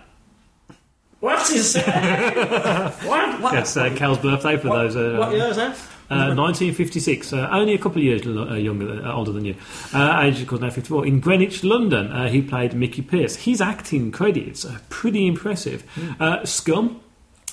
[1.21, 2.93] What is that?
[3.05, 3.41] what?
[3.41, 3.53] What?
[3.53, 4.97] That's uh, Cal's birthday for What- those.
[4.97, 5.77] Uh, what year is that?
[6.11, 9.55] Uh, 1956, uh, only a couple of years uh, younger, uh, older than you.
[9.93, 11.07] Uh, age of course now 54.
[11.07, 13.37] In Greenwich, London, uh, he played Mickey Pearce.
[13.37, 15.83] His acting credits are pretty impressive.
[16.21, 17.01] Uh, Scum.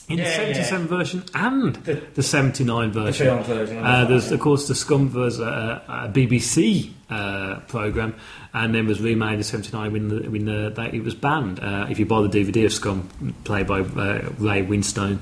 [0.09, 0.29] In the Hmm.
[0.35, 0.87] 77 yeah.
[0.97, 1.75] version and
[2.15, 3.27] the, 79 version.
[3.27, 4.35] film version, Uh, there's, that.
[4.35, 8.15] of course, the Scum was a, BBC uh, program,
[8.53, 11.61] and then was remade in '79 when, the, when the, that it was banned.
[11.61, 13.07] Uh, if you buy the DVD of Scum,
[13.45, 15.19] played by uh, Ray Winstone,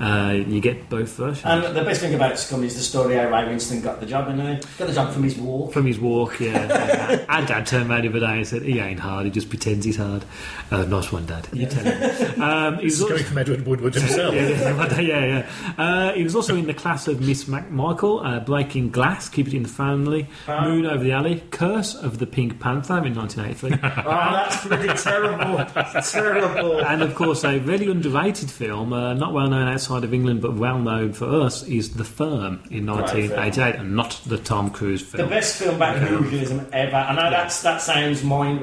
[0.00, 1.44] uh, you get both versions.
[1.44, 4.28] And the best thing about Scum is the story how Ray Winstone got the job,
[4.28, 5.72] and uh, got the job from his walk.
[5.72, 6.50] From his walk, yeah.
[6.68, 7.24] yeah.
[7.28, 9.26] and Dad turned around the other day and said, "He ain't hard.
[9.26, 10.24] He just pretends he's hard."
[10.70, 11.46] Uh, nice one, Dad.
[11.52, 12.40] You tell him.
[12.40, 14.34] Um, he was also- coming from Edward Woodward himself.
[14.34, 15.74] yeah, yeah, yeah.
[15.76, 19.54] Uh, he was also in the class of Miss McMichael, uh, Breaking Glass, Keep It
[19.54, 20.64] in the Family, Ah.
[20.64, 23.72] Moon Over the Alley, Curse of the Pink Panther in 1983.
[24.04, 25.64] Oh, that's pretty terrible.
[26.02, 26.80] terrible.
[26.84, 30.54] and of course, a really underrated film, uh, not well known outside of England but
[30.54, 35.02] well known for us, is The Firm in Great 1988, and not the Tom Cruise
[35.02, 35.24] film.
[35.28, 36.96] The best film about hooliganism ever.
[36.96, 38.60] I know that's, that sounds mind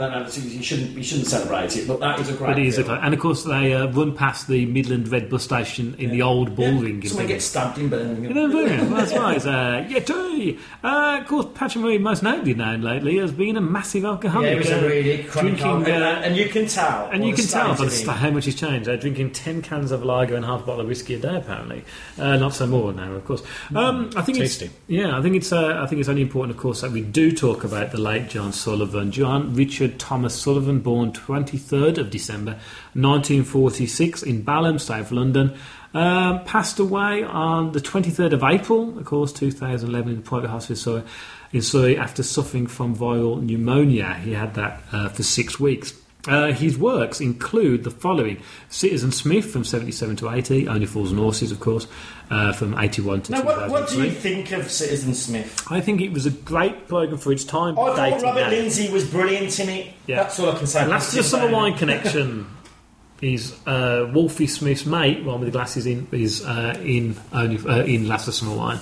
[0.54, 2.48] you shouldn't you shouldn't celebrate it, but that is a great.
[2.48, 2.98] But it is a film.
[2.98, 6.22] cla- and of course they uh, run past the Midland Red bus station in the
[6.22, 7.02] old bull ring.
[7.04, 8.34] in Someone gets stabbed in Birmingham.
[8.34, 9.45] Know, Birmingham, that's right.
[9.45, 10.58] Uh, yeah, too.
[10.84, 14.48] Uh, of course, Patrick Murray, most notably known lately, has been a massive alcoholic.
[14.48, 17.10] Yeah, he was uh, a really chronic drinking, uh, and, and you can tell.
[17.12, 18.88] and you can tell by sta- how much he's changed.
[18.88, 21.84] Uh, drinking 10 cans of lager and half a bottle of whiskey a day, apparently.
[22.18, 23.44] Uh, not so more now, of course.
[23.76, 24.65] Um, I think tasty.
[24.65, 25.52] It's, yeah, I think it's.
[25.52, 28.30] Uh, I think it's only important, of course, that we do talk about the late
[28.30, 32.52] John Sullivan, John Richard Thomas Sullivan, born 23rd of December
[32.94, 35.57] 1946 in Balham, South London.
[35.94, 41.03] Um, passed away on the 23rd of April, of course, 2011 in private hospital
[41.52, 44.14] in Surrey after suffering from viral pneumonia.
[44.15, 45.94] He had that uh, for six weeks.
[46.28, 51.20] Uh, his works include the following Citizen Smith from 77 to 80, Only Fools and
[51.20, 51.88] Horses, of course,
[52.30, 55.66] uh, from 81 to Now, what, what do you think of Citizen Smith?
[55.70, 57.78] I think it was a great programme for its time.
[57.80, 58.49] I thought Robert now.
[58.49, 59.94] Lindsay was brilliant in it.
[60.06, 60.24] Yeah.
[60.24, 60.86] That's all I can say.
[60.86, 61.76] Last of the Summer Wine.
[61.76, 62.48] Connection
[63.22, 67.84] is uh, Wolfie Smith's mate, one with the glasses in, is uh, in only uh,
[67.84, 68.80] in Last of Summer Wine,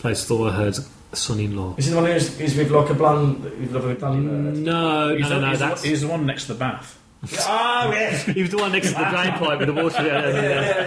[0.00, 1.74] plays Thora Hird's son-in-law.
[1.78, 4.64] Is he the one who's, who's with like a blonde, with like a blonde?
[4.64, 6.98] No, He's, no, the- no, he's, the- that's he's the one next to the bath.
[7.48, 8.26] Oh yes.
[8.26, 10.06] he was the one next to the drain pipe with the water.
[10.06, 10.84] Yeah, yeah,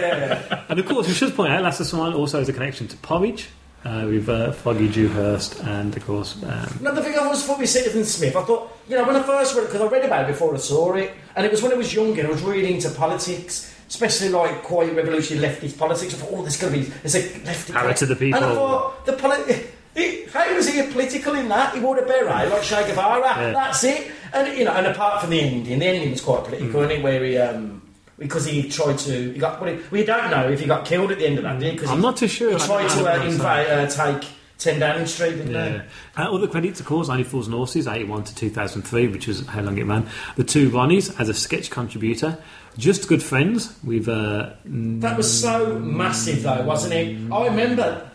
[0.48, 0.64] yeah.
[0.68, 2.96] And of course, we should point out Last of the also has a connection to
[2.98, 3.48] Porridge
[3.84, 6.42] uh, with uh, Foggy Dewhurst, and of course.
[6.42, 9.16] Um, No, the thing I was thought with Citizen Smith, I thought, you know, when
[9.16, 11.50] I first read it, because I read about it before I saw it, and it
[11.50, 15.46] was when I was younger, and I was really into politics, especially like quiet revolutionary
[15.48, 16.14] leftist politics.
[16.14, 17.72] I thought, oh, there's going to be, there's a lefty.
[17.74, 18.42] Power to the people.
[18.42, 21.74] And I thought, the poli- he, how was he political in that?
[21.74, 23.20] He wore a beret like Che Guevara.
[23.20, 23.52] Yeah.
[23.52, 24.10] That's it.
[24.32, 26.90] And you know, and apart from the ending, the ending was quite political, Mm.
[26.90, 27.02] it?
[27.02, 27.82] Where he, um,
[28.18, 29.60] because he tried to, he got.
[29.60, 31.72] Well, he, we don't know if he got killed at the end of that, did
[31.72, 31.78] he?
[31.78, 32.52] 'Cause I'm he- not too sure.
[32.52, 34.26] He tried to uh, invade, uh, take
[34.58, 35.82] Ten Downing Street, didn't Yeah.
[36.16, 39.60] Uh, other credits, of course, Only Fools and Horses, 81 to 2003, which was how
[39.60, 40.06] long it ran.
[40.36, 42.38] The Two Ronnies as a sketch contributor.
[42.78, 44.08] Just Good Friends with.
[44.08, 47.18] Uh, That was so massive, though, wasn't it?
[47.30, 48.08] I remember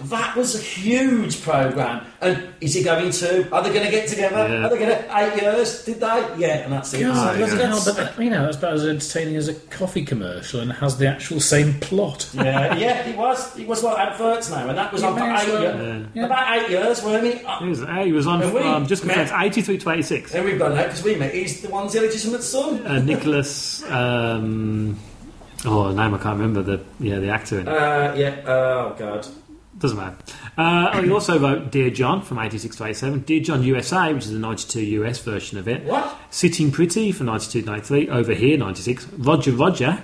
[0.00, 2.04] that was a huge programme.
[2.22, 3.50] And is he going to?
[3.54, 4.48] Are they going to get together?
[4.48, 4.66] Yeah.
[4.66, 5.18] Are they going to?
[5.18, 5.84] Eight years?
[5.84, 6.34] Did they?
[6.38, 7.00] Yeah, and that's it.
[7.02, 10.04] God, So bloody hell, that's- but, you know, that's about as entertaining as a coffee
[10.04, 12.28] commercial and has the actual same plot.
[12.32, 13.54] yeah, yeah, he was.
[13.54, 15.62] He was like adverts now, and that was You on for may as eight well-
[15.62, 16.06] years.
[16.14, 16.24] Yeah.
[16.26, 17.32] About eight years, weren't he?
[17.64, 20.34] he, was, uh, he was on And we from Just Good met- 83 to 86.
[20.34, 21.34] And we've got that because we met.
[21.34, 22.86] He's the one's illegitimate son.
[22.86, 23.82] Uh, Nicholas.
[23.90, 24.98] Um,
[25.66, 27.76] oh, name I can't remember the yeah the actor in it.
[27.76, 28.36] Uh, yeah.
[28.46, 29.26] Oh God.
[29.82, 30.16] Doesn't matter.
[30.56, 34.30] Uh, oh, also wrote Dear John from 86 to 87, Dear John USA, which is
[34.30, 35.82] the 92 US version of it.
[35.82, 36.16] What?
[36.30, 40.00] Sitting Pretty from 92 to 93, Over Here 96, Roger Roger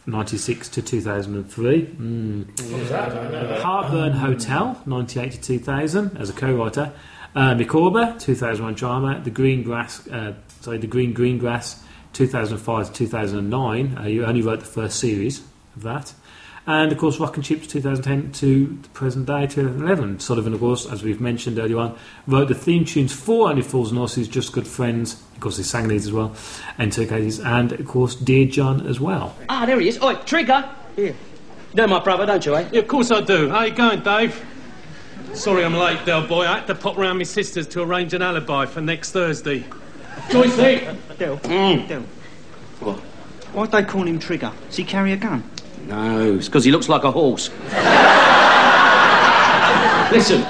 [0.00, 1.86] from 96 to 2003.
[1.86, 2.70] Mm.
[2.70, 3.12] What was that?
[3.12, 3.62] I don't know.
[3.62, 6.92] Heartburn Hotel 98 to 2000 as a co-writer.
[7.34, 9.22] Uh, Micawber 2001 drama.
[9.24, 11.82] The Green Grass, uh, sorry, The Green Green Grass
[12.12, 13.96] 2005 to 2009.
[13.96, 15.40] Uh, you only wrote the first series
[15.76, 16.12] of that.
[16.66, 20.20] And of course, Rock and Chips 2010 to the present day 2011.
[20.20, 21.94] Sullivan, of course, as we've mentioned earlier on,
[22.26, 25.22] wrote the theme tunes for Only Fools and Horses, Just Good Friends.
[25.34, 26.34] Of course, he sang these as well,
[26.78, 29.36] and took these, and of course, Dear John as well.
[29.50, 30.02] Ah, there he is.
[30.02, 30.66] Oi, Trigger.
[30.96, 31.08] Here.
[31.08, 31.14] You
[31.74, 32.66] know my brother, don't you, eh?
[32.72, 33.50] Yeah, of course I do.
[33.50, 34.42] How you going, Dave?
[35.34, 36.46] Sorry I'm late, Del boy.
[36.46, 39.64] I had to pop round my sister's to arrange an alibi for next Thursday.
[40.30, 40.96] Joyce, hey!
[41.18, 41.88] Del, Mm.
[41.88, 42.02] Del,
[42.80, 43.00] What?
[43.52, 44.52] why'd they call him Trigger?
[44.68, 45.42] Does he carry a gun?
[45.86, 47.48] No, it's because he looks like a horse.
[50.12, 50.46] Listen,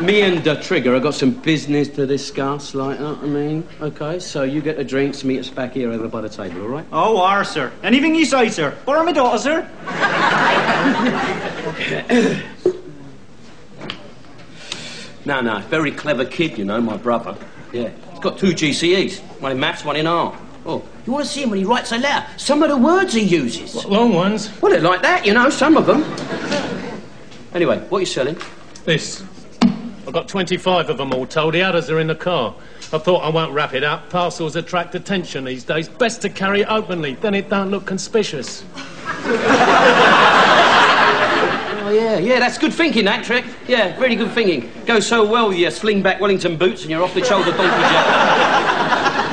[0.00, 3.66] me and the Trigger have got some business to discuss, like that, I mean.
[3.80, 6.68] Okay, so you get the drinks, meet us back here over by the table, all
[6.68, 6.86] right?
[6.92, 7.72] Oh, are, sir.
[7.82, 8.76] Anything you say, sir.
[8.84, 9.68] Borrow my daughter, sir.
[15.26, 17.36] No, no, very clever kid, you know, my brother.
[17.72, 20.36] Yeah, he's got two GCEs, one in maths, one in art.
[20.68, 22.26] Oh, you want to see him when he writes a letter?
[22.36, 23.84] Some of the words he uses.
[23.84, 24.50] long ones?
[24.60, 26.02] Well, they're like that, you know, some of them.
[27.54, 28.36] Anyway, what are you selling?
[28.84, 29.22] This.
[29.62, 31.54] I've got 25 of them all told.
[31.54, 32.52] The others are in the car.
[32.92, 34.10] I thought I won't wrap it up.
[34.10, 35.88] Parcels attract attention these days.
[35.88, 38.64] Best to carry it openly, then it don't look conspicuous.
[41.88, 43.44] Oh, yeah, yeah, that's good thinking, that trick.
[43.68, 44.72] Yeah, very good thinking.
[44.86, 47.62] Goes so well with your sling back Wellington boots and your off the shoulder donkey
[47.64, 48.75] jacket.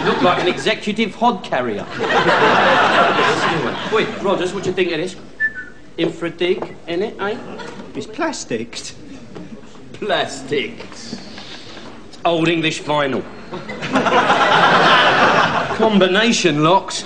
[0.04, 1.86] You look like an executive hod carrier.
[3.94, 5.16] Wait, Rogers, what do you think of this?
[5.98, 7.38] Infradig in it, eh?
[7.96, 8.96] It's plasticked.
[9.94, 10.78] Plastic.
[10.82, 13.24] It's old English vinyl.
[15.78, 17.06] Combination locks.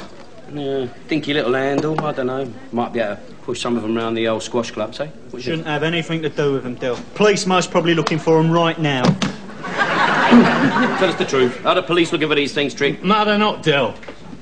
[0.51, 2.51] Yeah, dinky little handle, I don't know.
[2.71, 5.05] Might be able to push some of them round the old squash clubs, eh?
[5.05, 5.43] What do you think?
[5.43, 6.95] Shouldn't have anything to do with them, Del.
[7.13, 9.03] Police most probably looking for them right now.
[10.99, 11.65] Tell us the truth.
[11.65, 13.03] Are the police looking for these things, Trig?
[13.03, 13.95] No, they're not, Del.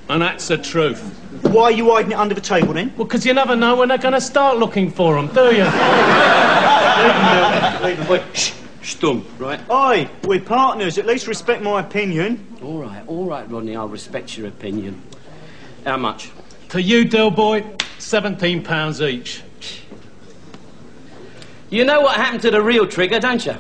[0.09, 1.01] And that's the truth.
[1.43, 2.93] Why are you hiding it under the table then?
[2.95, 5.63] Well, because you never know when they're going to start looking for them, do you?
[8.09, 9.59] Wait, shh, Stum, right?
[9.69, 10.97] Oi, we're partners.
[10.97, 12.45] At least respect my opinion.
[12.63, 15.01] All right, all right, Rodney, I'll respect your opinion.
[15.85, 16.31] How much?
[16.69, 17.61] to you, Del boy,
[17.99, 19.41] £17 each.
[21.69, 23.55] You know what happened to the real Trigger, don't you?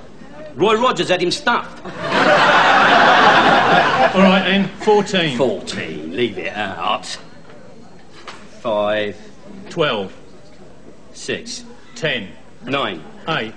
[0.55, 1.83] Roy Rogers had him stuffed.
[4.15, 5.37] All right, then, 14.
[5.37, 7.05] 14, leave it out.
[8.61, 9.17] Five.
[9.69, 10.13] 12.
[11.13, 11.65] Six.
[11.95, 12.29] 10.
[12.63, 13.03] Nine.
[13.27, 13.53] 8.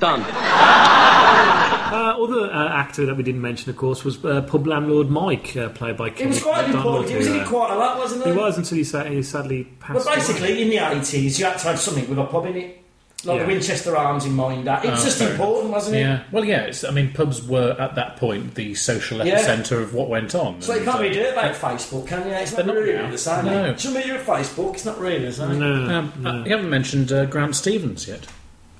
[0.00, 0.22] Done.
[0.22, 5.56] Uh, other uh, actor that we didn't mention, of course, was uh, pub landlord Mike,
[5.56, 6.08] uh, played by.
[6.10, 7.10] He was Kenneth quite MacDonald, important.
[7.10, 8.30] He was in who, it uh, quite a lot, wasn't he?
[8.32, 10.06] He was until he, sa- he sadly passed.
[10.06, 12.83] But basically, in the 80s, you had to have something with a pub in it.
[13.26, 13.42] Like Yeah.
[13.46, 14.68] the Winchester Arms in mind.
[14.68, 16.00] It was Oh, just fair important, wasn't it?
[16.00, 16.20] Yeah.
[16.32, 16.62] Well, yeah.
[16.62, 19.38] It's, I mean, pubs were at that point the social Yeah.
[19.38, 20.60] epicentre of what went on.
[20.62, 22.34] So you can't uh, really do it about Facebook, can you?
[22.34, 23.10] It's not They're not really now.
[23.10, 23.44] the same.
[23.46, 23.66] No.
[23.70, 23.76] No.
[23.76, 25.62] Show me your Facebook, it's not really the same.
[25.62, 28.26] Um, uh, you haven't mentioned uh, Grant Stevens yet.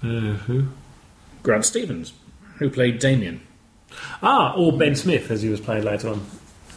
[0.02, 0.64] Uh, who?
[1.42, 2.12] Grant Stevens,
[2.58, 3.40] who played Damien.
[4.22, 6.26] Ah, or Ben Smith, as he was played later on.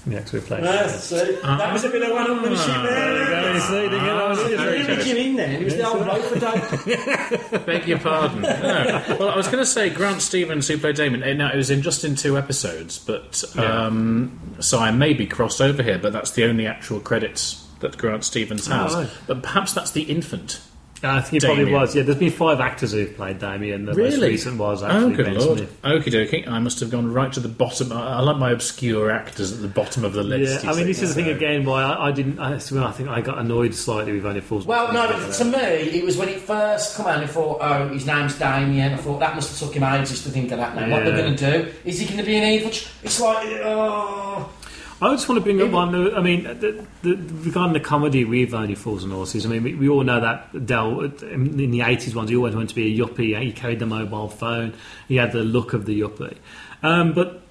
[0.08, 0.64] In The actor who played.
[0.64, 3.54] Yeah, see, that was a bit of a one upmanship there.
[3.54, 4.48] you see, didn't get Ah, that?
[4.48, 5.48] he was really looking in there.
[5.50, 7.66] He was the old bloke for dope.
[7.66, 8.42] Beg your pardon.
[8.68, 9.18] No.
[9.20, 11.24] Well, I was going to say Grant Stevens, who played Damon.
[11.24, 15.26] eh, Now it was in just in two episodes, but um, so I may be
[15.28, 16.00] crossed over here.
[16.00, 18.94] But that's the only actual credits that Grant Stevens has.
[18.96, 19.10] Oh, right.
[19.28, 20.60] But perhaps that's the infant.
[21.04, 21.80] Uh, I think he probably Damien.
[21.82, 21.96] was.
[21.96, 23.86] Yeah, there's been five actors who've played Damien.
[23.86, 24.30] The most Really?
[24.30, 25.58] recent was oh, actually good Ben lord.
[25.60, 25.82] Smith.
[25.84, 26.48] Okie dokie.
[26.48, 27.92] I must have gone right to the bottom.
[27.92, 30.64] I, I like my obscure actors at the bottom of the list.
[30.64, 31.66] Yeah, you I mean, see, this is the thing so- again.
[31.66, 32.40] Why I, I didn't.
[32.40, 32.60] I, I
[32.92, 34.66] think I got annoyed slightly with only Falls.
[34.66, 37.90] Well, no, but to me, it was when it first come out, I thought, oh,
[37.90, 38.94] his name's Damien.
[38.94, 40.90] I thought that must have took him ages to think of that name.
[40.90, 41.22] What they're Yeah.
[41.22, 41.74] going to do?
[41.86, 42.72] Is he going to be an evil?
[42.72, 44.50] Ch- it's like, oh.
[45.00, 46.16] I just want to bring up one.
[46.16, 49.46] I mean, the, the, regarding the comedy with Only Fools and Horses.
[49.46, 52.32] I mean, we, we all know that Del in in the eighties ones.
[52.32, 53.40] He always wanted to be a yuppie.
[53.40, 54.74] He carried the mobile phone.
[55.08, 56.38] He had the look of the yuppie.
[56.82, 57.44] Um, but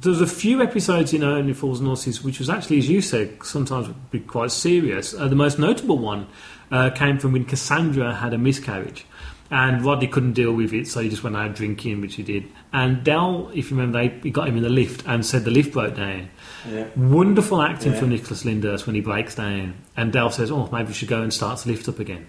[0.00, 3.44] there's a few episodes in Only Fools and Horses which was actually, as you said,
[3.44, 5.14] sometimes be quite serious.
[5.14, 6.26] Uh, the most notable one
[6.72, 9.06] uh, came from when Cassandra had a miscarriage.
[9.50, 12.48] And Rodney couldn't deal with it, so he just went out drinking, which he did.
[12.70, 15.50] And Del, if you remember, they, he got him in the lift and said the
[15.50, 16.28] lift broke down.
[16.68, 16.86] Yeah.
[16.96, 17.98] Wonderful acting Yeah.
[18.00, 19.74] from Nicholas Lyndhurst when he breaks down.
[19.96, 22.26] And Del says, Oh, maybe we should go and start to lift up again.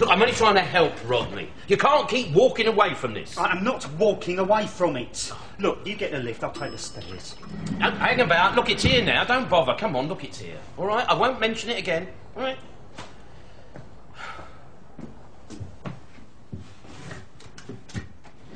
[0.00, 1.48] Look, I'm only trying to help, Rodney.
[1.68, 3.38] You can't keep walking away from this.
[3.38, 5.32] I'm not walking away from it.
[5.60, 7.36] Look, you get the lift, I'll take the stairs.
[7.78, 8.56] Don't hang about.
[8.56, 9.22] Look, it's here now.
[9.24, 9.74] Don't bother.
[9.78, 10.58] Come on, look, it's here.
[10.76, 11.06] All right?
[11.08, 12.08] I won't mention it again.
[12.36, 12.58] All right?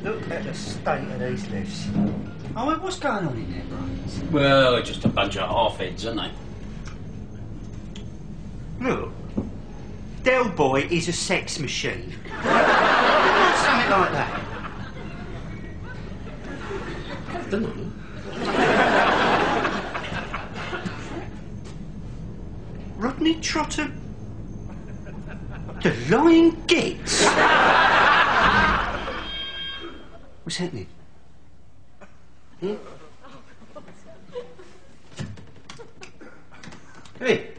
[0.03, 1.89] Look at the state of these lifts.
[2.57, 4.21] Oh, wait, what's going on in there, Brains?
[4.31, 6.33] Well, just a bunch of half-heads, aren't
[8.81, 8.87] they?
[8.89, 9.13] Look,
[10.23, 12.15] Del Boy is a sex machine.
[12.27, 14.45] Something like that.
[22.97, 23.91] Rodney Trotter.
[25.83, 27.25] The Lion gits.
[30.49, 30.87] What's happening?
[32.61, 32.75] Hmm?
[37.19, 37.51] Hey,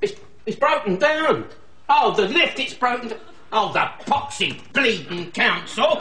[0.00, 0.12] it's,
[0.46, 1.46] it's broken down.
[1.88, 3.18] Oh, the lift, it's broken down.
[3.50, 6.00] Oh, the poxy bleeding council.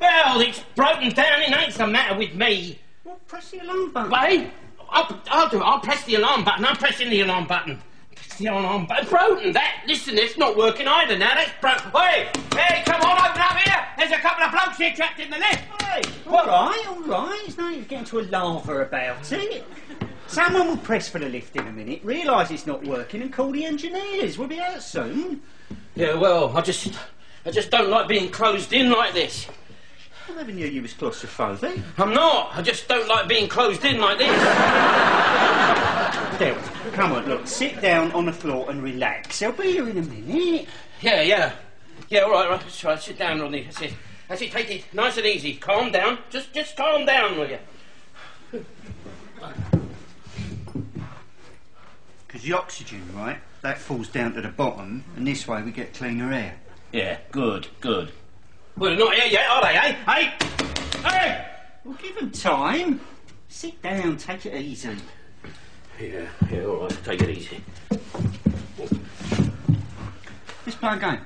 [0.00, 1.42] well, it's broken down.
[1.42, 2.80] It ain't the matter with me.
[3.04, 4.10] Well, press the alarm button.
[4.10, 4.50] Wait,
[4.90, 5.62] I'll, I'll do it.
[5.62, 6.64] I'll press the alarm button.
[6.64, 7.80] I'm pressing the alarm button.
[8.38, 9.08] The alarm button.
[9.08, 9.52] Broken.
[9.52, 9.82] That.
[9.88, 11.34] Listen, it's not working either now.
[11.34, 11.90] That's broken.
[11.90, 13.86] Hey, hey, come on, open up here.
[13.96, 15.82] There's a couple of blokes here trapped in the lift.
[15.82, 17.42] Hey, All right, all right.
[17.46, 19.64] It's no use getting to a lather about it.
[20.28, 23.50] Someone will press for the lift in a minute, realise it's not working, and call
[23.50, 24.38] the engineers.
[24.38, 25.42] We'll be out soon.
[25.96, 26.92] Yeah, well, I just,
[27.44, 29.48] I just don't like being closed in like this.
[30.28, 31.82] I never knew you was claustrophobic.
[31.96, 32.50] I'm not.
[32.54, 35.84] I just don't like being closed in like this.
[36.38, 36.54] Del,
[36.92, 39.40] come on, look, sit down on the floor and relax.
[39.40, 40.68] They'll be here in a minute.
[41.00, 41.52] Yeah, yeah.
[42.08, 42.60] Yeah, all right, right.
[42.60, 43.00] That's right.
[43.00, 43.64] Sit down, Rodney.
[43.64, 43.94] That's it.
[44.28, 44.52] That's it.
[44.52, 45.54] Take it nice and easy.
[45.54, 46.18] Calm down.
[46.30, 47.58] Just, just calm down, will you?
[52.26, 55.92] Because the oxygen, right, that falls down to the bottom, and this way we get
[55.94, 56.56] cleaner air.
[56.92, 58.12] Yeah, good, good.
[58.76, 59.92] Well, they're not here yet, are they, eh?
[60.06, 60.32] Hey!
[61.02, 61.46] Hey!
[61.84, 63.00] Well, give them time.
[63.48, 64.96] Sit down, take it easy.
[66.00, 66.98] Yeah, yeah, all right.
[67.04, 67.60] Take it easy.
[70.64, 71.20] Let's play a game.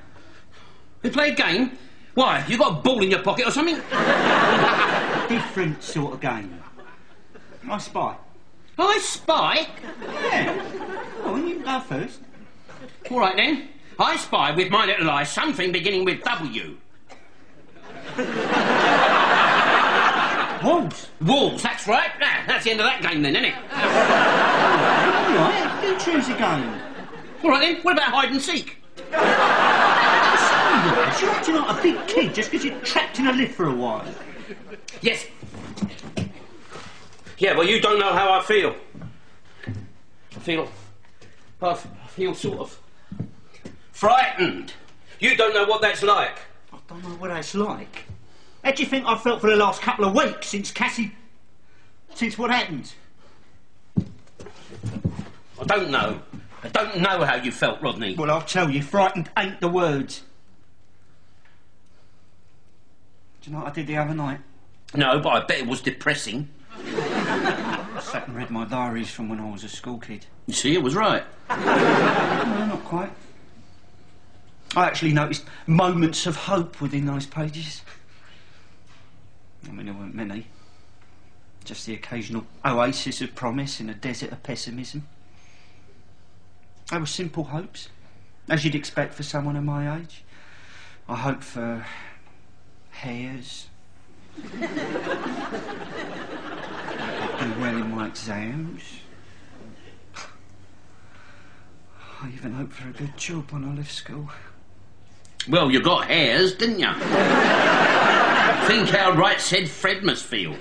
[1.03, 1.77] We play a game?
[2.15, 2.43] Why?
[2.47, 3.75] You got a ball in your pocket or something?
[5.29, 6.59] Different sort of game.
[7.69, 8.15] I spy.
[8.77, 9.67] I spy?
[10.01, 10.55] Yeah.
[11.23, 12.21] Go on, you go first.
[13.11, 13.69] All right then.
[13.99, 16.77] I spy with my little eye something beginning with W.
[20.63, 21.07] Wolves.
[21.21, 22.09] Wolves, that's right.
[22.19, 23.55] Nah, that's the end of that game then, isn't it?
[25.33, 26.81] All right, you choose a game.
[27.43, 27.81] All right then.
[27.83, 28.77] What about hide and seek?
[31.21, 33.75] You're acting like a big kid just because you're trapped in a lift for a
[33.75, 34.05] while.
[35.01, 35.27] Yes.
[37.37, 38.75] Yeah, well, you don't know how I feel.
[39.67, 40.67] I feel.
[41.61, 42.79] I feel sort of
[43.91, 44.73] frightened.
[45.19, 46.39] You don't know what that's like.
[46.73, 48.05] I don't know what that's like.
[48.63, 51.13] How do you think I've felt for the last couple of weeks since Cassie.
[52.15, 52.93] since what happened?
[53.97, 56.21] I don't know.
[56.63, 58.15] I don't know how you felt, Rodney.
[58.15, 60.23] Well, I'll tell you, frightened ain't the words.
[63.41, 64.39] Do you know what I did the other night?
[64.95, 66.47] No, but I bet it was depressing.
[66.77, 70.25] I sat and read my diaries from when I was a school kid.
[70.47, 71.23] You see, it was right.
[71.49, 73.11] No, not quite.
[74.75, 77.81] I actually noticed moments of hope within those pages.
[79.67, 80.47] I mean, there weren't many.
[81.63, 85.07] Just the occasional oasis of promise in a desert of pessimism.
[86.91, 87.89] They were simple hopes,
[88.49, 90.23] as you'd expect for someone of my age.
[91.07, 91.85] I hoped for
[92.91, 93.67] hairs.
[94.35, 94.49] Do
[97.59, 98.83] well in my exams.
[102.21, 104.29] I even hoped for a good job when I left school.
[105.47, 106.87] Well, you got hairs, didn't you?
[108.67, 110.55] Think how right said Fred must feel.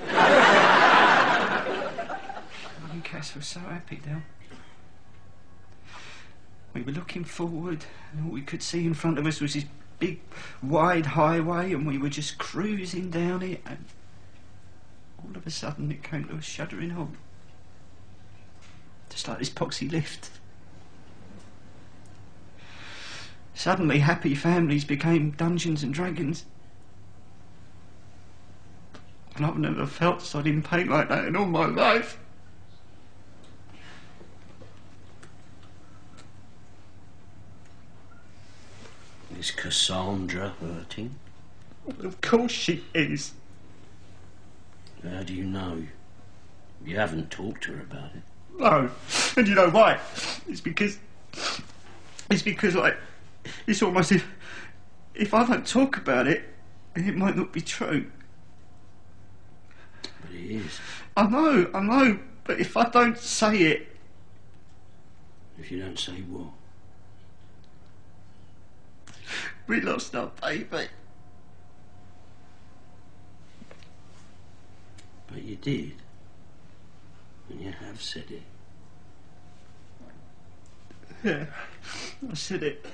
[3.04, 4.22] Cass were so happy, Del.
[6.72, 9.66] We were looking forward, and all we could see in front of us was this
[9.98, 10.20] big,
[10.62, 13.84] wide highway, and we were just cruising down it, and
[15.22, 17.10] all of a sudden it came to a shuddering halt.
[19.10, 20.30] Just like this poxy lift.
[23.54, 26.46] Suddenly, happy families became Dungeons and Dragons.
[29.36, 32.18] And I've never felt so in pain like that in all my life.
[39.38, 41.16] Is Cassandra hurting?
[42.00, 43.32] Of course she is.
[45.02, 45.84] How do you know?
[46.84, 48.22] You haven't talked to her about it.
[48.58, 48.90] No.
[49.36, 49.98] And you know why?
[50.46, 50.98] It's because.
[52.30, 52.96] It's because, like.
[53.66, 54.26] It's almost if.
[55.14, 56.44] If I don't talk about it,
[56.94, 58.06] it might not be true.
[60.32, 60.80] But it is.
[61.16, 63.88] I know, I know, but if I don't say it,
[65.58, 66.48] If you don't say what?
[69.66, 70.88] we lost our baby.
[75.28, 75.92] But you did.
[77.48, 78.42] And you have said it.
[81.22, 81.44] Yeah,
[82.30, 82.84] I said it.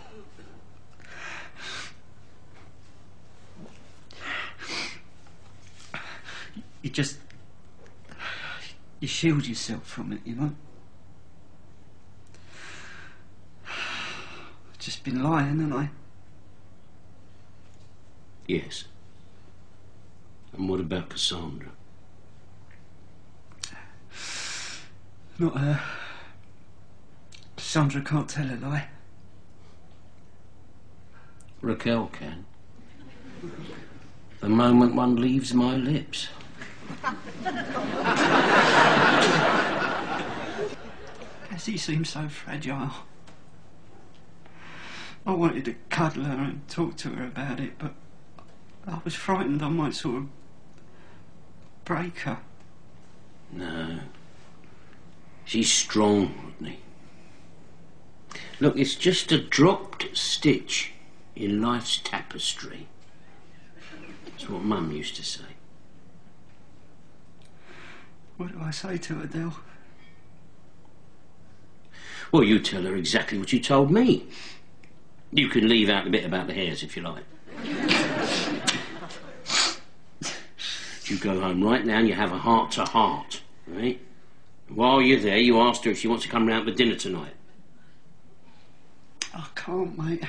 [6.83, 7.19] You just.
[9.01, 10.53] You shield yourself from it, you know?
[13.67, 15.91] I've just been lying, haven't I?
[18.47, 18.85] Yes.
[20.53, 21.69] And what about Cassandra?
[25.39, 25.81] Not her.
[27.57, 28.89] Cassandra can't tell a lie.
[31.61, 32.47] Raquel can.
[34.41, 36.29] The moment one leaves my lips.
[41.51, 42.91] Cassie seems so fragile.
[45.27, 47.95] I wanted to cuddle her and talk to her about it, but
[48.87, 50.29] I was frightened I might sort of
[51.85, 52.39] break her.
[53.53, 53.99] No.
[55.45, 56.81] She's strong, Rodney.
[58.61, 60.93] Look, it's just a dropped stitch
[61.37, 62.89] in life's tapestry.
[64.27, 65.45] That's what Mum used to say.
[68.39, 69.59] What do I say to Adele?
[72.31, 74.29] Well, you tell her exactly what you told me.
[75.33, 77.25] You can leave out the bit about the hairs if you like.
[81.11, 84.01] you go home right now and you have a heart to heart, right?
[84.69, 87.35] While you're there, you ask her if she wants to come round for dinner tonight.
[89.35, 90.23] I can't, mate.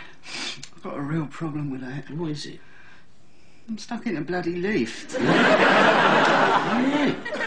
[0.76, 2.10] I've got a real problem with that.
[2.10, 2.60] What is it?
[3.68, 5.16] I'm stuck in a bloody lift.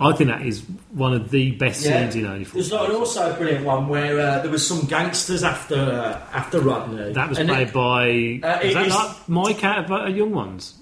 [0.00, 0.62] I think that is
[0.92, 2.68] one of the best scenes in Only Fools.
[2.70, 6.60] There's like also a brilliant one where uh, there was some gangsters after uh, after
[6.60, 7.12] Rodney.
[7.12, 8.48] That was And played it- by.
[8.48, 10.74] Uh, is it that is- like Mike out of uh, Young Ones?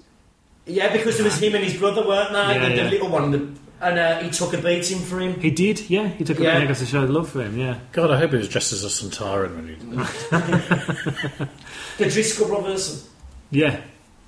[0.67, 2.51] Yeah, because there was him and his brother, weren't there?
[2.51, 2.83] Yeah, the, yeah.
[2.83, 3.49] the little one, the,
[3.79, 5.39] and uh, he took a beating for him.
[5.39, 6.07] He did, yeah.
[6.09, 6.59] He took a Yeah.
[6.59, 6.73] yeah.
[6.73, 7.79] to show love for him, yeah.
[7.93, 11.49] God, I hope he was dressed as a Centauran when he did that.
[11.97, 13.09] The Driscoll brothers.
[13.49, 13.79] Yeah.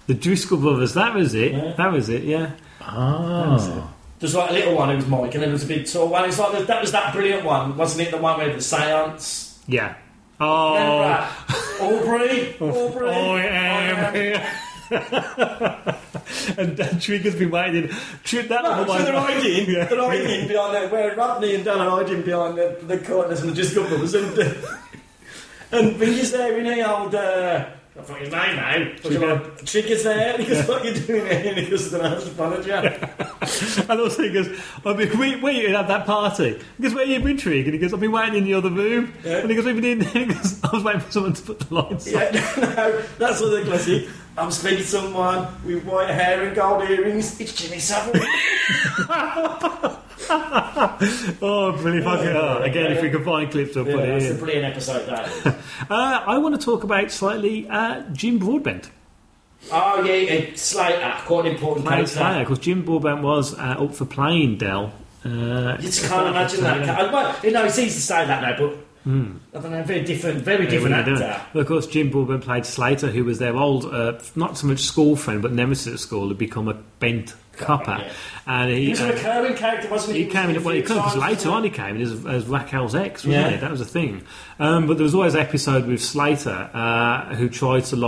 [0.08, 1.52] The Driscoll brothers, that was it.
[1.52, 1.74] Yeah.
[1.78, 2.52] That was it, yeah.
[2.82, 3.94] Ah.
[4.20, 4.26] That.
[4.26, 6.10] There's like a little one who was Mike, and then there was a big tall
[6.10, 6.26] one.
[6.28, 8.12] It's like that was that brilliant one, wasn't it?
[8.12, 9.60] The one with the seance.
[9.68, 9.96] Yeah.
[10.42, 10.74] Oh.
[10.74, 11.28] Remember?
[11.82, 13.10] Aubrey, Aubrey.
[13.10, 14.56] Oh, yeah.
[16.58, 17.90] and Dan Trigger's been waiting.
[18.24, 19.86] Tri- that No, so they're hiding, Yeah.
[19.86, 23.52] they're hiding behind the, where Rodney and Dan are hiding behind the, the corners and
[23.52, 24.14] the Driscoll brothers.
[24.16, 24.54] And, uh,
[25.72, 27.70] and Vinny's there in the old, uh,
[28.00, 28.96] I thought your name now.
[29.02, 29.52] Trigger.
[29.66, 30.38] Trigger's there.
[30.40, 31.44] He goes, what are you doing here?
[31.54, 33.92] And he goes, the house manager.
[33.92, 34.48] and also he goes,
[34.86, 36.60] I've been wait, waiting at that party.
[36.78, 37.66] He goes, where have you been, Trig?
[37.66, 39.14] And he goes, I've been waiting in the other room.
[39.26, 40.10] And he goes, we've been in there.
[40.14, 42.14] He goes, I was waiting for someone to put the lights on.
[42.22, 44.08] Yeah, no, that's what the classic.
[44.38, 47.40] I'm speaking to someone with white hair and gold earrings.
[47.42, 48.22] It's Jimmy Savile.
[50.30, 52.06] oh, brilliant.
[52.06, 54.38] Fucking, oh, again, if we can find clips, I'll yeah, put it that's a in.
[54.40, 55.56] brilliant episode, that.
[55.90, 58.92] Uh, I want to talk about slightly uh, Jim Broadbent.
[59.72, 62.40] oh, yeah, yeah, Slater, quite an important Played character.
[62.42, 64.94] Because Jim Broadbent was uh, up for playing Del.
[65.26, 66.86] Uh, You just can't imagine that.
[66.86, 69.38] ca- Well, you know, it's easy to say that now, but Hmm.
[69.56, 71.46] I don't know, very different, very Yeah, different what are you actor.
[71.54, 74.82] Well, of course, Jim Broadbent played Slater, who was their old, uh, not so much
[74.82, 78.10] school friend, but nemesis at school, had become a bent copper.
[78.48, 80.24] And he, He was a uh, recurring character, wasn't he?
[80.24, 82.26] He came in, well, he a few came because later on he came in as,
[82.26, 83.50] as Raquel's ex, wasn't Yeah.
[83.58, 83.62] it?
[83.62, 84.24] That was a thing.
[84.60, 88.06] Um, but there was always an episode with Slater uh, who tried to, li-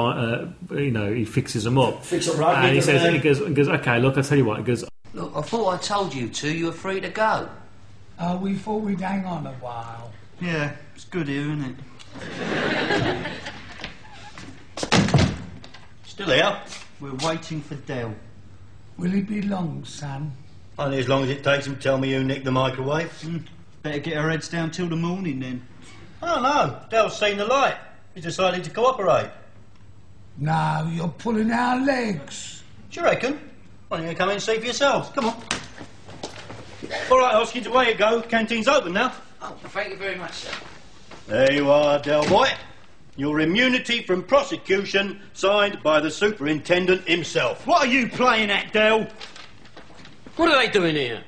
[0.72, 2.04] uh, you know, he fixes them up.
[2.04, 3.12] Fix up Rodney, And he says, he?
[3.14, 4.58] he goes, he goes, okay, look, I'll tell you what.
[4.58, 4.84] He goes,
[5.14, 7.50] Look, I thought I told you two you were free to go.
[8.20, 10.12] Oh, we thought we'd hang on a while.
[10.40, 13.28] Yeah, it's good here, isn't it?
[16.06, 16.60] Still here?
[17.00, 18.14] We're waiting for Del.
[19.02, 20.32] Will he be long, Sam?
[20.78, 23.12] Only as long as it takes him to tell me who nicked the microwave.
[23.24, 23.38] Hmm.
[23.82, 25.66] Better get our heads down till the morning then.
[26.22, 27.78] Oh no, Del's seen the light.
[28.14, 29.32] He's decided to cooperate.
[30.38, 32.62] No, you're pulling our legs.
[32.92, 33.40] Do you reckon?
[33.88, 35.10] Why don't you come in and see for yourselves?
[35.16, 35.44] Come on.
[37.10, 38.22] All right, Hoskins, away you go.
[38.22, 39.14] Canteen's open now.
[39.42, 40.54] Oh, thank you very much, sir.
[41.26, 42.50] There you are, Del Boy.
[43.22, 47.68] Your immunity from prosecution signed by the superintendent himself.
[47.68, 49.08] What are you playing at, Del?
[50.38, 51.24] What are they doing here?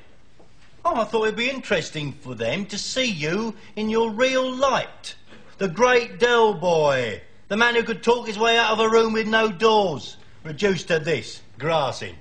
[0.84, 5.14] Oh, I thought it'd be interesting for them to see you in your real light.
[5.58, 7.22] The great Del Boy.
[7.46, 10.16] The man who could talk his way out of a room with no doors.
[10.42, 12.16] Reduced to this, grassing.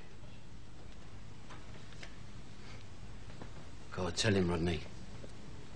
[3.92, 4.82] God, tell him, Rodney.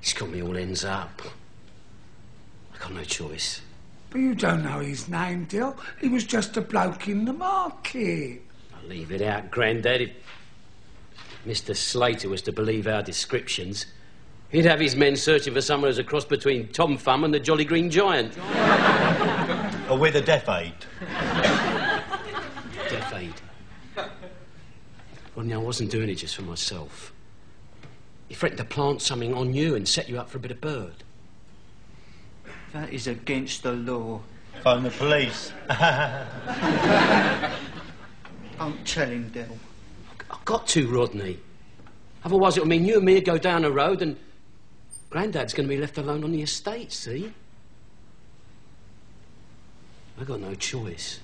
[0.02, 1.20] He's got me all ends up.
[2.76, 3.62] I got no choice.
[4.10, 5.76] But you don't know his name, Dill.
[6.00, 8.42] He was just a bloke in the market.
[8.76, 10.02] I'll leave it out, Grandad.
[10.02, 10.12] If
[11.46, 11.76] Mr.
[11.76, 13.86] Slater was to believe our descriptions,
[14.50, 17.40] he'd have his men searching for someone who's a cross between Tom Thumb and the
[17.40, 18.38] Jolly Green Giant.
[19.90, 20.74] Or with a deaf aid.
[22.90, 23.34] Death aid.
[25.34, 27.14] Rodney, I wasn't doing it just for myself.
[28.28, 30.60] He threatened to plant something on you and set you up for a bit of
[30.60, 31.06] bird.
[32.74, 34.22] That is against the law.
[34.64, 35.52] Phone the police.
[38.58, 39.58] Don't tell him, Del.
[40.30, 41.40] I've got to, Rodney.
[42.26, 44.18] Otherwise, it'll mean you and me go down the road and
[45.10, 47.32] Grandad's going to be left alone on the estate, see?
[50.20, 51.20] I got no choice.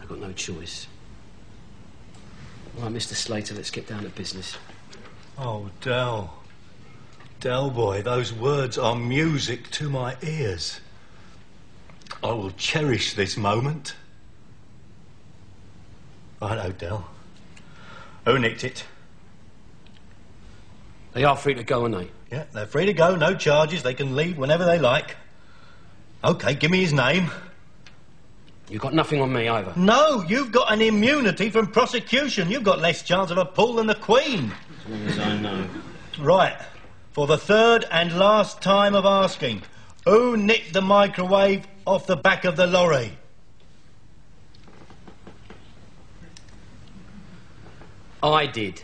[0.00, 0.86] I got no choice.
[2.76, 3.14] All right, Mr.
[3.14, 4.56] Slater, let's get down to business.
[5.36, 6.32] Oh, Del.
[7.44, 10.80] Del boy, those words are music to my ears.
[12.22, 13.94] I will cherish this moment.
[16.40, 17.06] Righto, Del.
[18.24, 18.84] Who nicked it?
[21.12, 22.08] They are free to go, aren't they?
[22.32, 23.82] Yeah, they're free to go, no charges.
[23.82, 25.14] They can leave whenever they like.
[26.24, 27.30] Okay, give me his name.
[28.70, 29.74] You've got nothing on me either.
[29.76, 32.50] No, you've got an immunity from prosecution.
[32.50, 34.50] You've got less chance of a pull than the Queen.
[34.86, 35.68] As long as I know.
[36.18, 36.56] Right.
[37.14, 39.62] For the third and last time of asking,
[40.04, 43.16] who nicked the microwave off the back of the lorry?
[48.20, 48.82] I did.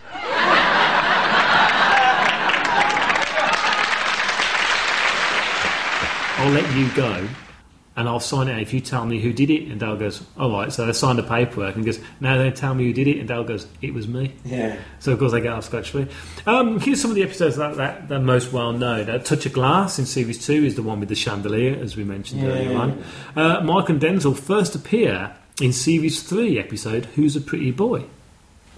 [6.38, 7.28] I'll let you go
[7.96, 9.68] and I'll sign it if you tell me who did it.
[9.68, 10.72] And Dale goes, all right.
[10.72, 13.18] So they sign the paperwork and goes, now then tell me who did it.
[13.18, 14.32] And Dale goes, it was me.
[14.44, 14.78] Yeah.
[15.00, 16.06] So of course they get off scotch free.
[16.46, 19.10] Um, here's some of the episodes that that, that are most well known.
[19.10, 22.04] Uh, Touch of Glass in series two is the one with the chandelier, as we
[22.04, 22.48] mentioned Yeah.
[22.48, 23.04] earlier on.
[23.36, 28.04] Uh, Mike and Denzel first appear in series three episode Who's a Pretty Boy.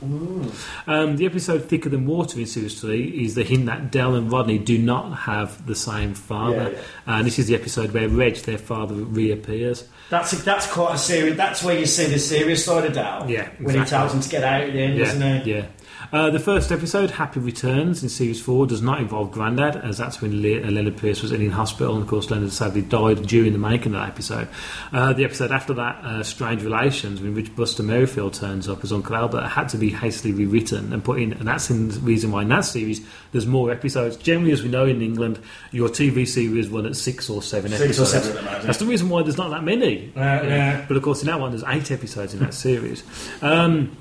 [0.02, 4.30] Um, the episode Thicker Than Water in series three is the hint that Del and
[4.30, 6.70] Rodney do not have the same father.
[6.70, 6.82] Yeah, yeah.
[7.06, 9.88] And this is the episode where Reg, their father, reappears.
[10.10, 11.36] That's that's quite a serious.
[11.36, 13.30] That's where you see the serious side of Dal.
[13.30, 15.52] Yeah, when he tells him to get out at the end, yeah, doesn't he?
[15.52, 15.66] Yeah.
[16.12, 20.20] Uh, the first episode, Happy Returns, in series four, does not involve Grandad, as that's
[20.20, 23.54] when Le- uh, Lennard Pearce was in hospital, and of course, Leonard sadly died during
[23.54, 24.46] the making of that episode.
[24.92, 28.92] Uh, the episode after that, uh, Strange Relations, in which Buster Merryfield turns up as
[28.92, 32.30] Uncle Albert, had to be hastily rewritten and put in, and that's in the reason
[32.30, 33.00] why in that series
[33.32, 34.18] there's more episodes.
[34.18, 35.38] Generally, as we know in England,
[35.70, 38.10] your TV series run at six or seven Six or episodes.
[38.10, 38.64] seven at the moment.
[38.66, 40.12] That's the reason why there's not that many.
[40.14, 40.84] Uh, yeah.
[40.86, 43.02] But of course, in that one, there's eight episodes in that series.
[43.40, 43.96] Um,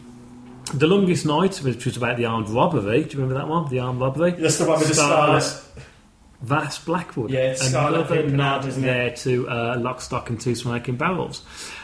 [0.73, 3.03] the Longest Night, which was about the armed robbery.
[3.03, 3.69] Do you remember that one?
[3.69, 4.31] The armed robbery.
[4.31, 5.67] That's the one with the Stars
[6.41, 7.29] Vas Blackwood.
[7.29, 8.87] Yeah, it's Scarlet Another Pimpernel, nod isn't it?
[8.87, 11.43] there to uh, Lock, Stock and Two Smoking Barrels.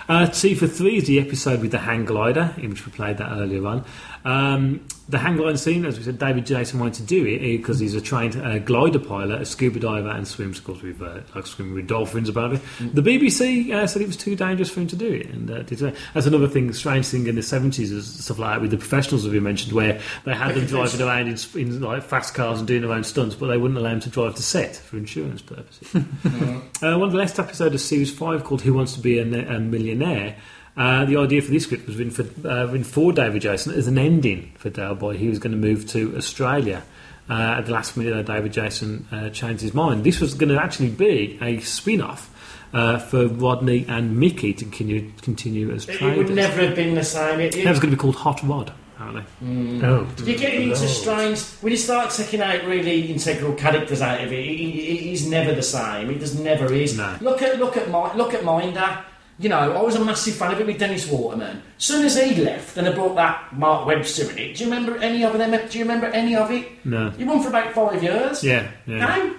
[0.10, 3.18] Uh, Tea for Three is the episode with the hang glider, in which we played
[3.18, 3.84] that earlier on.
[4.24, 7.80] Um, the hang glider scene, as we said, David Jason wanted to do it because
[7.80, 11.20] he's a trained uh, glider pilot, a scuba diver, and swims, of course, with uh,
[11.36, 12.28] like swimming with dolphins.
[12.30, 12.94] About it, Mm.
[12.94, 15.62] the BBC uh, said it was too dangerous for him to do it, and uh,
[15.64, 18.72] did, uh, that's another thing, strange thing in the seventies, is stuff like that with
[18.72, 22.34] the professionals that we mentioned, where they had them driving around in, in like fast
[22.34, 24.76] cars and doing their own stunts, but they wouldn't allow them to drive to set
[24.76, 26.04] for insurance purposes.
[26.80, 29.24] Uh, one of the last episodes of series five called "Who Wants to Be a,
[29.24, 30.36] a Millionaire." There,
[30.78, 33.88] uh, the idea for this script was written for, uh, written for David Jason as
[33.88, 35.18] an ending for Dale Boy.
[35.18, 36.84] He was going to move to Australia.
[37.30, 40.04] Uh, at the last minute, though, David Jason uh, changed his mind.
[40.04, 42.34] This was going to actually be a spin off
[42.74, 47.04] uh, for Rodney and Mickey to continue, continue as It would never have been the
[47.04, 47.40] same.
[47.40, 49.24] It, it, was going to be called Hot Rod, apparently.
[49.44, 49.84] Mm.
[49.84, 50.08] Oh.
[50.24, 51.42] You're getting into strange.
[51.62, 55.54] When you start taking out really integral characters out of it, he, he, he's never
[55.54, 56.10] the same.
[56.10, 56.98] He just never is.
[57.20, 59.04] Look at look at my look at Minder.
[59.40, 61.62] You know, I was a massive fan of it with Dennis Waterman.
[61.78, 64.70] As soon as he left and I brought that Mark Webster in it, do you
[64.72, 65.52] remember any of them?
[65.52, 66.84] Do you remember any of it?
[66.86, 67.14] No.
[67.18, 68.44] You won for about five years.
[68.44, 68.98] Yeah, yeah.
[68.98, 69.36] No?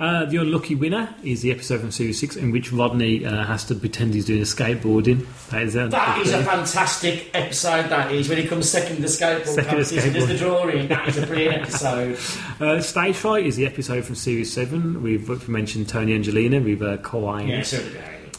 [0.00, 3.64] Uh, the unlucky winner is the episode from series six in which Rodney uh, has
[3.64, 5.26] to pretend he's doing a skateboarding.
[5.48, 7.88] That is, uh, That is a fantastic episode.
[7.88, 10.12] That is when he comes second the skateboard Second competition.
[10.12, 10.88] Does the drawing?
[10.88, 12.18] That is a brilliant episode.
[12.60, 15.00] Uh, Stage Fright is the episode from series seven.
[15.00, 17.48] We've mentioned Tony Angelino with uh, Kawhi.
[17.48, 17.78] Yeah, so.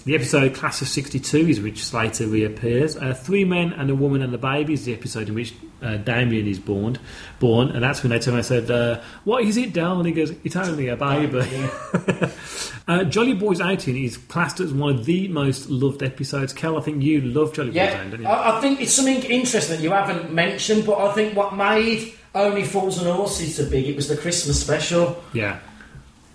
[0.10, 2.98] The episode Class of 62 is which Slater reappears.
[2.98, 5.54] Uh, Three Men and a Woman and a Baby is the episode in which
[5.84, 6.98] uh, Damien is born,
[7.40, 10.00] born, and that's when they turned around and said, uh, What is it, Dal?
[10.00, 11.48] And he goes, It's only a baby.
[12.88, 16.54] uh, Jolly Boys Outing is classed as one of the most loved episodes.
[16.54, 18.28] Kel, I think you love Jolly Boys Outing, don't you?
[18.28, 22.16] I, I think it's something interesting that you haven't mentioned, but I think what made
[22.34, 25.24] Only Fools and Horses so big, it was the Christmas special.
[25.34, 25.60] yeah.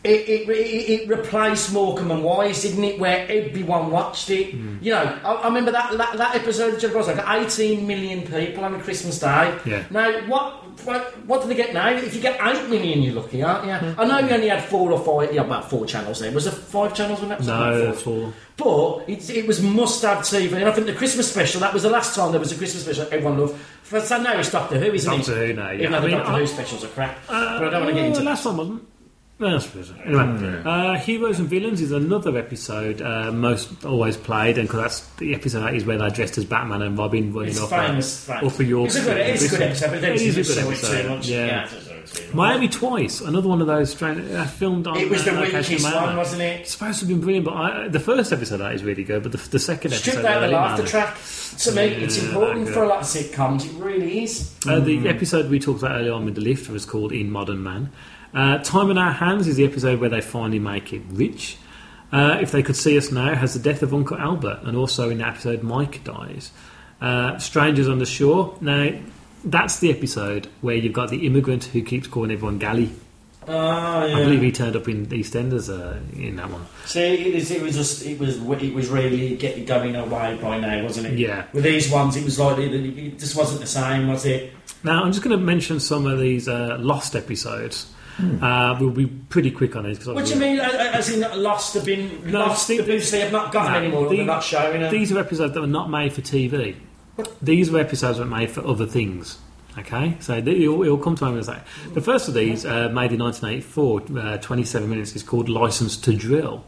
[0.05, 0.53] It, it, it,
[1.03, 2.99] it replaced Morecambe and Wise, didn't it?
[3.01, 4.53] Where everyone watched it.
[4.53, 4.77] Hmm.
[4.83, 8.21] You know, I, I remember that, that that episode of Jolly Boys, like 18 million
[8.21, 9.59] people on a Christmas day.
[9.65, 9.85] Yeah.
[9.91, 11.89] Now, what, what what do they get now?
[11.89, 13.73] If you get 8 million, you're lucky, aren't you?
[13.93, 13.99] Hmm.
[13.99, 16.31] I know you only had four or five, yeah, about four channels there.
[16.33, 17.39] Was there five channels on that?
[17.39, 18.35] Was No, four?
[18.57, 21.61] But it, it was must-have TV, and I think the Christmas special.
[21.61, 23.57] That was the last time there was a Christmas special everyone loved.
[23.83, 25.49] For so now it's Doctor Who, isn't Doctor it?
[25.57, 25.79] Who now, yeah.
[25.81, 27.19] Even though I the mean, Doctor I- Who specials are crap.
[27.29, 28.89] Uh, but I don't want to get into the last one wasn't.
[29.41, 29.93] No, I suppose.
[30.05, 35.01] Anyway, uh, Heroes and Villains is another episode uh, most always played, and 'cause that's
[35.17, 38.29] the episode that is where they're dressed as Batman and Robin running It's off famous,
[38.31, 38.55] uh, famous.
[38.55, 38.87] up a York.
[38.87, 40.69] It's a good- it's a good episode, but then it it's a just good so
[40.71, 41.03] episode.
[41.03, 41.29] too much.
[41.29, 41.47] Yeah.
[41.47, 44.97] Yeah, it's so- so- Miami Twice, another one of those strange, uh, filmed on.
[44.99, 46.07] It was the uh, location weakest Miami.
[46.07, 46.61] one, wasn't it?
[46.61, 49.03] It's supposed to have been brilliant, but I, the first episode of that is really
[49.03, 50.31] good, but the, the second Stripped episode.
[50.31, 51.17] out the really laughter track.
[51.59, 52.75] To me, it's Yeah, important good.
[52.75, 53.67] for a lot of sitcoms.
[53.67, 54.53] It really is.
[54.67, 57.63] Uh, the episode we talked about earlier on with the lift was called In Modern
[57.65, 57.91] Man.
[58.35, 61.57] Uh, Time in Our Hands is the episode where they finally make it rich.
[62.13, 65.09] Uh, if they could see us now, has the death of Uncle Albert, and also
[65.11, 66.51] in the episode Mike dies.
[67.01, 68.57] Uh, Strangers on the Shore.
[68.61, 68.91] Now,
[69.45, 72.93] that's the episode where you've got the immigrant who keeps calling everyone Galley.
[73.47, 74.17] Oh, yeah.
[74.17, 76.67] I believe he turned up in EastEnders uh, in that one.
[76.87, 80.59] See, it was, it was just, it was, it was really getting going away by
[80.59, 81.19] now, wasn't it?
[81.19, 81.45] Yeah.
[81.53, 84.53] With these ones, it was like it, it just wasn't the same, was it?
[84.83, 87.93] Now, I'm just going to mention some of these uh, lost episodes.
[88.41, 89.99] Uh, we'll be pretty quick on these.
[89.99, 90.09] 'cause.
[90.09, 92.65] What do you mean, uh, as in lost have been No, lost?
[92.65, 94.09] Steve- because they have not got No, anymore.
[94.09, 94.93] the- they're not showing them.
[94.93, 96.77] These are episodes that were not made for TV.
[97.43, 99.39] These were episodes that were made for other things.
[99.77, 101.59] Okay, so it'll, it'll come to me and say
[101.95, 106.13] the first of these, uh, made in 1984, uh, 27 minutes, is called "License to
[106.13, 106.63] Drill."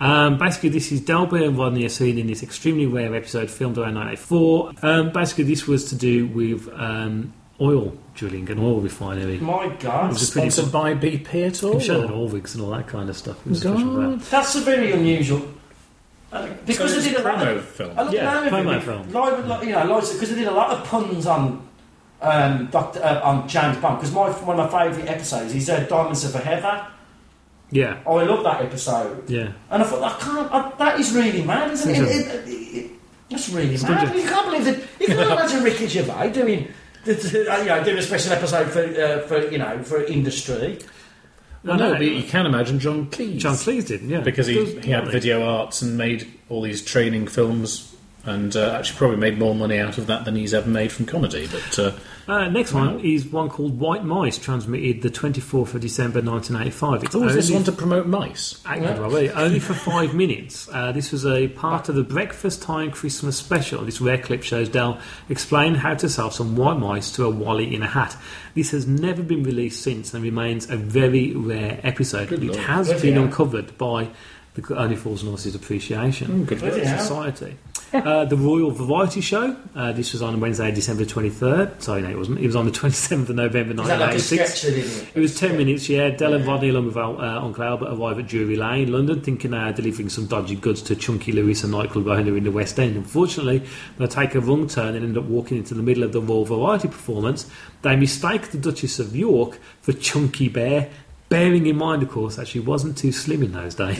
[0.00, 3.78] Um, basically, this is Delby and Rodney are seen in this extremely rare episode filmed
[3.78, 4.72] around 1984.
[4.82, 9.38] Um, basically, this was to do with um, oil drilling and oil refinery.
[9.38, 10.10] My God.
[10.10, 11.76] It was a pretty- Sponsored by BP at all?
[11.76, 13.38] It showed oil rigs and all that kind of stuff.
[13.46, 14.20] It was God.
[14.20, 15.42] That's a very unusual.
[16.32, 17.98] Uh, because So they did it's a lot promo of, film.
[17.98, 19.12] A lot Yeah, of promo it, film.
[19.12, 21.68] Like, like, you know, like, because they did a lot of puns on
[22.22, 23.98] um, Doctor uh, on James Bond.
[23.98, 26.86] Because my one of my favourite episodes is uh, Diamonds Are Forever.
[27.70, 29.28] Yeah, Oh, I love that episode.
[29.30, 29.52] yeah.
[29.70, 30.52] And I thought, I can't.
[30.52, 31.98] I, that is really mad, isn't it?
[31.98, 32.34] Is it, it?
[32.34, 32.90] it, it, it
[33.30, 34.08] that's really It's mad.
[34.08, 34.78] not You can't believe that.
[35.00, 36.72] You can't imagine Ricky Gervais doing to, to,
[37.06, 40.78] you know, doing a special episode for, uh, for you know, for industry.
[41.64, 43.38] Well, no, but you can imagine John Cleese.
[43.38, 44.20] John Cleese did, yeah.
[44.20, 48.76] Because he, Does- he had video arts and made all these training films and uh,
[48.78, 51.48] actually probably made more money out of that than he's ever made from comedy.
[51.50, 51.92] But uh,
[52.28, 57.04] Uh, next one is one called White Mice, transmitted the 24th of December 1985.
[57.04, 58.60] It's oh, is this only- one to promote mice?
[58.64, 60.68] Acted Robbie, only for five minutes.
[60.72, 63.84] Uh, this was a part of the Breakfast Time Christmas special.
[63.84, 67.74] This rare clip shows Del explain how to sell some white mice to a Wally
[67.74, 68.16] in a hat.
[68.54, 72.28] This has never been released since and remains a very rare episode.
[72.28, 72.58] Good it lord.
[72.60, 73.24] has Bloody been hell.
[73.24, 74.08] uncovered by
[74.54, 76.98] the Only Fools and Horses Appreciation Mm, good Bloody hell.
[77.00, 77.56] Society.
[78.04, 79.56] uh, the Royal Variety Show.
[79.74, 81.82] Uh, this was on Wednesday, December 23rd.
[81.82, 82.38] Sorry, no, it wasn't.
[82.40, 84.54] It was on the 27th of November Is that like a 1986.
[84.54, 85.16] sketch isn't it?
[85.16, 86.10] It was 10 minutes, yeah.
[86.10, 87.08] Del and Rodney, along with uh,
[87.42, 90.96] Uncle Albert, arrive at Drury Lane, London, thinking they are delivering some dodgy goods to
[90.96, 92.96] Chunky Lewis, a nightclub owner in the West End.
[92.96, 93.62] Unfortunately,
[93.98, 96.44] they take a wrong turn and end up walking into the middle of the Royal
[96.44, 97.50] Variety performance.
[97.82, 100.88] They mistake the Duchess of York for Chunky Bear,
[101.32, 103.98] bearing in mind, of course, that she wasn't too slim in those days.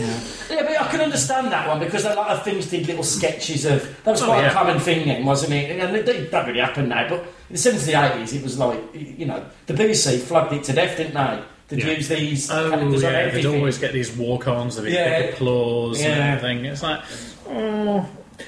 [0.51, 3.65] Yeah, but I can understand that one because a lot of things did little sketches
[3.65, 3.83] of.
[4.05, 4.51] That was Oh, quite yeah.
[4.51, 5.81] a common thing then, wasn't it?
[5.81, 8.59] And it, it don't really happen now, but in the 70s and 80s, it was
[8.59, 11.43] like, you know, the BBC flogged it to death, didn't they?
[11.69, 11.93] They'd Yeah.
[11.95, 13.57] use these Oh, characters on yeah, they'd everything.
[13.57, 15.21] always get these walk-ons, they'd Yeah.
[15.23, 16.09] big applause Yeah.
[16.11, 16.65] and everything.
[16.67, 17.01] It's like,
[17.49, 18.07] oh,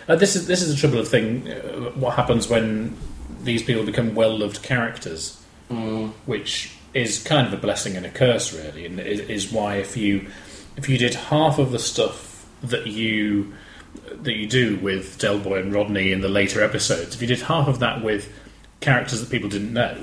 [0.09, 1.49] uh, this is this is the trouble of thing.
[1.49, 2.95] Uh, what happens when
[3.43, 5.39] these people become well-loved characters,
[5.73, 6.11] Mm.
[6.27, 9.97] which is kind of a blessing and a curse, really, and is, is why if
[9.97, 10.29] you
[10.77, 13.53] if you did half of the stuff that you
[14.23, 17.41] that you do with Del Boy and Rodney in the later episodes, if you did
[17.43, 18.33] half of that with
[18.81, 19.97] characters that people didn't know,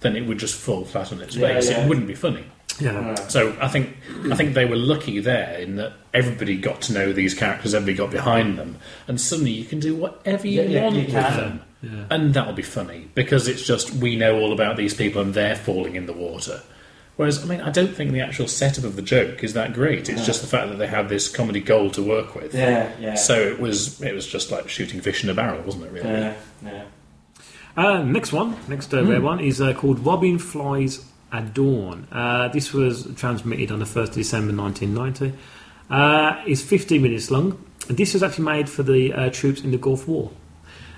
[0.00, 1.70] then it would just fall flat on its face.
[1.70, 1.84] yeah.
[1.84, 2.44] It wouldn't be funny.
[2.80, 3.14] Yeah.
[3.28, 3.96] So I think
[4.30, 7.96] I think they were lucky there in that everybody got to know these characters, everybody
[7.96, 11.10] got behind them, and suddenly you can do whatever you Yeah, yeah, want you with
[11.12, 11.36] can.
[11.36, 12.04] them, Yeah.
[12.10, 15.56] and that'll be funny because it's just we know all about these people and they're
[15.56, 16.62] falling in the water.
[17.16, 20.08] Whereas I mean, I don't think the actual setup of the joke is that great.
[20.08, 20.24] It's No.
[20.24, 22.54] just the fact that they had this comedy gold to work with.
[22.54, 23.14] Yeah, yeah.
[23.14, 25.92] So it was it was just like shooting fish in a barrel, wasn't it?
[25.92, 26.08] Really?
[26.10, 26.34] Yeah,
[26.64, 26.84] yeah.
[27.76, 32.06] Uh, next one, next uh, rare one, is uh, called Robin Flies at Dawn.
[32.12, 35.36] Uh, this was transmitted on the 1st of December 1990.
[35.90, 37.58] Uh, it's 15 minutes long.
[37.88, 40.30] And this was actually made for the uh, troops in the Gulf War.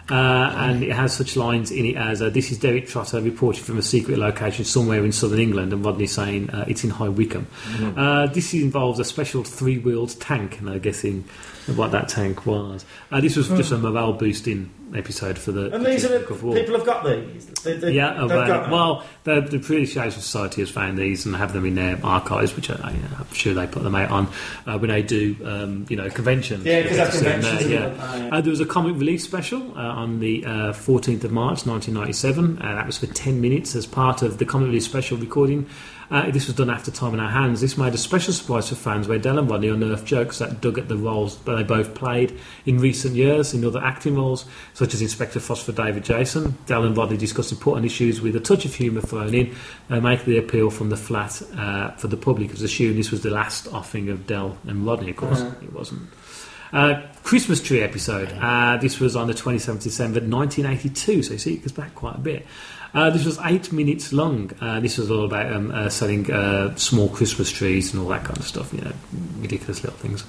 [0.08, 3.64] Uh, and it has such lines in it as uh, This is Derek Trotter reporting
[3.64, 7.08] from a secret location somewhere in southern England, and Rodney saying uh, it's in High
[7.08, 7.48] Wycombe.
[7.72, 7.94] Mhm.
[7.96, 11.24] Uh, this involves a special three wheeled tank, and I'm guessing
[11.74, 12.84] what that tank was.
[13.10, 16.20] Uh, this was just a morale boosting episode for the, And the these are the
[16.20, 17.46] people have got these.
[17.46, 21.64] They, they, Yeah, uh, well, the, the Appreciation Society has found these and have them
[21.66, 22.74] in their archives, which I,
[23.18, 24.28] I'm sure they put them out on
[24.66, 26.64] uh, when they do, um, you know, conventions.
[26.64, 28.08] Yeah, 'cause You that's get to see them conventions, yeah.
[28.12, 28.28] Oh, yeah.
[28.36, 32.58] Uh, there was a comic relief special uh, on the uh, 14th of March 1997.
[32.62, 35.66] Uh, that was for 10 minutes as part of the comic relief special recording.
[36.10, 37.60] Uh, this was done after Time in Our Hands.
[37.60, 40.78] This made a special surprise for fans where Del and Rodney unearthed jokes that dug
[40.78, 44.94] at the roles that they both played in recent years in other acting roles, such
[44.94, 46.56] as Inspector Frost for David Jason.
[46.66, 49.54] Del and Rodney discussed important issues with a touch of humour thrown in,
[49.90, 52.48] uh, making the appeal from the flat uh, for the public.
[52.48, 55.40] It was assumed this was the last offing of Del and Rodney, of course.
[55.40, 55.56] Uh-huh.
[55.62, 56.08] It wasn't.
[56.72, 58.32] Uh, Christmas tree episode.
[58.32, 61.94] Uh, this was on the 27th of December 1982, so you see it goes back
[61.94, 62.46] quite a bit.
[62.96, 64.50] Uh, this was eight minutes long.
[64.60, 68.24] Uh, this was all about um, uh, selling uh, small Christmas trees and all that
[68.24, 68.72] kind of stuff.
[68.72, 68.92] You know,
[69.38, 70.24] ridiculous little things,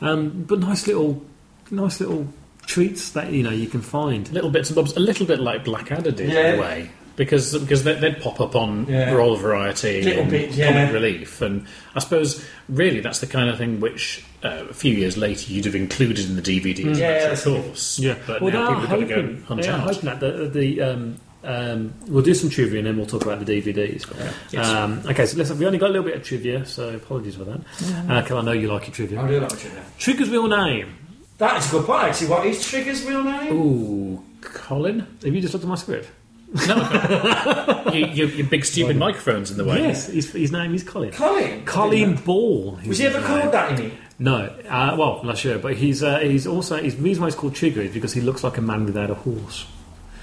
[0.00, 1.22] um, but nice little,
[1.70, 2.26] nice little
[2.66, 4.32] treats that you know you can find.
[4.32, 6.90] Little bits and bobs, a little bit like Blackadder did in a way.
[7.16, 9.10] Because because they, they'd pop up on Yeah.
[9.12, 10.70] Roll Variety Little and bit, yeah.
[10.72, 14.94] Comic Relief, and I suppose really that's the kind of thing which uh, a few
[14.94, 16.90] years later you'd have included in the DVD Mm.
[16.90, 17.98] as Yeah, a matter that's of course.
[17.98, 19.68] Yeah, but well, now they are people have got to go hoping, and hunt they
[19.68, 19.80] are out.
[19.80, 23.44] hoping that the, the um, um, we'll do some trivia and then we'll talk about
[23.44, 24.04] the DVDs.
[24.52, 24.66] Yes.
[24.66, 27.44] Um, okay, so let's, we only got a little bit of trivia, so apologies for
[27.44, 27.60] that.
[27.80, 28.20] Yeah.
[28.22, 29.20] Because I know you like your trivia.
[29.20, 29.84] I do like trivia.
[29.98, 30.96] Trigger's real name.
[31.38, 32.28] That is a good point, actually.
[32.28, 33.52] What is Trigger's real name?
[33.52, 35.00] Ooh, Colin?
[35.22, 36.08] Have you just looked at my script?
[37.92, 39.82] you, you, your big stupid microphones in the way.
[39.82, 41.10] Yes, his, his name is Colin.
[41.10, 41.64] Colin?
[41.66, 42.78] Colin Ball.
[42.86, 43.92] Was he ever called that in it?
[44.18, 44.36] No,
[44.68, 47.54] uh, well, I'm not sure, but he's uh, he's also his reason why he's called
[47.54, 49.66] Trigger is because he looks like a man without a horse.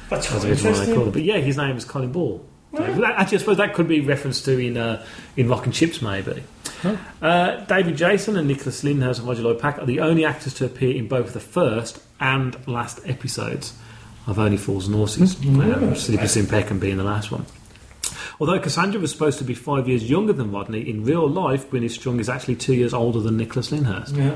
[0.09, 0.95] That's quite the why they interesting.
[0.95, 1.11] call it.
[1.13, 2.45] But yeah, his name is Colin Ball.
[2.73, 2.91] Yeah.
[2.91, 5.05] that- actually, I suppose that could be reference to in uh,
[5.37, 6.43] in Rock and Chips, maybe.
[7.21, 10.65] Uh, David Jason and Nicholas Lyndhurst and Roger Lloyd Pack are the only actors to
[10.65, 13.73] appear in both the first and last episodes
[14.27, 15.35] of Only Fools and Horses.
[15.35, 15.83] Mm-hmm.
[15.83, 17.45] Um, Sleepy Sim Peckham being the last one.
[18.39, 21.91] Although Cassandra was supposed to be five years younger than Rodney, in real life, Gwyneth
[21.91, 24.15] Strong is actually two years older than Nicholas Lyndhurst.
[24.17, 24.35] Yeah,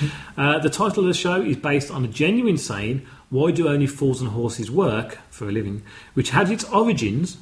[0.00, 0.08] yeah.
[0.36, 3.86] Uh, the title of the show is based on a genuine saying, Why do only
[3.86, 5.82] fools and horses work for a living?
[6.14, 7.38] which had its origins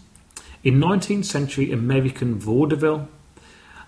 [0.62, 3.08] in 19th century American vaudeville.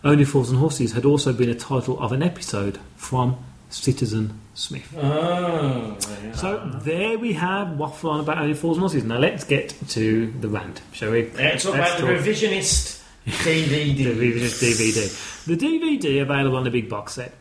[0.04, 3.36] Only Fools and Horses had also been a title of an episode from
[3.70, 4.92] Citizen Smith.
[4.98, 6.32] Oh, yeah.
[6.32, 9.04] So there we have waffle on about Only Fools and Horses.
[9.04, 11.26] Now let's get to the rant, shall we?
[11.38, 13.96] Yeah, talk Let's about the revisionist DVD.
[13.96, 15.44] the revisionist DVD.
[15.46, 17.32] The DVD available on the big box set,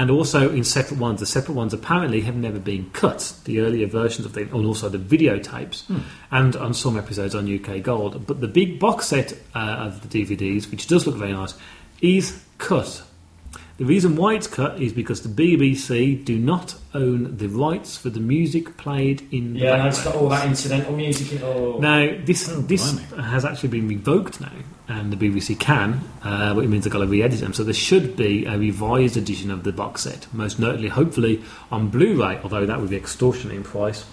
[0.00, 1.20] and also in separate ones.
[1.20, 3.20] The separate ones apparently have never been cut.
[3.44, 5.98] The earlier versions of them, and also the videotapes, Hmm.
[6.32, 8.26] and on some episodes on UK Gold.
[8.26, 11.54] But the big box set uh, of the DVDs, which does look very nice,
[12.00, 13.02] is cut.
[13.78, 18.08] The reason why it's cut is because the BBC do not own the rights for
[18.08, 20.14] the music played in the Yeah, and it's background.
[20.14, 21.78] got all that incidental music in oh.
[21.80, 24.52] Now, this this has actually been revoked now,
[24.88, 27.52] and the BBC can, uh, which means they've got to re-edit them.
[27.52, 31.88] So there should be a revised edition of the box set, most notably, hopefully, on
[31.88, 32.40] Blu-ray.
[32.42, 34.04] Although that would be extortionate in price.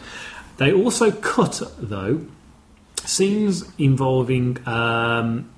[0.58, 2.22] They also cut though
[3.06, 5.50] scenes involving um,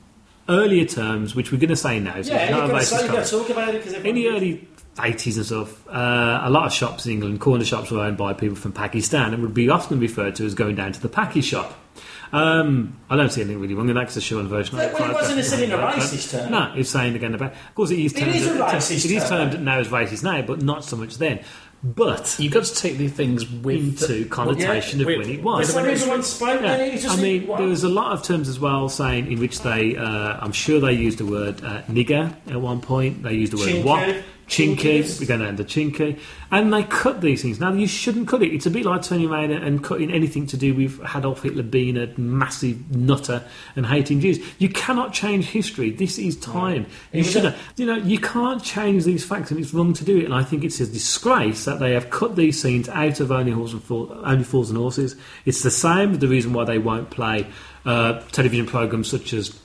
[0.49, 2.21] earlier terms, which we're going to say now.
[2.21, 3.83] So Yeah, it's you've not a got to say, you've got to talk about it
[3.83, 7.89] because any early 80s and stuff, uh, a lot of shops in England, corner shops,
[7.91, 10.91] were owned by people from Pakistan and would be often referred to as going down
[10.91, 11.73] to the Paki shop.
[12.31, 14.75] Um, I don't see anything really wrong with that because it's a short version.
[14.77, 16.51] Well, it wasn't a a racist term.
[16.51, 17.51] No, it's saying again about.
[17.51, 18.13] Of course, it is.
[18.13, 19.51] It termed- is a racist It is term.
[19.51, 21.41] termed now as racist now, but not so much then.
[21.83, 25.43] But you've got to take these things with into connotation Yeah, of with- when it
[25.43, 25.67] was.
[25.73, 26.73] That's when everyone spoke, Yeah.
[26.73, 27.57] and it's just I mean, wow.
[27.57, 30.79] there was a lot of terms as well saying in which they, uh, I'm sure
[30.79, 33.21] they used the word uh, nigger at one point.
[33.21, 33.83] They used the word Chinky.
[33.83, 34.15] wop,
[34.47, 34.75] chinky.
[34.77, 35.19] Chinkies.
[35.19, 36.19] We're going down the chinky,
[36.51, 37.59] and they cut these things.
[37.59, 38.53] Now you shouldn't cut it.
[38.53, 41.97] It's a bit like turning around and- cutting anything to do with Adolf Hitler being
[41.97, 43.43] a massive nutter
[43.75, 44.39] and hating Jews.
[44.59, 45.91] You cannot change history.
[45.91, 46.85] This is time.
[47.11, 47.55] It You should.
[47.75, 50.25] You know, you can't change these facts, and it's wrong to do it.
[50.25, 53.51] And I think it's a disgrace that they have cut these scenes out of Only,
[53.51, 55.15] Horse and Fool, Only Fools and Horses.
[55.45, 57.47] It's the same the reason why they won't play
[57.85, 59.57] uh, television programs such as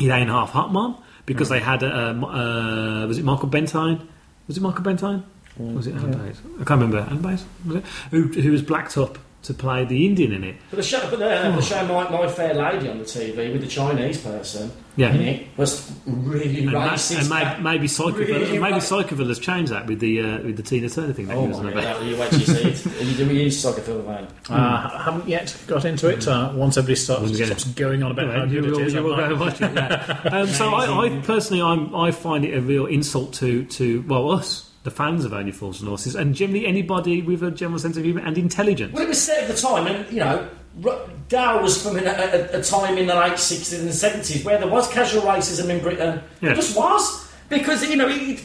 [0.00, 4.06] It Ain't Half Hot Mom because they had uh, uh, was it Michael Bentine?
[4.48, 5.22] Was it Michael Bentine?
[5.58, 6.40] Or was it Bays?
[6.60, 7.02] I can't remember.
[7.16, 7.84] Bays was it?
[8.10, 10.56] Who, who was blacked up to play the Indian in it?
[10.70, 13.60] But the show, but the, the show My, My Fair Lady on the TV with
[13.62, 15.12] the Chinese person Yeah.
[15.14, 17.20] in it was really And, ma- racist.
[17.20, 20.56] and maybe, maybe Psychoville, Really maybe ra- Psychoville has changed that with the uh, with
[20.56, 21.26] the Tina Turner thing.
[21.26, 22.86] That Oh he was my on god, that, you wait till you see it.
[23.00, 24.26] And you do we use soccer film man.
[24.48, 26.26] Uh, haven't yet got into it.
[26.26, 28.86] Uh, once everybody starts, We'll stops going on about Anyway, how you good will- it
[28.86, 30.20] is, you I will go and watch it, yeah.
[30.36, 34.30] Um, so I, I personally, I'm, I find it a real insult to, to well
[34.32, 37.98] us, the fans of Only Fools and Horses, and generally anybody with a general sense
[37.98, 38.94] of humour and intelligence.
[38.94, 40.48] Well, it was set at the time, and you know,
[40.86, 44.56] R- Dow was from a, a, a time in the late sixties and seventies where
[44.58, 46.22] there was casual racism in Britain.
[46.40, 46.52] Yeah.
[46.52, 48.42] It just was because you know it,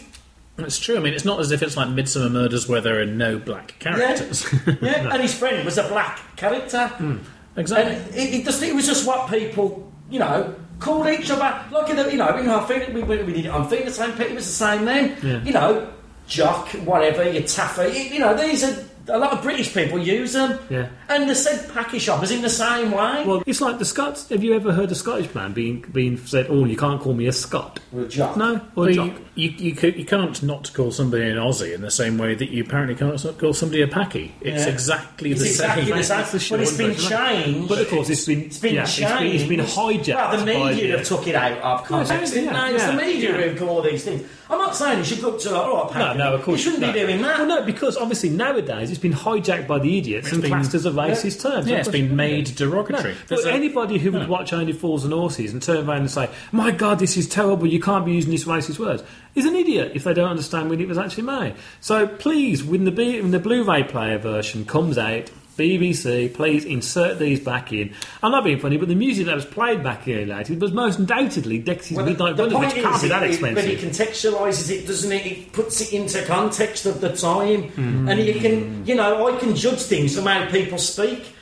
[0.57, 0.97] It's true.
[0.97, 3.77] I mean, it's not as if it's like Midsomer Murders where there are no black
[3.79, 4.45] characters.
[4.81, 6.87] yeah, and his friend was a black character.
[6.87, 7.17] Hmm.
[7.57, 7.95] Exactly.
[7.95, 11.65] And it, it, just, it was just what people, you know, called each other.
[11.71, 13.69] Like, in the, you know, you know, I think we, we, we did it on
[13.69, 15.17] Feet the Same Pete, it was the same then.
[15.21, 15.43] Yeah.
[15.43, 15.93] You know,
[16.31, 17.89] Jock, whatever, your Taffy.
[17.97, 20.57] You, you know, these are, a lot of British people use them.
[20.69, 20.87] Yeah.
[21.09, 23.25] And the said packy shoppers in the same way.
[23.25, 24.29] Well, it's like the Scots.
[24.29, 27.25] Have you ever heard a Scottish man being being said, "Oh, you can't call me
[27.27, 27.79] a Scot"?
[27.91, 28.37] Well, Jock.
[28.37, 29.19] No, or Well, a you, Jock.
[29.35, 32.63] you, you, you can't not call somebody an Aussie in the same way that you
[32.63, 34.33] apparently can't not call somebody a Packy.
[34.39, 34.71] It's Yeah.
[34.71, 35.97] exactly It's the exactly same.
[35.97, 36.17] the same.
[36.17, 37.69] That's the But it's short been version, changed.
[37.69, 39.19] But of course, it's been It's been yeah, it's changed.
[39.49, 40.15] been, it's been hijacked.
[40.15, 42.69] Well, the by media the- have took it out of context, Yeah, didn't yeah.
[42.75, 43.47] It's the media yeah.
[43.49, 44.21] who do all these things.
[44.51, 46.17] I'm not saying you should look to, oh, No, Packy.
[46.19, 46.91] no, of course You shouldn't no.
[46.93, 47.37] be doing that.
[47.39, 50.73] Well, no, because obviously nowadays it's been hijacked by the idiots It's and been- classed
[50.73, 51.67] as a racist term.
[51.67, 53.13] Yeah, it's been made derogatory.
[53.13, 56.11] No, but a- anybody who would watch Only Fools and Horses and turn around and
[56.11, 57.65] say, "My God, this is terrible!
[57.65, 59.03] You can't be using these racist words,"
[59.35, 61.53] is an idiot if they don't understand when it was actually made.
[61.79, 65.29] So please, when the B- when the Blu-ray player version comes out.
[65.57, 67.93] BBC, please insert these back in.
[68.23, 70.99] I'm not being funny, but the music that was played back here later was most
[70.99, 73.65] undoubtedly Dexys Well, the, Midnight the point which can't is, be that it, it, but
[73.65, 75.25] it contextualises it, doesn't it?
[75.25, 78.09] It puts it into context of the time, Mm.
[78.11, 81.35] and you can, you know, I can judge things from how people speak.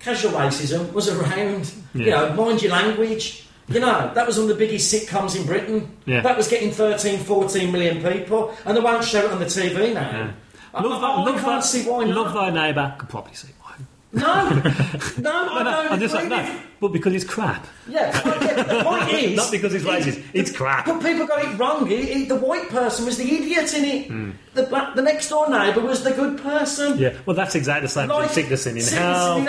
[0.00, 1.72] Casual racism was around.
[1.94, 3.44] You know, mind your language.
[3.68, 5.94] You know, that was one of the biggest sitcoms in Britain.
[6.06, 6.22] Yeah.
[6.22, 9.92] That was getting 13, 14 million people, and they won't show it on the TV
[9.92, 10.08] now.
[10.10, 12.16] I, Love, I, I love, thy- see why not.
[12.16, 12.94] love thy neighbour.
[12.98, 13.74] Could probably see why.
[14.12, 14.20] No,
[15.18, 16.60] no, I no, don't I'm just like, no.
[16.80, 17.66] But because it's crap.
[17.88, 19.36] Yeah, the point is.
[19.36, 20.22] Not because it's racist.
[20.32, 20.86] It's crap.
[20.86, 21.90] But people got it wrong.
[21.90, 24.06] It, it- the white person was the idiot in it.
[24.08, 24.30] Hmm.
[24.54, 26.98] The black, the next door neighbour was the good person.
[26.98, 29.38] Yeah, well, that's exactly the same Like, sickness in, hell.
[29.38, 29.48] and,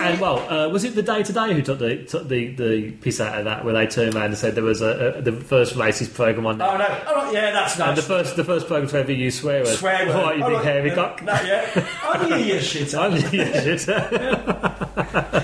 [0.00, 3.20] and well, uh, was it the day today who took the took the, the piss
[3.20, 5.74] out of that, where they turned around and said there was a, a the first
[5.74, 6.86] racist program on Oh no!
[7.08, 7.96] Oh right, yeah, that's and nice.
[7.96, 9.78] the first the first program to ever use swear words.
[9.78, 10.16] Swear word.
[10.16, 11.22] What, you Oh, big right, hairy yeah, cock?
[11.22, 11.88] No, yeah.
[12.04, 12.94] I knew you shit.
[12.94, 13.88] I knew you shit.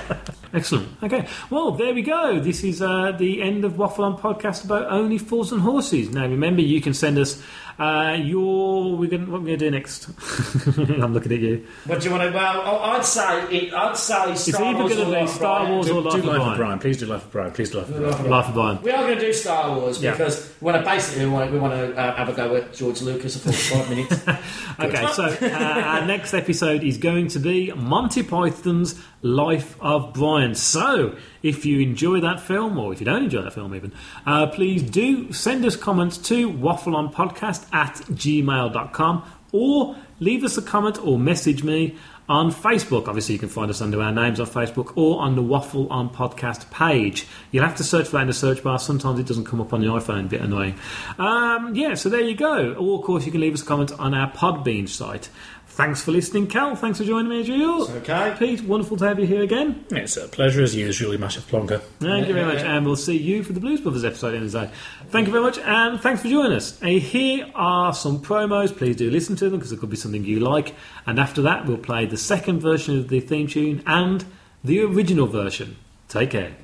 [0.55, 0.89] Excellent.
[1.03, 1.27] Okay.
[1.51, 2.39] Well, there we go.
[2.39, 6.11] This is uh, the end of Waffle On podcast about only fools and horses.
[6.11, 7.43] Now, remember, you can send us
[7.79, 8.97] uh, your.
[8.97, 10.09] We're gonna, what we're going to do next?
[10.79, 11.67] I'm looking at you.
[11.87, 12.31] What do you want to?
[12.37, 13.75] Well, oh, I'd say it.
[13.75, 15.73] I'd say It's Star either Wars going or to be Life of Star Brian.
[15.75, 16.57] Wars or Do Life of Life of Brian.
[16.59, 16.79] Brian.
[16.79, 17.53] Please do Life of Brian.
[17.53, 18.31] Please do Life of Brian.
[18.31, 18.83] Life of Brian.
[18.83, 20.13] We are going to do Star Wars Yeah.
[20.13, 22.73] because we want to basically we want, we want to uh, have a go at
[22.73, 24.25] George Lucas for 45 minutes.
[24.77, 25.49] Okay, so uh,
[25.85, 30.57] our next episode is going to be Monty Python's Life of Brian.
[30.57, 33.93] So, if you enjoy that film, or if you don't enjoy that film even,
[34.27, 39.23] uh, please do send us comments to waffleonpodcast at gmail.com
[39.53, 41.95] or leave us a comment or message me
[42.29, 43.07] on Facebook.
[43.09, 46.09] Obviously, you can find us under our names on Facebook or on the Waffle on
[46.09, 47.27] Podcast page.
[47.51, 48.79] You'll have to search for that in the search bar.
[48.79, 50.79] Sometimes it doesn't come up on the iPhone, a bit annoying.
[51.19, 52.73] Um, yeah, so there you go.
[52.73, 55.29] Or, of course, you can leave us a comment on our Podbean site.
[55.75, 56.77] Thanks for listening, Cal.
[56.77, 57.91] Thanks for joining me as usual.
[57.91, 58.37] Okay.
[58.39, 59.85] Pete, wonderful to have you here again.
[59.91, 61.81] It's a pleasure as usual, Massive Plonker.
[61.99, 64.67] Thank you very much, and we'll see you for the Blues Brothers episode in the
[64.67, 64.71] day.
[65.09, 66.81] Thank you very much, and thanks for joining us.
[66.81, 68.77] Uh, here are some promos.
[68.77, 70.77] Please do listen to them because it could be something you like.
[71.09, 74.25] And after that, we'll play the second version of the theme tune and
[74.63, 75.77] the original version.
[76.09, 76.55] Take care.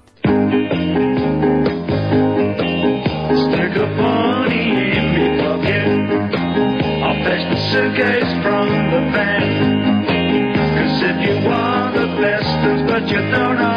[3.38, 5.86] Stick a bunny in me pocket.
[7.06, 9.46] I'll fetch the suitcase from the van.
[10.74, 13.73] Cause if you are the bestest, but you don't ask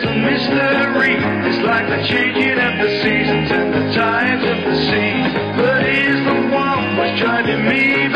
[0.00, 1.14] it's a mystery.
[1.44, 5.20] It's like the changing of the seasons and the tides of the sea.
[5.60, 8.09] But he's the one who's driving me